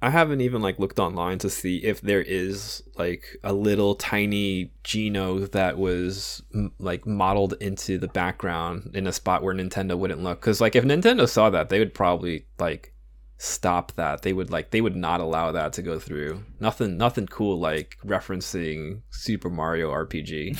I 0.00 0.10
haven't 0.10 0.40
even 0.42 0.62
like 0.62 0.78
looked 0.78 1.00
online 1.00 1.38
to 1.38 1.50
see 1.50 1.78
if 1.78 2.00
there 2.00 2.22
is 2.22 2.84
like 2.96 3.36
a 3.42 3.52
little 3.52 3.96
tiny 3.96 4.70
Geno 4.84 5.40
that 5.40 5.76
was 5.76 6.40
m- 6.54 6.70
like 6.78 7.04
modeled 7.04 7.54
into 7.60 7.98
the 7.98 8.06
background 8.06 8.92
in 8.94 9.08
a 9.08 9.12
spot 9.12 9.42
where 9.42 9.52
Nintendo 9.56 9.98
wouldn't 9.98 10.22
look. 10.22 10.40
Because 10.40 10.60
like 10.60 10.76
if 10.76 10.84
Nintendo 10.84 11.28
saw 11.28 11.50
that, 11.50 11.68
they 11.68 11.80
would 11.80 11.94
probably 11.94 12.46
like 12.60 12.94
stop 13.38 13.92
that. 13.92 14.22
They 14.22 14.32
would 14.32 14.50
like 14.50 14.70
they 14.70 14.80
would 14.80 14.96
not 14.96 15.20
allow 15.20 15.52
that 15.52 15.72
to 15.74 15.82
go 15.82 15.98
through. 15.98 16.44
Nothing, 16.60 16.96
nothing 16.96 17.26
cool 17.26 17.58
like 17.58 17.96
referencing 18.04 19.02
Super 19.10 19.48
Mario 19.48 19.90
RPG. 19.90 20.58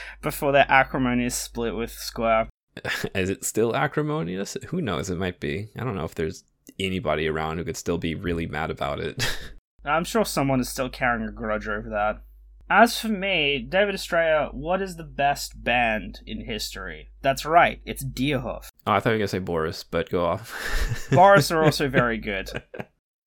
Before 0.22 0.52
that 0.52 0.70
acrimony 0.70 1.24
is 1.24 1.34
split 1.34 1.74
with 1.74 1.90
Square. 1.90 2.48
Is 3.14 3.30
it 3.30 3.44
still 3.44 3.74
acrimonious? 3.74 4.56
Who 4.68 4.82
knows? 4.82 5.08
It 5.08 5.18
might 5.18 5.40
be. 5.40 5.70
I 5.78 5.84
don't 5.84 5.96
know 5.96 6.04
if 6.04 6.14
there's 6.14 6.44
anybody 6.78 7.26
around 7.26 7.56
who 7.56 7.64
could 7.64 7.76
still 7.76 7.98
be 7.98 8.14
really 8.14 8.46
mad 8.46 8.70
about 8.70 9.00
it. 9.00 9.26
I'm 9.84 10.04
sure 10.04 10.24
someone 10.24 10.60
is 10.60 10.68
still 10.68 10.90
carrying 10.90 11.26
a 11.26 11.32
grudge 11.32 11.68
over 11.68 11.88
that. 11.88 12.22
As 12.68 12.98
for 12.98 13.08
me, 13.08 13.58
David 13.60 13.94
Estrella, 13.94 14.50
what 14.52 14.82
is 14.82 14.96
the 14.96 15.04
best 15.04 15.62
band 15.62 16.20
in 16.26 16.44
history? 16.44 17.10
That's 17.22 17.44
right, 17.44 17.80
it's 17.84 18.04
Deerhoof. 18.04 18.70
oh, 18.86 18.92
I 18.92 19.00
thought 19.00 19.10
you 19.10 19.14
were 19.14 19.18
gonna 19.18 19.28
say 19.28 19.38
Boris, 19.38 19.84
but 19.84 20.10
go 20.10 20.24
off. 20.24 21.08
Boris 21.12 21.50
are 21.52 21.62
also 21.62 21.88
very 21.88 22.18
good. 22.18 22.50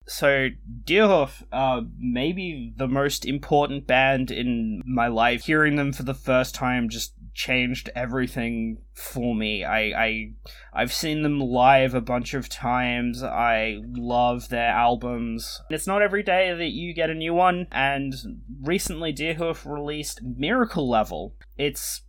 So, 0.06 0.48
Deerhoof, 0.84 1.44
uh, 1.52 1.82
maybe 1.96 2.74
the 2.76 2.88
most 2.88 3.24
important 3.24 3.86
band 3.86 4.30
in 4.30 4.82
my 4.84 5.06
life. 5.06 5.44
Hearing 5.44 5.76
them 5.76 5.92
for 5.92 6.02
the 6.02 6.14
first 6.14 6.54
time 6.54 6.88
just 6.88 7.14
changed 7.34 7.90
everything 7.94 8.78
for 8.92 9.34
me. 9.34 9.64
I, 9.64 9.78
I, 9.78 10.32
I've 10.72 10.92
seen 10.92 11.22
them 11.22 11.40
live 11.40 11.94
a 11.94 12.00
bunch 12.00 12.34
of 12.34 12.48
times. 12.48 13.22
I 13.22 13.80
love 13.84 14.48
their 14.48 14.70
albums. 14.70 15.60
It's 15.70 15.86
not 15.86 16.02
every 16.02 16.22
day 16.22 16.52
that 16.52 16.70
you 16.70 16.94
get 16.94 17.10
a 17.10 17.14
new 17.14 17.34
one, 17.34 17.66
and 17.72 18.14
recently 18.62 19.12
Deerhoof 19.12 19.64
released 19.64 20.22
Miracle 20.22 20.88
Level. 20.88 21.34
It's 21.56 22.02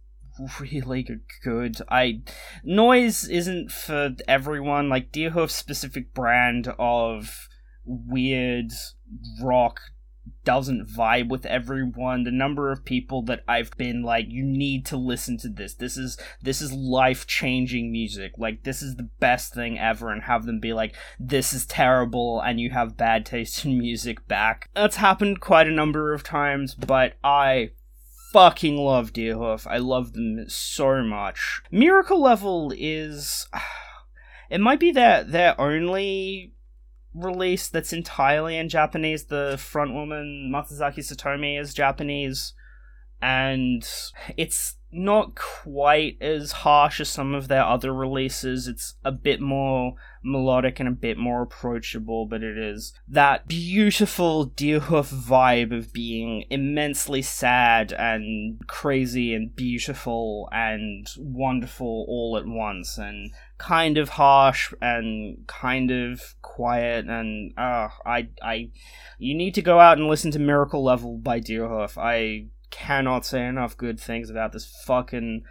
really 0.60 1.08
good. 1.44 1.78
I 1.90 2.22
noise 2.64 3.28
isn't 3.28 3.72
for 3.72 4.16
everyone. 4.28 4.90
Like 4.90 5.12
Deerhoof's 5.12 5.56
specific 5.56 6.14
brand 6.14 6.74
of 6.80 7.48
weird 7.86 8.72
rock 9.42 9.80
doesn't 10.44 10.88
vibe 10.88 11.30
with 11.30 11.46
everyone. 11.46 12.24
The 12.24 12.32
number 12.32 12.72
of 12.72 12.86
people 12.86 13.22
that 13.24 13.44
I've 13.48 13.72
been 13.78 14.04
like, 14.04 14.26
you 14.30 14.44
need 14.44 14.86
to 14.88 14.98
listen 14.98 15.38
to 15.40 15.50
this. 15.50 15.74
This 15.74 15.98
is 15.98 16.18
this 16.42 16.62
is 16.62 16.74
life 16.74 17.28
changing 17.28 17.92
music. 17.92 18.34
Like 18.38 18.64
this 18.64 18.82
is 18.82 18.96
the 18.96 19.10
best 19.20 19.54
thing 19.54 19.78
ever, 19.80 20.10
and 20.10 20.24
have 20.24 20.46
them 20.46 20.60
be 20.60 20.74
like, 20.74 20.96
this 21.20 21.54
is 21.54 21.66
terrible, 21.66 22.42
and 22.42 22.60
you 22.60 22.72
have 22.72 22.98
bad 22.98 23.26
taste 23.26 23.66
in 23.66 23.78
music 23.78 24.28
back. 24.28 24.70
That's 24.74 24.98
happened 24.98 25.42
quite 25.42 25.68
a 25.68 25.72
number 25.72 26.14
of 26.14 26.24
times, 26.24 26.76
but 26.76 27.14
I 27.24 27.72
fucking 28.32 28.78
love 28.78 29.14
Deerhoof. 29.14 29.68
I 29.68 29.78
love 29.78 30.14
them 30.14 30.46
so 30.48 31.04
much. 31.04 31.62
Miracle 31.70 32.22
Level 32.22 32.74
is 32.76 33.48
it 34.50 34.62
might 34.62 34.80
be 34.80 34.92
their 34.92 35.24
their 35.24 35.60
only 35.60 36.54
release 37.14 37.68
that's 37.68 37.94
entirely 37.94 38.58
in 38.58 38.70
Japanese. 38.70 39.26
The 39.26 39.58
front 39.60 39.94
woman 39.94 40.52
Matsuzaki 40.54 41.00
Satomi 41.00 41.60
is 41.60 41.74
Japanese 41.74 42.54
and 43.22 43.88
it's 44.38 44.76
not 44.94 45.36
quite 45.36 46.18
as 46.22 46.52
harsh 46.52 47.00
as 47.00 47.10
some 47.10 47.34
of 47.34 47.48
their 47.48 47.64
other 47.64 47.94
releases. 47.94 48.68
It's 48.68 48.96
a 49.06 49.12
bit 49.12 49.40
more 49.40 49.94
melodic 50.24 50.80
and 50.80 50.90
a 50.90 50.92
bit 50.92 51.18
more 51.18 51.42
approachable, 51.42 52.26
but 52.26 52.44
it 52.44 52.58
is 52.58 52.94
that 53.08 53.48
beautiful 53.48 54.50
Deerhoof 54.50 55.14
vibe 55.14 55.76
of 55.76 55.94
being 55.94 56.46
immensely 56.50 57.22
sad 57.22 57.94
and 57.94 58.60
crazy 58.68 59.34
and 59.34 59.56
beautiful 59.56 60.50
and 60.52 61.08
wonderful 61.18 62.06
all 62.08 62.38
at 62.38 62.46
once 62.46 62.98
and 62.98 63.32
kind 63.58 63.98
of 63.98 64.10
harsh 64.10 64.74
and 64.82 65.46
kind 65.48 65.92
of 65.92 66.36
quiet 66.42 67.06
and 67.06 67.54
uh 67.58 67.88
I 68.04 68.28
I 68.42 68.72
you 69.20 69.36
need 69.36 69.54
to 69.54 69.62
go 69.62 69.80
out 69.80 70.00
and 70.00 70.08
listen 70.08 70.32
to 70.32 70.40
Miracle 70.40 70.84
Level 70.84 71.18
by 71.18 71.40
Deerhoof. 71.40 71.96
I 71.98 72.48
cannot 72.72 73.26
say 73.26 73.46
enough 73.46 73.78
good 73.78 74.00
things 74.00 74.30
about 74.30 74.54
this 74.54 74.66
fucking 74.86 75.44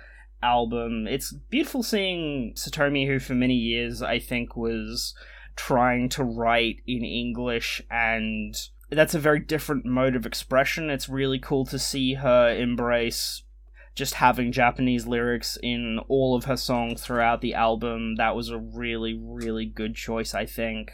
album. 0.42 1.06
It's 1.06 1.32
beautiful 1.32 1.82
seeing 1.82 2.54
Satomi, 2.56 3.06
who 3.06 3.18
for 3.18 3.34
many 3.34 3.54
years 3.54 4.02
I 4.02 4.18
think 4.18 4.56
was 4.56 5.14
trying 5.56 6.08
to 6.10 6.24
write 6.24 6.80
in 6.86 7.04
English, 7.04 7.82
and 7.90 8.56
that's 8.90 9.14
a 9.14 9.20
very 9.20 9.40
different 9.40 9.84
mode 9.84 10.16
of 10.16 10.26
expression. 10.26 10.90
It's 10.90 11.08
really 11.08 11.38
cool 11.38 11.64
to 11.66 11.78
see 11.78 12.14
her 12.14 12.48
embrace 12.48 13.42
just 13.94 14.14
having 14.14 14.52
Japanese 14.52 15.06
lyrics 15.06 15.58
in 15.62 15.98
all 16.08 16.34
of 16.34 16.44
her 16.44 16.56
songs 16.56 17.02
throughout 17.02 17.40
the 17.40 17.54
album. 17.54 18.16
That 18.16 18.34
was 18.34 18.48
a 18.48 18.58
really, 18.58 19.20
really 19.22 19.66
good 19.66 19.94
choice, 19.94 20.32
I 20.32 20.46
think. 20.46 20.92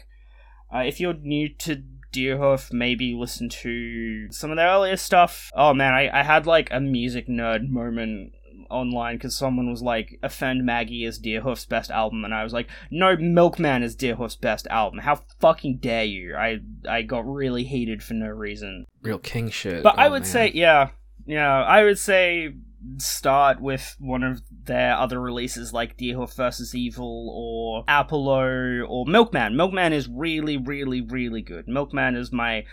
Uh, 0.73 0.79
if 0.79 0.99
you're 0.99 1.13
new 1.13 1.47
to 1.59 1.83
Deerhoof, 2.17 2.71
maybe 2.73 3.13
listen 3.13 3.49
to 3.49 4.31
some 4.31 4.49
of 4.51 4.57
their 4.57 4.67
earlier 4.69 4.97
stuff. 4.97 5.51
Oh 5.55 5.73
man, 5.73 5.93
I, 5.93 6.09
I 6.19 6.23
had 6.23 6.45
like 6.45 6.69
a 6.71 6.79
music 6.79 7.27
nerd 7.27 7.69
moment 7.69 8.33
online 8.69 9.15
because 9.15 9.35
someone 9.35 9.69
was 9.69 9.81
like, 9.81 10.19
"Offend 10.23 10.65
Maggie 10.65 11.05
is 11.05 11.19
Deerhoof's 11.21 11.65
best 11.65 11.89
album," 11.91 12.25
and 12.25 12.33
I 12.33 12.43
was 12.43 12.53
like, 12.53 12.67
"No, 12.91 13.15
Milkman 13.15 13.83
is 13.83 13.95
Deerhoof's 13.95 14.35
best 14.35 14.67
album. 14.67 14.99
How 14.99 15.21
fucking 15.39 15.77
dare 15.77 16.03
you?" 16.05 16.35
I 16.35 16.57
I 16.89 17.03
got 17.03 17.25
really 17.25 17.63
heated 17.63 18.03
for 18.03 18.13
no 18.13 18.27
reason. 18.27 18.85
Real 19.01 19.19
king 19.19 19.49
shit. 19.49 19.83
But 19.83 19.97
I 19.97 20.07
Oh, 20.07 20.11
would 20.11 20.23
man. 20.23 20.31
say, 20.31 20.51
yeah, 20.53 20.89
yeah, 21.25 21.49
I 21.63 21.83
would 21.83 21.97
say 21.99 22.53
start 22.97 23.61
with 23.61 23.95
one 23.99 24.23
of 24.23 24.41
their 24.65 24.95
other 24.95 25.19
releases 25.19 25.73
like 25.73 25.97
Deerhoof 25.97 26.33
versus 26.33 26.73
Evil 26.75 27.29
or 27.33 27.83
Apple 27.87 28.29
O' 28.29 28.85
or 28.87 29.05
Milkman. 29.05 29.55
Milkman 29.55 29.93
is 29.93 30.07
really, 30.07 30.57
really, 30.57 31.01
really 31.01 31.41
good. 31.41 31.67
Milkman 31.67 32.15
is 32.15 32.31
my 32.31 32.65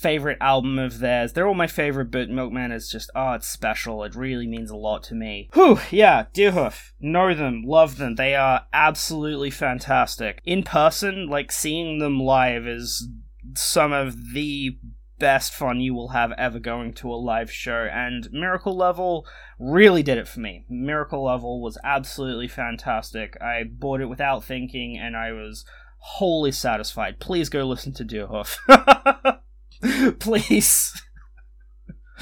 favorite 0.00 0.38
album 0.40 0.78
of 0.78 0.98
theirs. 0.98 1.32
They're 1.32 1.46
all 1.46 1.54
my 1.54 1.66
favorite, 1.66 2.10
but 2.10 2.30
Milkman 2.30 2.72
is 2.72 2.88
just, 2.88 3.10
oh, 3.14 3.32
it's 3.32 3.48
special. 3.48 4.04
It 4.04 4.14
really 4.14 4.46
means 4.46 4.70
a 4.70 4.76
lot 4.76 5.02
to 5.04 5.14
me. 5.14 5.48
Whew, 5.54 5.80
yeah, 5.90 6.26
Deerhoof. 6.34 6.92
Know 7.00 7.34
them, 7.34 7.62
love 7.64 7.96
them. 7.96 8.16
They 8.16 8.34
are 8.34 8.66
absolutely 8.72 9.50
fantastic. 9.50 10.40
In 10.44 10.62
person, 10.62 11.28
like 11.28 11.52
seeing 11.52 11.98
them 11.98 12.20
live 12.20 12.66
is 12.66 13.08
some 13.54 13.92
of 13.92 14.32
the 14.32 14.78
best 15.22 15.54
fun 15.54 15.78
you 15.80 15.94
will 15.94 16.08
have 16.08 16.32
ever 16.36 16.58
going 16.58 16.92
to 16.92 17.08
a 17.08 17.14
live 17.14 17.50
show 17.50 17.88
and 17.92 18.28
miracle 18.32 18.76
level 18.76 19.24
really 19.58 20.02
did 20.02 20.18
it 20.18 20.26
for 20.26 20.40
me 20.40 20.64
miracle 20.68 21.22
level 21.24 21.62
was 21.62 21.78
absolutely 21.84 22.48
fantastic 22.48 23.36
i 23.40 23.62
bought 23.64 24.00
it 24.00 24.06
without 24.08 24.42
thinking 24.42 24.98
and 24.98 25.16
i 25.16 25.30
was 25.30 25.64
wholly 25.98 26.50
satisfied 26.50 27.20
please 27.20 27.48
go 27.48 27.62
listen 27.64 27.92
to 27.92 28.04
deerhoof 28.04 28.58
please 30.18 31.00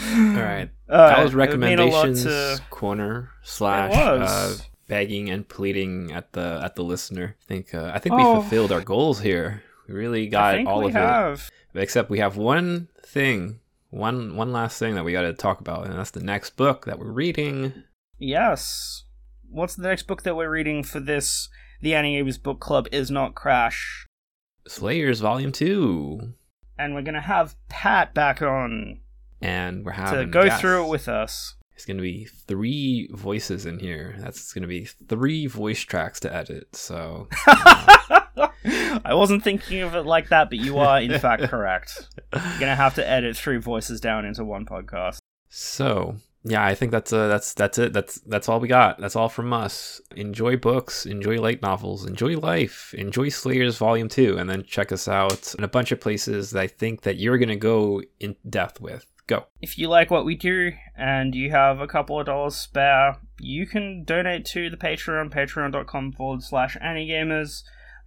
All 0.00 0.32
right. 0.34 0.70
Uh, 0.90 1.08
that 1.08 1.22
was 1.22 1.32
it 1.34 1.36
would 1.36 1.60
mean 1.60 1.78
a 1.78 1.84
lot 1.86 2.02
recommendations 2.08 2.24
to- 2.24 2.60
corner 2.68 3.30
slash 3.44 3.92
uh, 3.94 4.56
begging 4.88 5.30
and 5.30 5.48
pleading 5.48 6.10
at 6.10 6.32
the 6.32 6.60
at 6.64 6.74
the 6.74 6.82
listener. 6.82 7.36
I 7.40 7.44
think 7.46 7.72
uh, 7.72 7.92
I 7.94 8.00
think 8.00 8.16
we 8.16 8.22
Oh. 8.24 8.40
fulfilled 8.40 8.72
our 8.72 8.80
goals 8.80 9.20
here. 9.20 9.62
We 9.86 9.94
really 9.94 10.26
got 10.26 10.66
all 10.66 10.80
we 10.80 10.86
of 10.92 10.96
it. 10.96 11.50
Except 11.74 12.10
we 12.10 12.18
have 12.18 12.36
one 12.36 12.88
thing, 13.04 13.60
one 13.90 14.36
one 14.36 14.52
last 14.52 14.78
thing 14.78 14.94
that 14.94 15.04
we 15.04 15.12
got 15.12 15.22
to 15.22 15.32
talk 15.32 15.60
about, 15.60 15.86
and 15.86 15.98
that's 15.98 16.10
the 16.10 16.22
next 16.22 16.56
book 16.56 16.84
that 16.86 16.98
we're 16.98 17.12
reading. 17.12 17.72
Yes. 18.18 19.04
What's 19.48 19.74
the 19.76 19.88
next 19.88 20.04
book 20.04 20.22
that 20.22 20.36
we're 20.36 20.50
reading 20.50 20.82
for 20.84 21.00
this? 21.00 21.48
The 21.80 21.94
Annie 21.94 22.22
Book 22.22 22.60
Club 22.60 22.86
is 22.92 23.10
not 23.10 23.34
Crash. 23.34 24.06
Slayers 24.68 25.20
Volume 25.20 25.50
Two, 25.52 26.34
And 26.78 26.94
we're 26.94 27.02
gonna 27.02 27.20
have 27.22 27.56
Pat 27.68 28.12
back 28.14 28.42
on 28.42 29.00
and 29.40 29.84
we're 29.84 29.92
having 29.92 30.20
to 30.20 30.26
go 30.26 30.44
guests. 30.44 30.60
through 30.60 30.84
it 30.84 30.88
with 30.88 31.08
us. 31.08 31.54
It's 31.74 31.86
gonna 31.86 32.02
be 32.02 32.26
three 32.26 33.08
voices 33.12 33.64
in 33.64 33.78
here. 33.78 34.14
That's 34.18 34.52
gonna 34.52 34.66
be 34.66 34.84
three 34.84 35.46
voice 35.46 35.80
tracks 35.80 36.20
to 36.20 36.32
edit. 36.34 36.76
So 36.76 37.28
uh, 37.46 38.20
I 39.04 39.14
wasn't 39.14 39.42
thinking 39.42 39.80
of 39.80 39.94
it 39.94 40.04
like 40.04 40.28
that, 40.28 40.50
but 40.50 40.58
you 40.58 40.78
are 40.78 41.00
in 41.00 41.18
fact 41.18 41.44
correct. 41.44 42.08
You're 42.32 42.60
gonna 42.60 42.76
have 42.76 42.94
to 42.96 43.08
edit 43.08 43.36
three 43.36 43.58
voices 43.58 44.00
down 44.00 44.24
into 44.24 44.44
one 44.44 44.66
podcast. 44.66 45.18
So 45.48 46.16
yeah, 46.42 46.64
I 46.64 46.74
think 46.74 46.90
that's 46.90 47.12
uh, 47.12 47.28
that's 47.28 47.52
that's 47.52 47.78
it. 47.78 47.92
That's 47.92 48.16
that's 48.20 48.48
all 48.48 48.60
we 48.60 48.68
got. 48.68 48.98
That's 48.98 49.16
all 49.16 49.28
from 49.28 49.52
us. 49.52 50.00
Enjoy 50.16 50.56
books, 50.56 51.04
enjoy 51.04 51.38
light 51.38 51.60
novels, 51.60 52.06
enjoy 52.06 52.38
life, 52.38 52.94
enjoy 52.94 53.28
Slayers 53.28 53.76
Volume 53.76 54.08
Two, 54.08 54.38
and 54.38 54.48
then 54.48 54.62
check 54.62 54.90
us 54.90 55.06
out 55.06 55.54
in 55.58 55.64
a 55.64 55.68
bunch 55.68 55.92
of 55.92 56.00
places 56.00 56.50
that 56.52 56.60
I 56.60 56.66
think 56.66 57.02
that 57.02 57.16
you're 57.16 57.36
gonna 57.36 57.56
go 57.56 58.02
in 58.20 58.36
depth 58.48 58.80
with. 58.80 59.06
Go. 59.26 59.46
If 59.60 59.78
you 59.78 59.88
like 59.88 60.10
what 60.10 60.24
we 60.24 60.34
do 60.34 60.72
and 60.96 61.34
you 61.34 61.50
have 61.50 61.78
a 61.78 61.86
couple 61.86 62.18
of 62.18 62.26
dollars 62.26 62.56
spare, 62.56 63.18
you 63.38 63.66
can 63.66 64.02
donate 64.04 64.44
to 64.46 64.70
the 64.70 64.76
Patreon, 64.76 65.30
patreon.com 65.30 66.12
forward 66.12 66.42
slash 66.42 66.76
Gamers. 66.76 67.62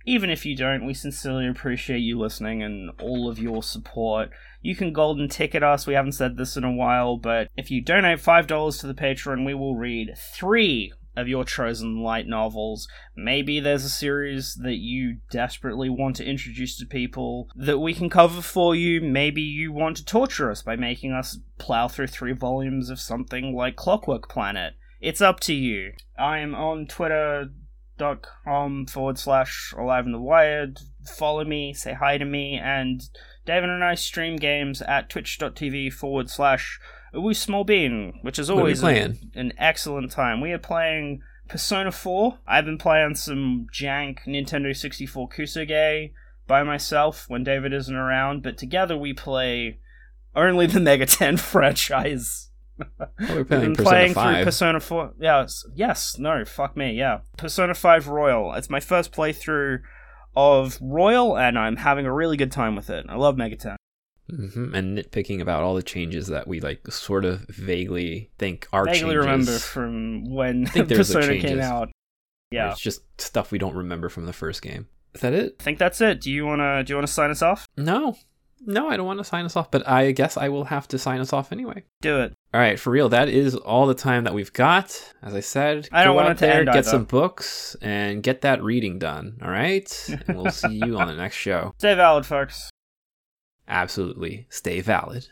Even 0.05 0.29
if 0.29 0.45
you 0.45 0.55
don't, 0.55 0.85
we 0.85 0.93
sincerely 0.93 1.47
appreciate 1.47 1.99
you 1.99 2.19
listening 2.19 2.61
and 2.61 2.91
all 3.01 3.29
of 3.29 3.39
your 3.39 3.63
support. 3.63 4.29
You 4.61 4.75
can 4.75 4.93
golden 4.93 5.29
ticket 5.29 5.63
us, 5.63 5.87
we 5.87 5.93
haven't 5.93 6.13
said 6.13 6.37
this 6.37 6.57
in 6.57 6.63
a 6.63 6.71
while, 6.71 7.17
but 7.17 7.49
if 7.55 7.71
you 7.71 7.81
donate 7.81 8.19
$5 8.19 8.79
to 8.79 8.87
the 8.87 8.93
Patreon, 8.93 9.45
we 9.45 9.53
will 9.53 9.75
read 9.75 10.13
three 10.17 10.93
of 11.15 11.27
your 11.27 11.43
chosen 11.43 12.01
light 12.01 12.27
novels. 12.27 12.87
Maybe 13.15 13.59
there's 13.59 13.85
a 13.85 13.89
series 13.89 14.55
that 14.55 14.77
you 14.77 15.17
desperately 15.29 15.89
want 15.89 16.15
to 16.17 16.25
introduce 16.25 16.77
to 16.77 16.85
people 16.85 17.49
that 17.55 17.79
we 17.79 17.93
can 17.93 18.09
cover 18.09 18.41
for 18.41 18.75
you. 18.75 19.01
Maybe 19.01 19.41
you 19.41 19.71
want 19.71 19.97
to 19.97 20.05
torture 20.05 20.49
us 20.49 20.61
by 20.61 20.75
making 20.75 21.11
us 21.11 21.39
plow 21.57 21.87
through 21.87 22.07
three 22.07 22.33
volumes 22.33 22.89
of 22.89 22.99
something 22.99 23.55
like 23.55 23.75
Clockwork 23.75 24.27
Planet. 24.27 24.73
It's 25.01 25.21
up 25.21 25.39
to 25.41 25.53
you. 25.53 25.93
I 26.17 26.39
am 26.39 26.55
on 26.55 26.87
twitter.com 27.97 28.85
forward 28.87 29.17
slash 29.17 29.73
alive 29.77 30.05
in 30.05 30.11
the 30.11 30.19
wired. 30.19 30.79
Follow 31.17 31.43
me, 31.43 31.73
say 31.73 31.93
hi 31.93 32.17
to 32.17 32.25
me, 32.25 32.59
and 32.61 33.01
David 33.45 33.69
and 33.69 33.83
I 33.83 33.95
stream 33.95 34.37
games 34.37 34.81
at 34.81 35.09
twitch.tv 35.09 35.93
forward 35.93 36.29
slash 36.29 36.79
Small 37.33 37.63
Bean, 37.63 38.19
which 38.21 38.39
is 38.39 38.49
What 38.49 38.53
are 38.53 38.57
we 38.57 38.61
always 38.61 38.83
a- 38.83 39.15
an 39.35 39.53
excellent 39.57 40.11
time. 40.11 40.41
We 40.41 40.51
are 40.51 40.57
playing 40.59 41.21
Persona 41.47 41.91
4. 41.91 42.39
I've 42.47 42.65
been 42.65 42.77
playing 42.77 43.15
some 43.15 43.67
jank 43.71 44.19
Nintendo 44.25 44.75
64 44.75 45.29
Kusoge 45.29 46.11
by 46.47 46.63
myself 46.63 47.25
when 47.27 47.43
David 47.43 47.73
isn't 47.73 47.95
around, 47.95 48.41
but 48.43 48.57
together 48.57 48.97
we 48.97 49.13
play 49.13 49.79
only 50.35 50.65
the 50.65 50.79
Mega 50.79 51.05
ten 51.05 51.37
franchise. 51.37 52.49
We're 53.29 53.43
playing 53.45 53.75
playing 53.75 54.13
through. 54.13 54.43
Persona 54.43 54.79
4. 54.79 55.13
Yes, 55.19 55.65
yes, 55.75 56.17
no, 56.17 56.43
fuck 56.45 56.75
me, 56.75 56.93
yeah. 56.93 57.19
Persona 57.37 57.73
5 57.73 58.07
Royal. 58.07 58.53
It's 58.53 58.69
my 58.69 58.79
first 58.79 59.11
playthrough 59.11 59.79
of 60.35 60.77
Royal, 60.81 61.37
and 61.37 61.57
I'm 61.57 61.75
having 61.77 62.05
a 62.05 62.13
really 62.13 62.37
good 62.37 62.51
time 62.51 62.75
with 62.75 62.89
it. 62.89 63.05
I 63.07 63.15
love 63.15 63.35
Megaten. 63.35 63.75
hmm 64.29 64.73
And 64.73 64.97
nitpicking 64.97 65.41
about 65.41 65.63
all 65.63 65.75
the 65.75 65.83
changes 65.83 66.27
that 66.27 66.47
we 66.47 66.59
like, 66.59 66.87
sort 66.91 67.25
of 67.25 67.41
vaguely 67.49 68.31
think 68.39 68.67
are 68.73 68.85
Vaguely 68.85 68.99
changes. 69.01 69.15
remember 69.17 69.57
from 69.59 70.25
when 70.33 70.63
like, 70.75 70.87
Persona 70.87 71.37
came 71.39 71.59
out. 71.61 71.91
Yeah. 72.51 72.71
It's 72.71 72.79
just 72.81 73.01
stuff 73.21 73.51
we 73.51 73.57
don't 73.57 73.75
remember 73.75 74.09
from 74.09 74.25
the 74.25 74.33
first 74.33 74.61
game. 74.61 74.87
Is 75.13 75.21
that 75.21 75.33
it? 75.33 75.55
I 75.59 75.63
think 75.63 75.77
that's 75.77 76.01
it. 76.01 76.21
Do 76.21 76.31
you 76.31 76.45
wanna 76.45 76.83
do 76.83 76.91
you 76.93 76.97
wanna 76.97 77.07
sign 77.07 77.29
us 77.29 77.41
off? 77.43 77.67
No. 77.77 78.15
No, 78.65 78.87
I 78.89 78.97
don't 78.97 79.05
want 79.05 79.19
to 79.19 79.23
sign 79.25 79.45
us 79.45 79.55
off, 79.55 79.69
but 79.71 79.87
I 79.87 80.11
guess 80.11 80.37
I 80.37 80.49
will 80.49 80.65
have 80.65 80.87
to 80.89 80.97
sign 80.97 81.19
us 81.19 81.33
off 81.33 81.51
anyway. 81.51 81.83
Do 82.01 82.21
it. 82.21 82.33
All 82.53 82.59
right, 82.61 82.79
for 82.79 82.91
real, 82.91 83.09
that 83.09 83.29
is 83.29 83.55
all 83.55 83.87
the 83.87 83.93
time 83.93 84.23
that 84.23 84.33
we've 84.33 84.53
got. 84.53 85.13
As 85.21 85.33
I 85.33 85.39
said, 85.41 85.89
I 85.91 86.03
don't 86.03 86.13
go 86.13 86.17
want 86.17 86.29
out 86.29 86.37
to 86.37 86.45
there, 86.45 86.65
get 86.65 86.75
either. 86.75 86.83
some 86.89 87.03
books, 87.05 87.75
and 87.81 88.23
get 88.23 88.41
that 88.41 88.63
reading 88.63 88.99
done. 88.99 89.37
All 89.41 89.49
right, 89.49 90.09
and 90.27 90.37
we'll 90.37 90.51
see 90.51 90.75
you 90.75 90.97
on 90.97 91.07
the 91.07 91.15
next 91.15 91.35
show. 91.35 91.73
Stay 91.77 91.95
valid, 91.95 92.25
folks. 92.25 92.69
Absolutely, 93.67 94.45
stay 94.49 94.81
valid. 94.81 95.27